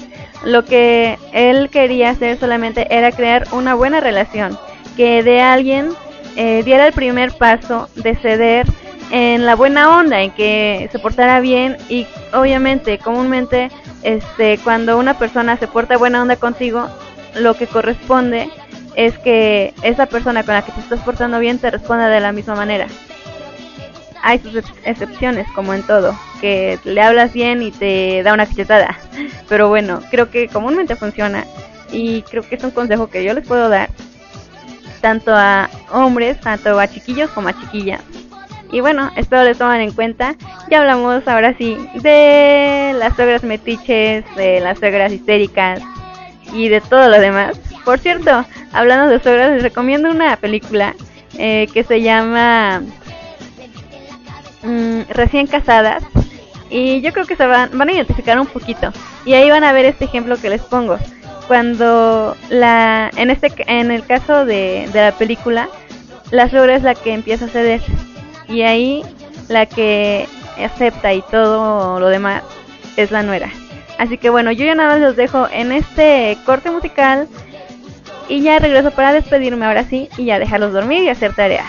Lo 0.44 0.66
que 0.66 1.18
él 1.32 1.70
quería 1.70 2.10
hacer 2.10 2.38
solamente 2.38 2.86
era 2.94 3.12
crear 3.12 3.46
una 3.52 3.74
buena 3.74 4.00
relación, 4.00 4.58
que 4.94 5.22
de 5.22 5.40
alguien 5.40 5.88
eh, 6.36 6.62
diera 6.64 6.86
el 6.86 6.92
primer 6.92 7.32
paso 7.32 7.88
de 7.94 8.14
ceder 8.16 8.66
en 9.10 9.46
la 9.46 9.54
buena 9.54 9.98
onda, 9.98 10.20
en 10.20 10.30
que 10.30 10.88
se 10.92 10.98
portara 10.98 11.40
bien 11.40 11.76
y 11.88 12.06
obviamente, 12.32 12.98
comúnmente, 12.98 13.70
este, 14.02 14.58
cuando 14.58 14.98
una 14.98 15.18
persona 15.18 15.56
se 15.56 15.66
porta 15.66 15.96
buena 15.96 16.22
onda 16.22 16.36
contigo, 16.36 16.88
lo 17.34 17.54
que 17.54 17.66
corresponde 17.66 18.50
es 18.94 19.18
que 19.18 19.74
esa 19.82 20.06
persona 20.06 20.42
con 20.42 20.54
la 20.54 20.62
que 20.62 20.72
te 20.72 20.80
estás 20.80 21.00
portando 21.00 21.38
bien 21.38 21.58
te 21.58 21.70
responda 21.70 22.08
de 22.08 22.20
la 22.20 22.32
misma 22.32 22.54
manera. 22.54 22.86
Hay 24.22 24.40
sus 24.40 24.56
excepciones, 24.84 25.46
como 25.54 25.72
en 25.72 25.84
todo, 25.84 26.18
que 26.40 26.78
le 26.84 27.00
hablas 27.00 27.32
bien 27.32 27.62
y 27.62 27.70
te 27.70 28.22
da 28.24 28.34
una 28.34 28.46
cachetada. 28.46 28.98
Pero 29.48 29.68
bueno, 29.68 30.00
creo 30.10 30.30
que 30.30 30.48
comúnmente 30.48 30.96
funciona 30.96 31.46
y 31.92 32.22
creo 32.22 32.42
que 32.42 32.56
es 32.56 32.64
un 32.64 32.72
consejo 32.72 33.08
que 33.08 33.24
yo 33.24 33.32
les 33.34 33.46
puedo 33.46 33.68
dar 33.68 33.88
tanto 35.00 35.34
a 35.34 35.68
hombres, 35.92 36.40
tanto 36.40 36.78
a 36.78 36.88
chiquillos 36.88 37.30
como 37.30 37.48
a 37.48 37.58
chiquillas. 37.58 38.00
Y 38.70 38.80
bueno, 38.80 39.10
espero 39.16 39.44
lo 39.44 39.54
toman 39.54 39.80
en 39.80 39.92
cuenta. 39.92 40.34
Ya 40.70 40.80
hablamos 40.80 41.26
ahora 41.26 41.54
sí 41.56 41.76
de 41.94 42.94
las 42.98 43.16
suegras 43.16 43.42
metiches, 43.42 44.24
de 44.36 44.60
las 44.60 44.78
suegras 44.78 45.12
histéricas 45.12 45.80
y 46.52 46.68
de 46.68 46.80
todo 46.80 47.08
lo 47.08 47.18
demás. 47.18 47.58
Por 47.84 47.98
cierto, 47.98 48.44
hablando 48.72 49.08
de 49.08 49.20
suegras, 49.20 49.52
les 49.52 49.62
recomiendo 49.62 50.10
una 50.10 50.36
película 50.36 50.94
eh, 51.38 51.68
que 51.72 51.82
se 51.84 52.02
llama 52.02 52.82
mm, 54.62 55.00
Recién 55.10 55.46
Casadas. 55.46 56.02
y 56.70 57.00
yo 57.00 57.12
creo 57.14 57.24
que 57.24 57.36
se 57.36 57.46
van, 57.46 57.70
van 57.72 57.88
a 57.88 57.92
identificar 57.92 58.38
un 58.38 58.46
poquito. 58.46 58.92
Y 59.24 59.32
ahí 59.32 59.48
van 59.48 59.64
a 59.64 59.72
ver 59.72 59.86
este 59.86 60.04
ejemplo 60.04 60.36
que 60.36 60.50
les 60.50 60.60
pongo. 60.60 60.98
Cuando 61.48 62.36
la, 62.50 63.10
en 63.16 63.30
este, 63.30 63.52
en 63.66 63.90
el 63.90 64.04
caso 64.04 64.44
de, 64.44 64.88
de 64.92 65.00
la 65.00 65.12
película, 65.12 65.68
la 66.30 66.48
suegra 66.48 66.76
es 66.76 66.82
la 66.82 66.94
que 66.94 67.14
empieza 67.14 67.46
a 67.46 67.48
ceder 67.48 67.80
y 68.48 68.62
ahí 68.62 69.02
la 69.48 69.66
que 69.66 70.28
acepta 70.62 71.14
y 71.14 71.22
todo 71.22 71.98
lo 72.00 72.08
demás 72.08 72.42
es 72.96 73.10
la 73.10 73.22
nuera. 73.22 73.50
Así 73.98 74.18
que 74.18 74.30
bueno, 74.30 74.52
yo 74.52 74.64
ya 74.64 74.74
nada 74.74 74.90
más 74.90 75.00
los 75.00 75.16
dejo 75.16 75.48
en 75.50 75.72
este 75.72 76.36
corte 76.44 76.70
musical 76.70 77.26
y 78.28 78.42
ya 78.42 78.58
regreso 78.58 78.90
para 78.90 79.12
despedirme 79.12 79.66
ahora 79.66 79.84
sí 79.84 80.08
y 80.16 80.26
ya 80.26 80.38
dejarlos 80.38 80.72
dormir 80.72 81.02
y 81.02 81.08
hacer 81.08 81.34
tareas. 81.34 81.66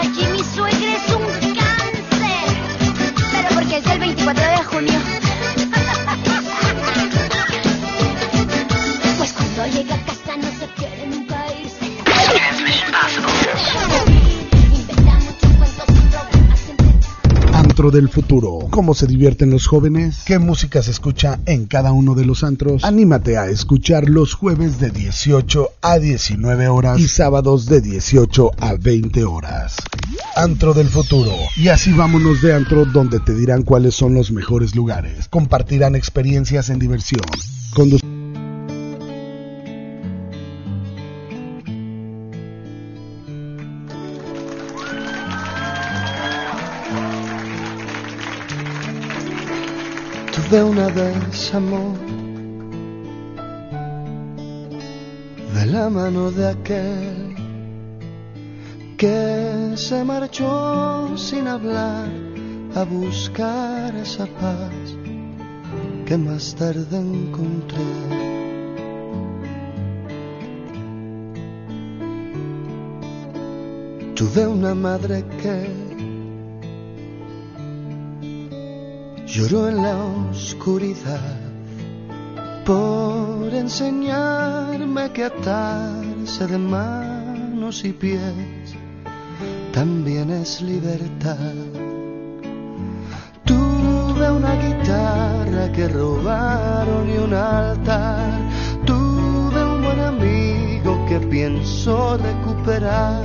Oye, 0.00 0.28
mi 0.32 0.42
suegra 0.42 0.96
es 0.96 1.14
un 1.14 1.45
Antro 17.86 18.00
del 18.00 18.08
futuro. 18.08 18.58
¿Cómo 18.70 18.94
se 18.94 19.06
divierten 19.06 19.50
los 19.50 19.68
jóvenes? 19.68 20.22
¿Qué 20.26 20.40
música 20.40 20.82
se 20.82 20.90
escucha 20.90 21.38
en 21.46 21.66
cada 21.66 21.92
uno 21.92 22.16
de 22.16 22.24
los 22.24 22.42
antros? 22.42 22.82
Anímate 22.82 23.36
a 23.38 23.46
escuchar 23.48 24.08
los 24.08 24.34
jueves 24.34 24.80
de 24.80 24.90
18 24.90 25.68
a 25.82 25.98
19 26.00 26.66
horas 26.66 26.98
y 26.98 27.06
sábados 27.06 27.66
de 27.66 27.80
18 27.80 28.50
a 28.58 28.74
20 28.74 29.24
horas. 29.24 29.76
Antro 30.34 30.74
del 30.74 30.88
futuro. 30.88 31.30
Y 31.56 31.68
así 31.68 31.92
vámonos 31.92 32.42
de 32.42 32.54
antro 32.54 32.86
donde 32.86 33.20
te 33.20 33.36
dirán 33.36 33.62
cuáles 33.62 33.94
son 33.94 34.14
los 34.14 34.32
mejores 34.32 34.74
lugares. 34.74 35.28
Compartirán 35.28 35.94
experiencias 35.94 36.70
en 36.70 36.80
diversión. 36.80 37.22
Condu- 37.72 38.00
Tuve 50.48 50.62
una 50.62 50.86
vez 50.86 51.54
amor 51.54 51.98
de 55.54 55.66
la 55.66 55.90
mano 55.90 56.30
de 56.30 56.46
aquel 56.50 57.34
que 58.96 59.72
se 59.74 60.04
marchó 60.04 61.18
sin 61.18 61.48
hablar 61.48 62.08
a 62.76 62.84
buscar 62.84 63.96
esa 63.96 64.26
paz 64.26 64.70
que 66.06 66.16
más 66.16 66.54
tarde 66.54 66.96
encontré. 66.96 67.82
Tuve 74.14 74.46
una 74.46 74.76
madre 74.76 75.24
que 75.42 75.85
lloró 79.26 79.68
en 79.68 79.82
la 79.82 79.96
oscuridad 80.30 81.40
por 82.64 83.52
enseñarme 83.52 85.12
que 85.12 85.24
atarse 85.24 86.46
de 86.46 86.58
manos 86.58 87.84
y 87.84 87.92
pies 87.92 88.76
también 89.72 90.30
es 90.30 90.62
libertad. 90.62 91.54
Tuve 93.44 94.30
una 94.30 94.54
guitarra 94.56 95.70
que 95.70 95.86
robaron 95.88 97.10
y 97.10 97.18
un 97.18 97.34
altar. 97.34 98.40
Tuve 98.86 99.64
un 99.64 99.82
buen 99.82 100.00
amigo 100.00 101.04
que 101.06 101.20
pienso 101.20 102.16
recuperar. 102.16 103.22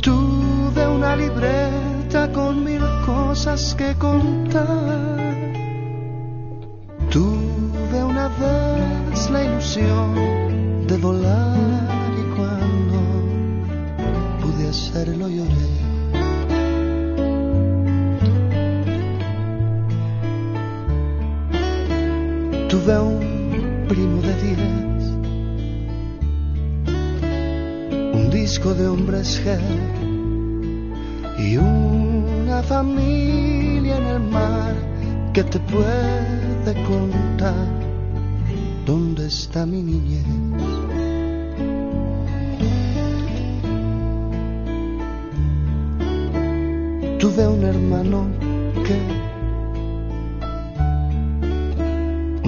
Tuve 0.00 0.86
una 0.86 1.16
libreta 1.16 1.87
con 2.32 2.64
mil 2.64 2.80
cosas 3.04 3.74
que 3.74 3.94
contar. 3.96 4.64
Tuve 7.10 8.02
una 8.02 8.28
vez 8.28 9.30
la 9.30 9.44
ilusión 9.44 10.86
de 10.86 10.96
volar 10.96 12.10
y 12.16 12.22
cuando 12.34 12.98
pude 14.40 14.68
hacerlo 14.68 15.28
lloré. 15.28 15.68
Tuve 22.68 22.98
un 22.98 23.86
primo 23.86 24.22
de 24.22 24.34
diez, 24.42 25.02
un 28.14 28.30
disco 28.30 28.72
de 28.72 28.88
hombres 28.88 29.42
G 29.44 29.58
y 31.38 31.56
una 32.58 32.66
familia 32.66 33.98
en 33.98 34.06
el 34.06 34.20
mar 34.20 34.74
que 35.32 35.44
te 35.44 35.60
puede 35.60 36.72
contar 36.88 37.68
dónde 38.84 39.26
está 39.26 39.64
mi 39.64 39.80
niñez. 39.80 40.24
Tuve 47.20 47.46
un 47.46 47.62
hermano 47.62 48.26
que 48.86 48.98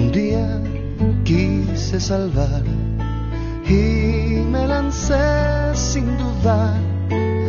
un 0.01 0.11
día 0.11 0.61
quise 1.23 1.99
salvar 2.01 2.63
y 3.65 4.41
me 4.51 4.67
lancé 4.67 5.73
sin 5.73 6.05
dudar 6.17 6.77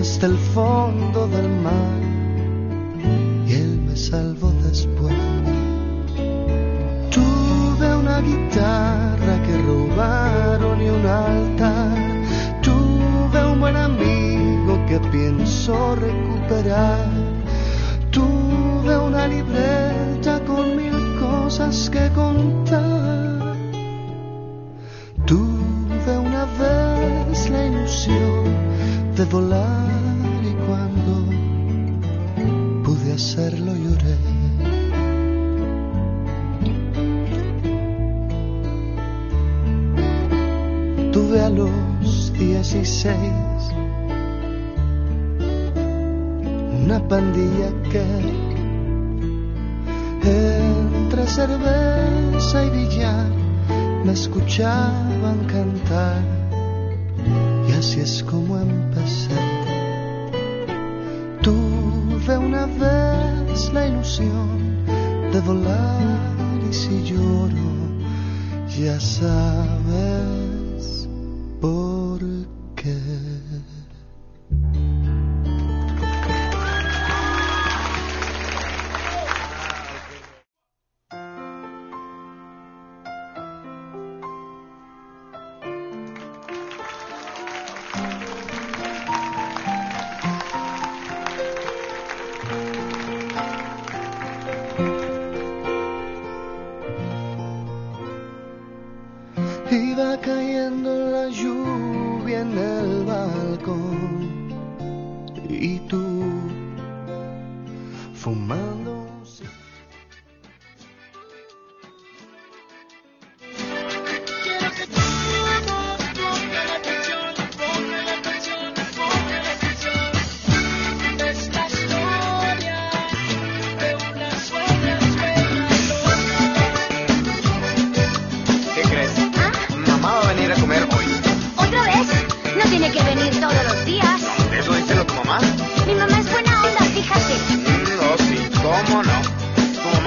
hasta 0.00 0.26
el 0.26 0.36
fondo 0.54 1.26
del 1.26 1.48
mar 1.48 2.11
salvó 4.02 4.50
después. 4.64 5.14
Tuve 7.10 7.96
una 7.96 8.20
guitarra 8.20 9.34
que 9.46 9.54
robaron 9.58 10.82
y 10.82 10.88
un 10.88 11.06
altar. 11.06 11.96
Tuve 12.62 13.38
un 13.52 13.60
buen 13.60 13.76
amigo 13.76 14.72
que 14.88 14.98
pienso 15.14 15.94
recuperar. 15.94 17.06
Tuve 18.10 18.98
una 18.98 19.28
libreta 19.28 20.40
con 20.44 20.76
mil 20.76 20.98
cosas 21.20 21.88
que 21.88 22.08
contar. 22.10 23.56
Tuve 25.24 26.12
una 26.18 26.44
vez 26.60 27.50
la 27.50 27.66
ilusión 27.66 28.44
de 29.16 29.24
volar 29.26 30.21
hacerlo 33.22 33.72
lloré. 33.84 34.16
Tuve 41.12 41.40
a 41.40 41.48
los 41.48 42.32
16 42.32 43.22
una 46.84 46.98
pandilla 47.08 47.70
que 47.92 48.04
entre 50.24 51.26
cerveza 51.28 52.64
y 52.64 52.70
billar 52.70 53.30
me 54.04 54.12
escuchaban 54.12 55.38
cantar 55.46 56.22
y 57.68 57.72
así 57.72 58.00
es 58.00 58.24
como 58.24 58.58
empecé. 58.58 59.38
Tuve 61.40 62.38
una 62.38 62.66
vez 62.66 63.01
la 63.70 63.86
ilusión 63.86 64.84
de 65.32 65.40
volar 65.40 66.18
y 66.68 66.72
si 66.72 67.02
lloro 67.04 67.70
ya 68.68 68.98
sabes 68.98 70.28
por 71.60 72.01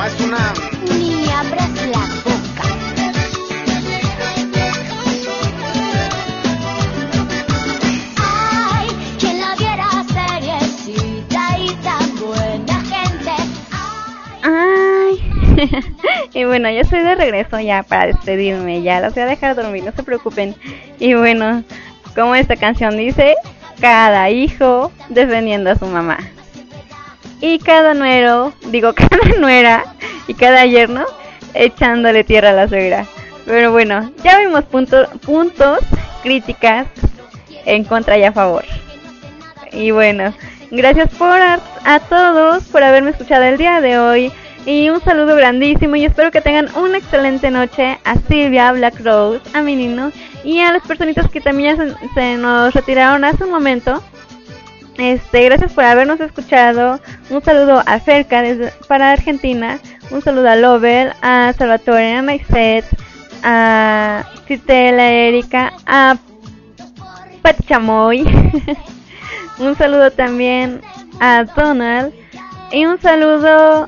Ni 0.06 1.28
abras 1.32 1.72
la 1.88 2.06
boca. 2.24 2.68
Ay, 8.22 8.88
quien 9.20 9.42
la 9.42 9.56
viera 9.56 9.90
seriecita 10.14 11.58
y 11.58 11.74
tan 11.84 12.20
buena 12.20 12.84
gente. 12.84 13.32
Ay. 14.44 15.24
Y 16.36 16.44
bueno, 16.44 16.70
ya 16.70 16.82
estoy 16.82 17.00
de 17.00 17.16
regreso 17.16 17.60
ya 17.60 17.82
para 17.82 18.06
despedirme. 18.06 18.84
Ya 18.84 19.00
las 19.00 19.16
voy 19.16 19.24
a 19.24 19.26
dejar 19.26 19.56
dormir, 19.56 19.86
no 19.86 19.92
se 19.92 20.04
preocupen. 20.04 20.54
Y 21.00 21.16
bueno, 21.16 21.64
como 22.14 22.36
esta 22.36 22.58
canción 22.58 22.96
dice, 22.96 23.34
cada 23.80 24.30
hijo 24.30 24.92
defendiendo 25.10 25.72
a 25.72 25.76
su 25.76 25.88
mamá. 25.88 26.20
Y 27.42 27.60
cada 27.60 27.94
nuero, 27.94 28.54
digo 28.68 28.94
cada 28.96 29.40
nuera, 29.40 29.95
y 30.28 30.34
cada 30.34 30.66
yerno 30.66 31.06
echándole 31.54 32.24
tierra 32.24 32.50
a 32.50 32.54
la 32.54 32.68
suegra. 32.68 33.06
Pero 33.46 33.72
bueno, 33.72 34.12
ya 34.24 34.40
vimos 34.40 34.64
punto, 34.64 35.08
puntos, 35.26 35.80
críticas 36.24 36.88
en 37.66 37.84
contra 37.84 38.18
y 38.18 38.24
a 38.24 38.32
favor. 38.32 38.66
Y 39.72 39.92
bueno, 39.92 40.34
gracias 40.72 41.10
por 41.16 41.42
a, 41.42 41.60
a 41.84 42.00
todos 42.00 42.64
por 42.66 42.84
haberme 42.84 43.12
escuchado 43.12 43.44
el 43.44 43.58
día 43.58 43.82
de 43.82 44.00
hoy. 44.00 44.32
Y 44.66 44.90
un 44.90 45.00
saludo 45.02 45.36
grandísimo 45.36 45.96
y 45.96 46.06
espero 46.06 46.32
que 46.32 46.42
tengan 46.42 46.76
una 46.76 46.98
excelente 46.98 47.52
noche 47.52 48.00
a 48.04 48.16
Silvia, 48.28 48.72
Black 48.72 49.00
Rose, 49.04 49.42
a 49.54 49.62
mi 49.62 49.76
niño 49.76 50.12
y 50.44 50.60
a 50.60 50.72
las 50.72 50.82
personitas 50.88 51.30
que 51.30 51.40
también 51.40 51.78
se, 51.78 51.94
se 52.16 52.38
nos 52.38 52.74
retiraron 52.74 53.24
hace 53.24 53.44
un 53.44 53.52
momento. 53.52 54.02
Este, 54.98 55.44
gracias 55.44 55.74
por 55.74 55.84
habernos 55.84 56.20
escuchado. 56.20 57.00
Un 57.30 57.44
saludo 57.44 57.84
a 57.86 58.00
desde, 58.00 58.72
para 58.88 59.12
Argentina. 59.12 59.80
Un 60.12 60.22
saludo 60.22 60.50
a 60.50 60.56
Lovell, 60.56 61.14
a 61.22 61.54
Salvatore, 61.54 62.16
a 62.16 62.22
Maiset, 62.22 62.86
a 63.44 64.26
Citela, 64.48 65.12
Erika, 65.12 65.74
a 65.86 66.18
Pat 67.42 67.58
Chamoy. 67.68 68.24
un 69.60 69.76
saludo 69.76 70.12
también 70.12 70.82
a 71.20 71.44
Donald. 71.44 72.14
Y 72.72 72.86
un 72.86 73.00
saludo 73.02 73.88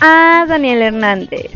a 0.00 0.44
Daniel 0.48 0.82
Hernández. 0.82 1.50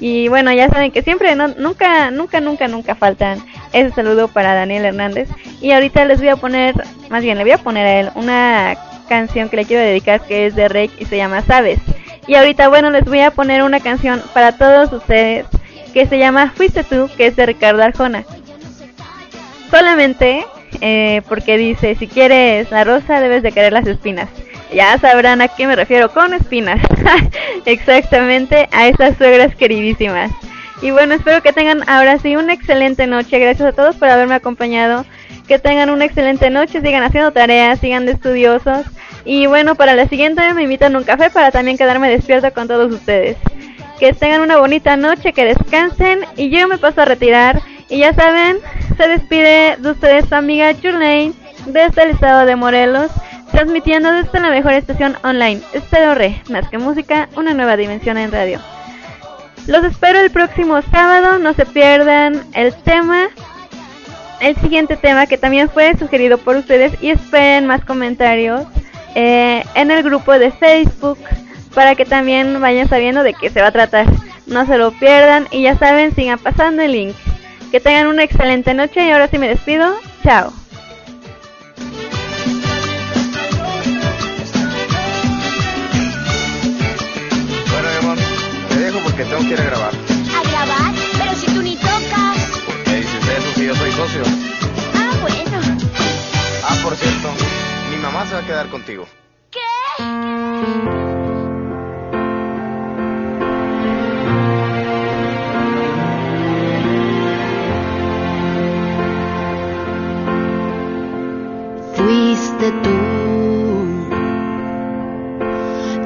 Y 0.00 0.28
bueno, 0.28 0.52
ya 0.52 0.68
saben 0.68 0.92
que 0.92 1.02
siempre, 1.02 1.34
no, 1.34 1.48
nunca, 1.48 2.10
nunca, 2.10 2.40
nunca, 2.40 2.68
nunca 2.68 2.94
faltan 2.94 3.42
ese 3.72 3.94
saludo 3.94 4.28
para 4.28 4.54
Daniel 4.54 4.84
Hernández. 4.84 5.28
Y 5.60 5.72
ahorita 5.72 6.04
les 6.04 6.18
voy 6.18 6.28
a 6.28 6.36
poner, 6.36 6.74
más 7.08 7.22
bien 7.22 7.38
le 7.38 7.44
voy 7.44 7.52
a 7.52 7.58
poner 7.58 7.86
a 7.86 8.00
él 8.00 8.10
una 8.14 8.76
canción 9.08 9.48
que 9.48 9.56
le 9.56 9.64
quiero 9.64 9.82
dedicar 9.82 10.20
que 10.20 10.46
es 10.46 10.54
de 10.54 10.68
Rey 10.68 10.90
y 10.98 11.06
se 11.06 11.16
llama 11.16 11.42
Sabes. 11.42 11.78
Y 12.26 12.34
ahorita, 12.34 12.68
bueno, 12.68 12.90
les 12.90 13.04
voy 13.04 13.20
a 13.20 13.30
poner 13.30 13.62
una 13.62 13.80
canción 13.80 14.22
para 14.34 14.52
todos 14.52 14.92
ustedes 14.92 15.46
que 15.92 16.06
se 16.06 16.18
llama 16.18 16.52
Fuiste 16.54 16.84
tú, 16.84 17.08
que 17.16 17.26
es 17.26 17.36
de 17.36 17.46
Ricardo 17.46 17.82
Arjona. 17.82 18.24
Solamente 19.70 20.44
eh, 20.80 21.22
porque 21.28 21.56
dice, 21.56 21.94
si 21.94 22.06
quieres 22.06 22.70
la 22.70 22.84
rosa 22.84 23.20
debes 23.20 23.42
de 23.42 23.52
querer 23.52 23.72
las 23.72 23.86
espinas. 23.86 24.28
Ya 24.72 24.98
sabrán 24.98 25.40
a 25.40 25.48
qué 25.48 25.66
me 25.66 25.76
refiero 25.76 26.10
con 26.10 26.34
espinas. 26.34 26.80
Exactamente 27.64 28.68
a 28.72 28.88
esas 28.88 29.16
suegras 29.16 29.54
queridísimas. 29.54 30.32
Y 30.82 30.90
bueno, 30.90 31.14
espero 31.14 31.42
que 31.42 31.52
tengan 31.52 31.88
ahora 31.88 32.18
sí 32.18 32.36
una 32.36 32.52
excelente 32.52 33.06
noche. 33.06 33.38
Gracias 33.38 33.68
a 33.68 33.72
todos 33.72 33.96
por 33.96 34.08
haberme 34.08 34.34
acompañado. 34.34 35.06
Que 35.48 35.58
tengan 35.60 35.90
una 35.90 36.04
excelente 36.04 36.50
noche, 36.50 36.80
sigan 36.80 37.04
haciendo 37.04 37.30
tareas, 37.30 37.78
sigan 37.78 38.04
de 38.04 38.12
estudiosos. 38.12 38.84
Y 39.26 39.46
bueno, 39.46 39.74
para 39.74 39.94
la 39.94 40.08
siguiente 40.08 40.54
me 40.54 40.62
invitan 40.62 40.94
a 40.94 40.98
un 40.98 41.04
café 41.04 41.30
para 41.30 41.50
también 41.50 41.76
quedarme 41.76 42.08
despierta 42.08 42.52
con 42.52 42.68
todos 42.68 42.92
ustedes. 42.92 43.36
Que 43.98 44.12
tengan 44.12 44.40
una 44.40 44.56
bonita 44.56 44.96
noche, 44.96 45.32
que 45.32 45.44
descansen. 45.44 46.20
Y 46.36 46.48
yo 46.48 46.68
me 46.68 46.78
paso 46.78 47.02
a 47.02 47.04
retirar. 47.04 47.60
Y 47.88 47.98
ya 47.98 48.14
saben, 48.14 48.58
se 48.96 49.08
despide 49.08 49.76
de 49.78 49.90
ustedes 49.90 50.26
su 50.28 50.34
amiga 50.34 50.72
Julene 50.80 51.34
desde 51.66 52.04
el 52.04 52.10
estado 52.10 52.46
de 52.46 52.56
Morelos 52.56 53.10
transmitiendo 53.50 54.12
desde 54.12 54.40
la 54.40 54.50
mejor 54.50 54.72
estación 54.72 55.16
online, 55.22 55.62
Estero 55.72 56.14
Re, 56.14 56.42
más 56.50 56.68
que 56.68 56.78
música, 56.78 57.28
una 57.36 57.54
nueva 57.54 57.76
dimensión 57.76 58.18
en 58.18 58.32
radio. 58.32 58.60
Los 59.66 59.84
espero 59.84 60.20
el 60.20 60.30
próximo 60.30 60.80
sábado, 60.82 61.38
no 61.38 61.54
se 61.54 61.64
pierdan 61.64 62.42
el 62.54 62.74
tema, 62.74 63.28
el 64.40 64.56
siguiente 64.56 64.96
tema 64.96 65.26
que 65.26 65.38
también 65.38 65.70
fue 65.70 65.96
sugerido 65.96 66.38
por 66.38 66.56
ustedes 66.56 66.92
y 67.02 67.10
esperen 67.10 67.66
más 67.66 67.84
comentarios 67.84 68.66
eh, 69.18 69.64
en 69.74 69.90
el 69.90 70.02
grupo 70.02 70.38
de 70.38 70.50
Facebook 70.50 71.18
para 71.74 71.94
que 71.94 72.04
también 72.04 72.60
vayan 72.60 72.86
sabiendo 72.86 73.22
de 73.22 73.32
qué 73.32 73.48
se 73.48 73.62
va 73.62 73.68
a 73.68 73.72
tratar. 73.72 74.06
No 74.46 74.66
se 74.66 74.76
lo 74.76 74.92
pierdan 74.92 75.48
y 75.50 75.62
ya 75.62 75.76
saben, 75.78 76.14
sigan 76.14 76.38
pasando 76.38 76.82
el 76.82 76.92
link. 76.92 77.16
Que 77.70 77.80
tengan 77.80 78.08
una 78.08 78.24
excelente 78.24 78.74
noche 78.74 79.06
y 79.06 79.10
ahora 79.10 79.28
sí 79.28 79.38
me 79.38 79.48
despido. 79.48 79.94
Chao. 80.22 80.52
porque 89.02 89.24
tengo 89.24 89.42
que 89.42 89.54
ir 89.54 89.60
a 89.60 89.64
grabar. 89.64 89.92
¿A 89.94 90.48
grabar? 90.48 90.94
Pero 91.18 91.34
si 91.34 91.46
tú 91.46 91.62
ni 91.62 91.76
tocas. 91.76 92.36
¿Por 92.66 92.82
qué 92.84 92.96
dices 92.96 93.28
eso 93.28 93.54
si 93.54 93.66
yo 93.66 93.74
soy 93.74 93.92
socio? 93.92 94.22
Ah, 94.94 95.10
bueno. 95.22 95.60
Ah, 96.62 96.76
por 96.82 96.96
cierto, 96.96 97.28
mamá 98.06 98.24
se 98.24 98.34
va 98.34 98.40
a 98.40 98.46
quedar 98.46 98.68
contigo. 98.68 99.04
¿Qué? 99.50 99.58
Fuiste 111.94 112.70
tú. 112.84 112.96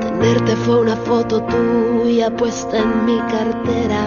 Tenerte 0.01 0.57
fue 0.57 0.81
una 0.81 0.97
foto 0.97 1.43
tuya 1.43 2.35
puesta 2.35 2.79
en 2.79 3.05
mi 3.05 3.19
cartera. 3.19 4.05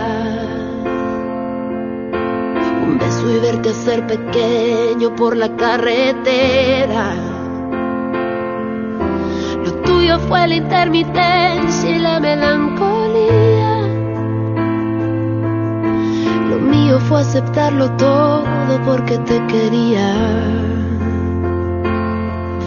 Un 2.88 2.98
beso 2.98 3.30
y 3.30 3.40
verte 3.40 3.72
ser 3.72 4.08
pequeño 4.08 5.16
por 5.16 5.38
la 5.38 5.56
carretera. 5.56 7.33
Lo 9.64 9.72
tuyo 9.84 10.20
fue 10.20 10.48
la 10.48 10.56
intermitencia 10.56 11.90
y 11.90 12.00
la 12.00 12.20
melancolía. 12.20 13.74
Lo 16.50 16.60
mío 16.60 17.00
fue 17.00 17.22
aceptarlo 17.22 17.90
todo 17.92 18.82
porque 18.86 19.18
te 19.20 19.46
quería. 19.48 20.14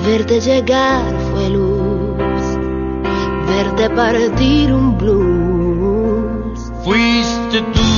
Verte 0.07 0.41
llegar 0.41 1.13
fue 1.33 1.51
luz, 1.51 2.45
verte 3.49 3.91
partir 3.91 4.73
un 4.73 4.97
blues. 4.97 6.73
Fuiste 6.85 7.61
tú. 7.75 7.97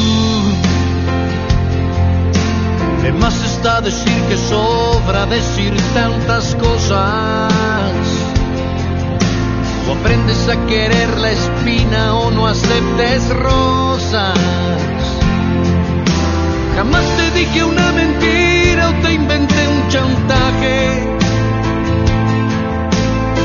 De 3.03 3.13
más 3.13 3.45
está 3.45 3.81
decir 3.83 4.23
que 4.29 4.37
sobra 4.37 5.27
decir 5.27 5.75
tantas 5.95 6.55
cosas. 6.57 7.78
O 9.89 9.93
aprendes 9.93 10.49
a 10.49 10.67
querer 10.67 11.19
la 11.19 11.31
espina 11.31 12.15
o 12.15 12.31
no 12.31 12.47
aceptes 12.47 13.31
rosas. 13.31 14.39
Jamás 16.77 17.05
te 17.17 17.31
dije 17.39 17.65
una 17.65 17.93
mentira 17.93 18.91
o 18.91 18.93
te 19.03 19.15
inventé 19.15 19.69
un 19.69 19.89
chantaje. 19.89 21.09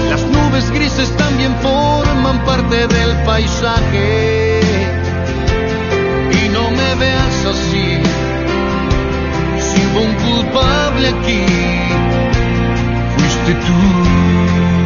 Las 0.09 0.21
nubes 0.23 0.69
grises 0.71 1.09
también 1.15 1.55
forman 1.61 2.43
parte 2.45 2.87
del 2.87 3.11
paisaje. 3.23 4.59
Y 6.43 6.49
no 6.49 6.69
me 6.71 6.95
veas 6.95 7.45
así, 7.53 7.87
si 9.65 9.85
hubo 9.85 10.01
un 10.01 10.13
culpable 10.25 11.07
aquí, 11.07 11.45
fuiste 13.15 13.53
tú. 13.65 14.82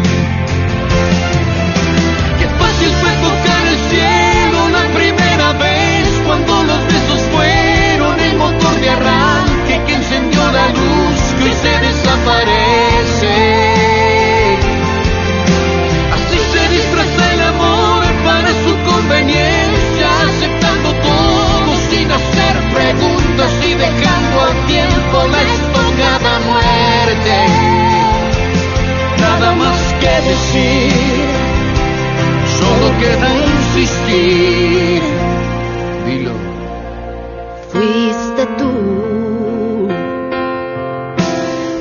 Fácil 2.88 3.00
fue 3.02 3.12
tocar 3.12 3.68
el 3.68 3.80
cielo 3.90 4.70
la 4.70 4.84
primera 4.98 5.54
vez 5.54 6.08
cuando 6.26 6.64
los 6.64 6.86
besos 6.88 7.22
fueron 7.34 8.20
el 8.20 8.38
motor 8.38 8.80
de 8.80 8.90
arranque 8.90 9.82
que 9.86 9.94
encendió 9.94 10.52
la 10.52 10.68
luz 10.70 11.20
que 11.38 11.54
se 11.54 11.80
desaparece. 11.80 13.36
Así 16.16 16.40
se 16.54 16.70
disfraza 16.70 17.34
el 17.34 17.42
amor 17.42 18.04
para 18.24 18.50
su 18.64 18.74
conveniencia, 18.90 20.08
aceptando 20.30 20.94
todo 20.94 21.76
sin 21.90 22.10
hacer 22.10 22.56
preguntas 22.74 23.52
y 23.68 23.74
dejando 23.74 24.42
al 24.48 24.66
tiempo 24.66 25.28
la 25.30 25.42
estocada 25.42 26.40
muerte. 26.40 27.38
Nada 29.20 29.56
más 29.56 29.78
que 30.00 30.22
decir, 30.30 31.27
queda 33.00 33.30
insistir. 33.54 35.02
Dilo. 36.06 36.34
Fuiste 37.72 38.46
tú. 38.58 39.88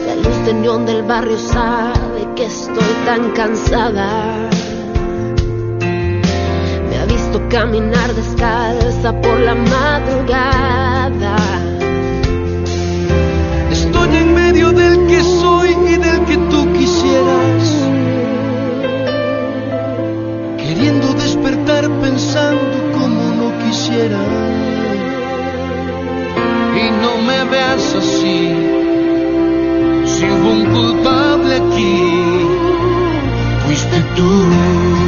La 0.07 0.15
luz 0.17 0.47
de 0.47 0.53
neón 0.55 0.87
del 0.87 1.03
barrio 1.03 1.39
sabe 1.39 2.29
que 2.35 2.45
estoy 2.47 2.93
tan 3.05 3.31
cansada. 3.33 4.49
Me 6.89 6.99
ha 6.99 7.05
visto 7.07 7.41
caminar 7.49 8.15
descalza 8.15 9.21
por 9.21 9.39
la 9.41 9.55
madrugada. 9.55 11.46
pensando 22.07 22.77
como 22.93 23.21
no 23.41 23.49
quisiera. 23.65 24.23
Y 26.83 26.85
no 27.03 27.13
me 27.27 27.39
veas 27.51 27.95
así, 28.01 28.39
si 30.13 30.25
hubo 30.33 30.49
un 30.59 30.65
culpable 30.77 31.57
aquí, 31.57 31.99
fuiste 33.65 33.99
tú. 34.17 35.06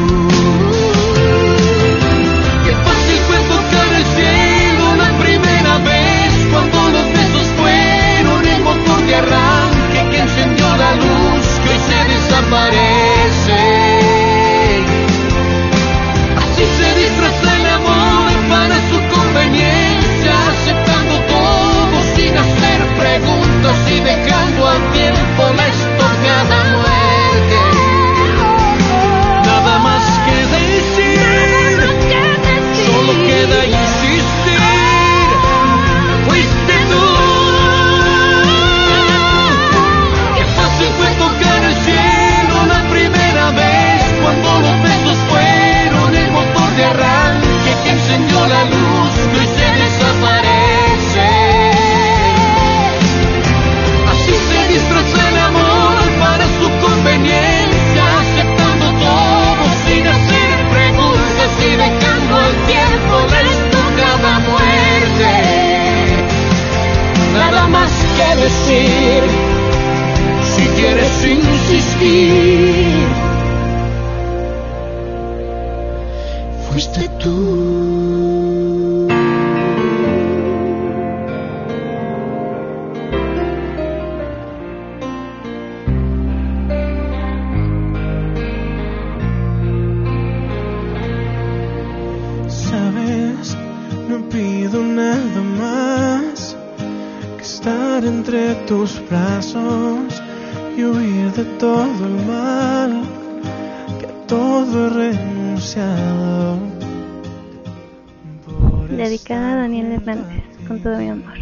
Dedicada 108.99 109.53
a 109.53 109.57
Daniel 109.59 109.93
Hernández, 109.93 110.43
con 110.67 110.81
todo 110.83 110.99
mi 110.99 111.09
amor. 111.09 111.39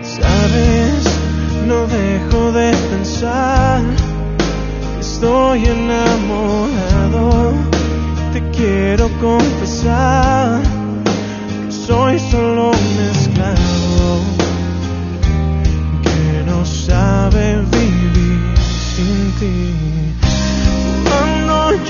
Sabes, 0.00 1.04
no 1.66 1.86
dejo 1.86 2.50
de 2.52 2.70
pensar 2.88 3.82
estoy 4.98 5.66
enamorado. 5.66 7.52
Te 8.32 8.40
quiero 8.56 9.10
confesar 9.20 10.62
que 11.66 11.72
soy 11.72 12.18
solo 12.18 12.70
un 12.70 12.96
esclavo 13.12 14.20
que 16.04 16.42
no 16.50 16.64
sabe 16.64 17.56
vivir 17.70 18.56
sin 18.94 19.30
ti. 19.38 19.74
Cuando 21.04 21.84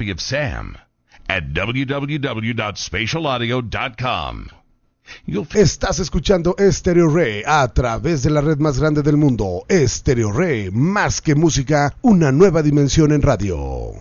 copy 0.00 0.10
of 0.10 0.20
Sam 0.20 0.76
at 1.28 1.52
www.spatialaudio.com. 1.52 4.46
Estás 5.54 5.98
escuchando 5.98 6.54
Stereo 6.58 7.08
Rey 7.08 7.42
a 7.44 7.68
través 7.68 8.22
de 8.22 8.30
la 8.30 8.40
red 8.40 8.56
más 8.58 8.78
grande 8.78 9.02
del 9.02 9.18
mundo, 9.18 9.66
Stereo 9.68 10.32
Rey, 10.32 10.70
más 10.70 11.20
que 11.20 11.34
música, 11.34 11.94
una 12.00 12.32
nueva 12.32 12.62
dimensión 12.62 13.12
en 13.12 13.20
radio. 13.20 13.92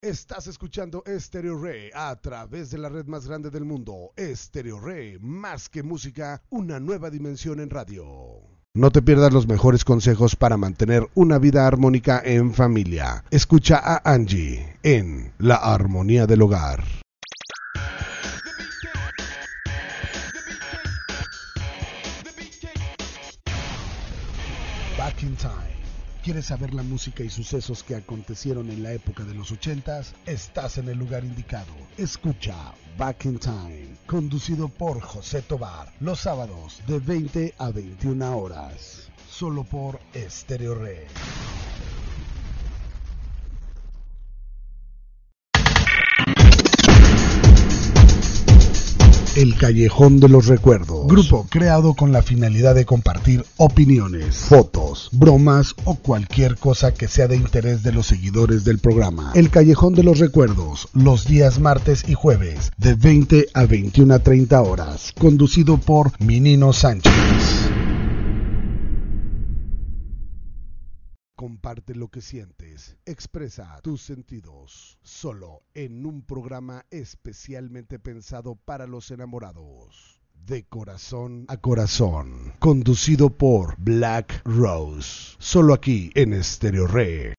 Estás 0.00 0.46
escuchando 0.46 1.04
Stereo 1.06 1.60
Rey 1.60 1.90
a 1.92 2.16
través 2.16 2.70
de 2.70 2.78
la 2.78 2.88
red 2.88 3.04
más 3.06 3.26
grande 3.26 3.50
del 3.50 3.66
mundo, 3.66 4.14
Stereo 4.18 4.80
Rey, 4.80 5.18
más 5.20 5.68
que 5.68 5.82
música, 5.82 6.40
una 6.50 6.80
nueva 6.80 7.10
dimensión 7.10 7.60
en 7.60 7.68
radio. 7.68 8.53
No 8.76 8.90
te 8.90 9.02
pierdas 9.02 9.32
los 9.32 9.46
mejores 9.46 9.84
consejos 9.84 10.34
para 10.34 10.56
mantener 10.56 11.08
una 11.14 11.38
vida 11.38 11.64
armónica 11.64 12.20
en 12.24 12.52
familia. 12.52 13.22
Escucha 13.30 13.78
a 13.78 14.02
Angie 14.04 14.78
en 14.82 15.32
La 15.38 15.54
Armonía 15.54 16.26
del 16.26 16.42
Hogar. 16.42 16.82
Back 24.98 25.22
in 25.22 25.36
Time. 25.36 25.73
¿Quieres 26.24 26.46
saber 26.46 26.72
la 26.72 26.82
música 26.82 27.22
y 27.22 27.28
sucesos 27.28 27.82
que 27.82 27.94
acontecieron 27.94 28.70
en 28.70 28.82
la 28.82 28.94
época 28.94 29.24
de 29.24 29.34
los 29.34 29.52
ochentas? 29.52 30.14
Estás 30.24 30.78
en 30.78 30.88
el 30.88 30.96
lugar 30.96 31.22
indicado. 31.22 31.70
Escucha 31.98 32.56
Back 32.96 33.26
in 33.26 33.38
Time, 33.38 33.88
conducido 34.06 34.70
por 34.70 35.02
José 35.02 35.42
Tobar, 35.42 35.92
los 36.00 36.20
sábados 36.20 36.80
de 36.86 36.98
20 36.98 37.54
a 37.58 37.68
21 37.68 38.38
horas, 38.38 39.10
solo 39.28 39.64
por 39.64 40.00
Stereo 40.14 40.74
Red. 40.76 41.08
El 49.36 49.56
Callejón 49.56 50.20
de 50.20 50.28
los 50.28 50.46
Recuerdos. 50.46 51.08
Grupo 51.08 51.44
creado 51.50 51.94
con 51.94 52.12
la 52.12 52.22
finalidad 52.22 52.76
de 52.76 52.84
compartir 52.84 53.44
opiniones, 53.56 54.36
fotos, 54.36 55.08
bromas 55.10 55.74
o 55.84 55.96
cualquier 55.96 56.56
cosa 56.56 56.94
que 56.94 57.08
sea 57.08 57.26
de 57.26 57.36
interés 57.36 57.82
de 57.82 57.90
los 57.90 58.06
seguidores 58.06 58.62
del 58.62 58.78
programa. 58.78 59.32
El 59.34 59.50
Callejón 59.50 59.94
de 59.94 60.04
los 60.04 60.20
Recuerdos, 60.20 60.88
los 60.92 61.26
días 61.26 61.58
martes 61.58 62.04
y 62.06 62.14
jueves, 62.14 62.70
de 62.76 62.94
20 62.94 63.48
a 63.54 63.66
21 63.66 64.14
a 64.14 64.18
30 64.20 64.62
horas. 64.62 65.12
Conducido 65.18 65.78
por 65.78 66.12
Minino 66.20 66.72
Sánchez. 66.72 67.12
Comparte 71.44 71.94
lo 71.94 72.08
que 72.08 72.22
sientes, 72.22 72.96
expresa 73.04 73.78
tus 73.82 74.00
sentidos, 74.00 74.98
solo 75.02 75.62
en 75.74 76.06
un 76.06 76.22
programa 76.22 76.86
especialmente 76.90 77.98
pensado 77.98 78.54
para 78.54 78.86
los 78.86 79.10
enamorados. 79.10 80.22
De 80.32 80.64
corazón 80.64 81.44
a 81.48 81.58
corazón, 81.58 82.54
conducido 82.60 83.28
por 83.28 83.76
Black 83.76 84.40
Rose, 84.46 85.36
solo 85.38 85.74
aquí 85.74 86.10
en 86.14 86.42
Stereo 86.42 86.86
Re. 86.86 87.33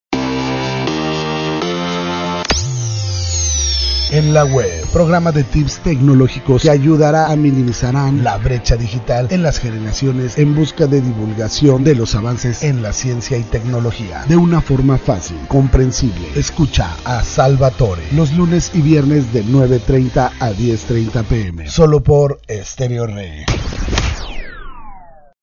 En 4.15 4.33
la 4.33 4.45
web, 4.45 4.85
programa 4.93 5.33
de 5.33 5.43
tips 5.43 5.79
tecnológicos 5.79 6.61
que 6.61 6.69
ayudará 6.69 7.29
a 7.33 7.35
minimizar 7.35 7.93
la 8.13 8.37
brecha 8.37 8.77
digital 8.77 9.27
en 9.29 9.43
las 9.43 9.59
generaciones 9.59 10.37
en 10.37 10.55
busca 10.55 10.87
de 10.87 11.01
divulgación 11.01 11.83
de 11.83 11.95
los 11.95 12.15
avances 12.15 12.63
en 12.63 12.81
la 12.81 12.93
ciencia 12.93 13.37
y 13.37 13.43
tecnología 13.43 14.23
de 14.29 14.37
una 14.37 14.61
forma 14.61 14.97
fácil, 14.97 15.35
comprensible. 15.49 16.29
Escucha 16.33 16.95
a 17.03 17.25
Salvatore 17.25 18.03
los 18.13 18.31
lunes 18.31 18.71
y 18.73 18.79
viernes 18.79 19.33
de 19.33 19.43
9.30 19.43 20.31
a 20.39 20.51
10.30 20.51 21.25
pm, 21.25 21.69
solo 21.69 21.99
por 21.99 22.39
Stereo 22.49 23.07
Re. 23.07 23.45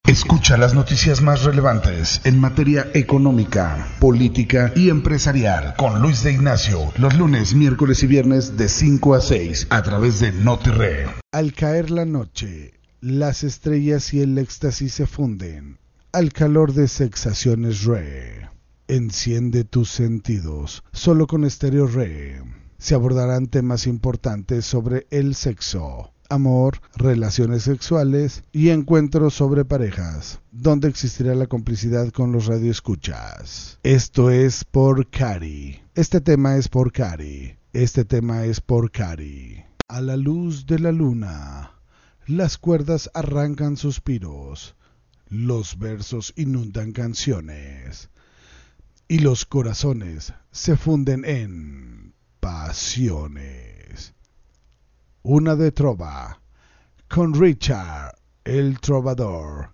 Escucha 0.08 0.56
las 0.56 0.74
noticias 0.74 1.22
más 1.22 1.44
relevantes 1.44 2.20
en 2.24 2.40
materia 2.40 2.88
económica, 2.92 3.86
política 4.00 4.72
y 4.74 4.90
empresarial 4.90 5.74
con 5.76 6.02
Luis 6.02 6.24
de 6.24 6.32
Ignacio 6.32 6.92
los 6.98 7.16
lunes, 7.16 7.54
miércoles 7.54 8.02
y 8.02 8.08
viernes 8.08 8.56
de 8.56 8.68
5 8.68 9.14
a 9.14 9.20
6 9.20 9.68
a 9.70 9.82
través 9.82 10.18
de 10.18 10.32
NotiRe. 10.32 11.06
Al 11.30 11.54
caer 11.54 11.92
la 11.92 12.04
noche, 12.04 12.74
las 13.00 13.44
estrellas 13.44 14.12
y 14.12 14.20
el 14.20 14.36
éxtasis 14.38 14.92
se 14.92 15.06
funden 15.06 15.78
al 16.12 16.32
calor 16.32 16.74
de 16.74 16.88
Sexaciones 16.88 17.84
Re. 17.84 18.50
Enciende 18.88 19.62
tus 19.62 19.88
sentidos 19.88 20.82
solo 20.92 21.28
con 21.28 21.48
Stereo 21.48 21.86
Re. 21.86 22.42
Se 22.76 22.96
abordarán 22.96 23.46
temas 23.46 23.86
importantes 23.86 24.66
sobre 24.66 25.06
el 25.10 25.36
sexo 25.36 26.12
amor, 26.32 26.80
relaciones 26.96 27.64
sexuales 27.64 28.42
y 28.52 28.70
encuentros 28.70 29.34
sobre 29.34 29.64
parejas, 29.64 30.40
donde 30.50 30.88
existirá 30.88 31.34
la 31.34 31.46
complicidad 31.46 32.10
con 32.10 32.32
los 32.32 32.46
radioescuchas. 32.46 33.78
Esto 33.82 34.30
es 34.30 34.64
por 34.64 35.09
Cari. 35.10 35.80
Este 35.94 36.20
tema 36.20 36.56
es 36.56 36.68
por 36.68 36.90
Cari. 36.92 37.56
Este 37.72 38.04
tema 38.04 38.44
es 38.44 38.60
por 38.60 38.90
Cari. 38.90 39.62
A 39.88 40.00
la 40.00 40.16
luz 40.16 40.66
de 40.66 40.78
la 40.78 40.92
luna, 40.92 41.72
las 42.26 42.56
cuerdas 42.56 43.10
arrancan 43.12 43.76
suspiros, 43.76 44.74
los 45.28 45.78
versos 45.78 46.32
inundan 46.36 46.92
canciones 46.92 48.09
y 49.09 49.18
los 49.18 49.44
corazones 49.44 50.32
se 50.50 50.76
funden 50.76 51.24
en 51.26 52.14
pasiones 52.40 53.71
una 55.24 55.54
de 55.54 55.70
trova, 55.70 56.40
con 57.08 57.32
Richard, 57.34 58.16
el 58.44 58.80
trovador, 58.80 59.70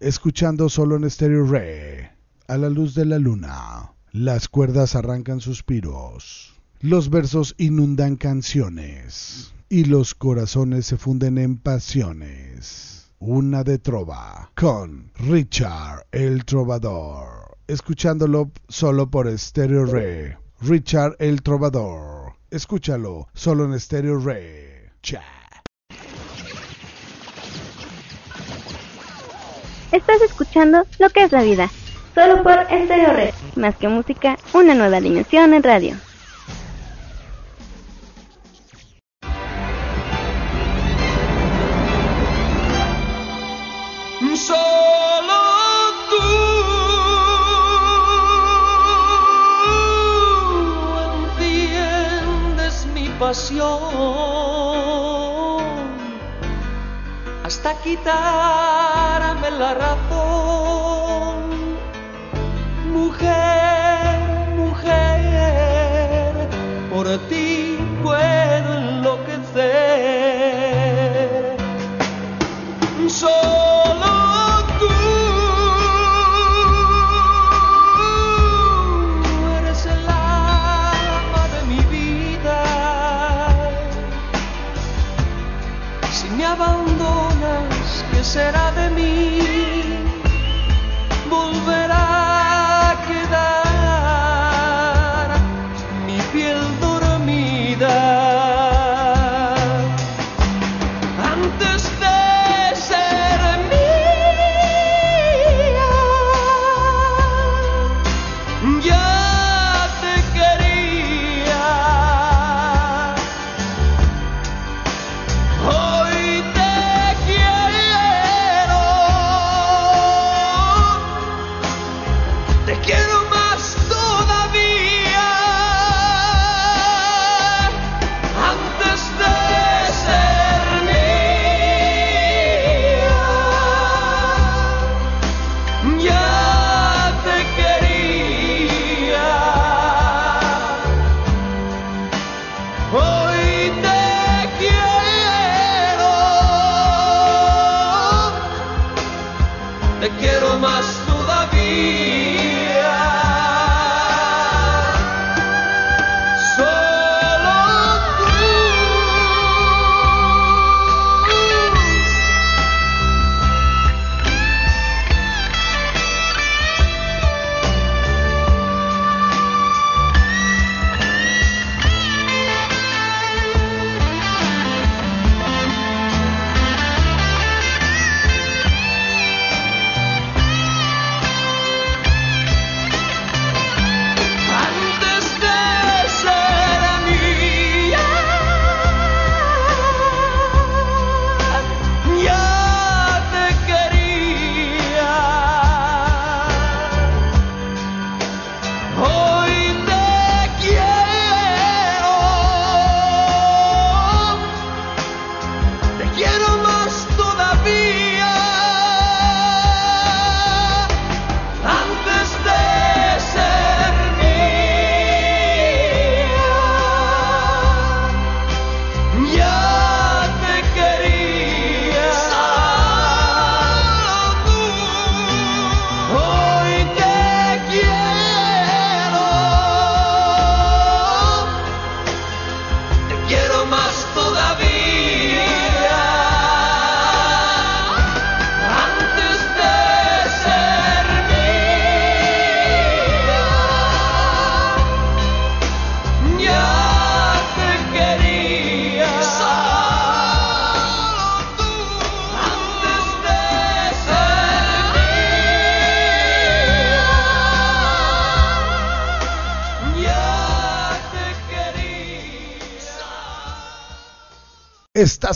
escuchando 0.00 0.68
solo 0.68 0.96
en 0.96 1.08
Stereo 1.08 1.46
Re, 1.46 2.10
a 2.48 2.56
la 2.56 2.68
luz 2.68 2.96
de 2.96 3.04
la 3.04 3.20
luna. 3.20 3.92
Las 4.10 4.48
cuerdas 4.48 4.96
arrancan 4.96 5.40
suspiros, 5.40 6.60
los 6.80 7.08
versos 7.08 7.54
inundan 7.56 8.16
canciones 8.16 9.54
y 9.68 9.84
los 9.84 10.16
corazones 10.16 10.86
se 10.86 10.96
funden 10.96 11.38
en 11.38 11.58
pasiones. 11.58 13.12
Una 13.20 13.62
de 13.62 13.78
trova, 13.78 14.50
con 14.56 15.12
Richard, 15.14 16.06
el 16.10 16.44
trovador, 16.44 17.58
escuchándolo 17.68 18.50
solo 18.68 19.08
por 19.08 19.30
Stereo 19.38 19.84
Re. 19.84 20.36
Richard, 20.62 21.14
el 21.20 21.42
trovador, 21.42 22.32
escúchalo 22.50 23.28
solo 23.34 23.66
en 23.66 23.78
Stereo 23.78 24.18
Re. 24.18 24.79
Cha. 25.02 25.22
Estás 29.92 30.20
escuchando 30.22 30.84
lo 30.98 31.10
que 31.10 31.24
es 31.24 31.32
la 31.32 31.42
vida. 31.42 31.70
Solo 32.14 32.42
por 32.42 32.64
Stereo 32.64 33.12
Red. 33.12 33.34
Más 33.56 33.76
que 33.76 33.88
música, 33.88 34.38
una 34.52 34.74
nueva 34.74 35.00
dimensión 35.00 35.54
en 35.54 35.62
radio. 35.62 35.96
Solo 44.36 45.38
tú 46.08 46.22
entiendes 51.38 52.86
mi 52.94 53.08
pasión 53.18 54.49
hasta 57.62 57.74
quitarme 57.82 59.50
la 59.50 59.74
razón. 59.74 60.09
Será 88.30 88.69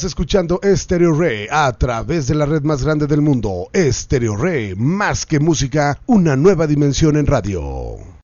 Escuchando 0.05 0.61
Stereo 0.63 1.13
Rey 1.13 1.47
a 1.51 1.73
través 1.73 2.27
de 2.27 2.35
la 2.35 2.45
red 2.45 2.63
más 2.63 2.85
grande 2.85 3.07
del 3.07 3.23
mundo. 3.23 3.71
Stereo 3.75 4.37
Rey, 4.37 4.75
más 4.77 5.25
que 5.25 5.41
música, 5.41 5.99
una 6.07 6.37
nueva 6.37 6.67
dimensión 6.67 7.17
en 7.17 7.27
radio. 7.27 8.05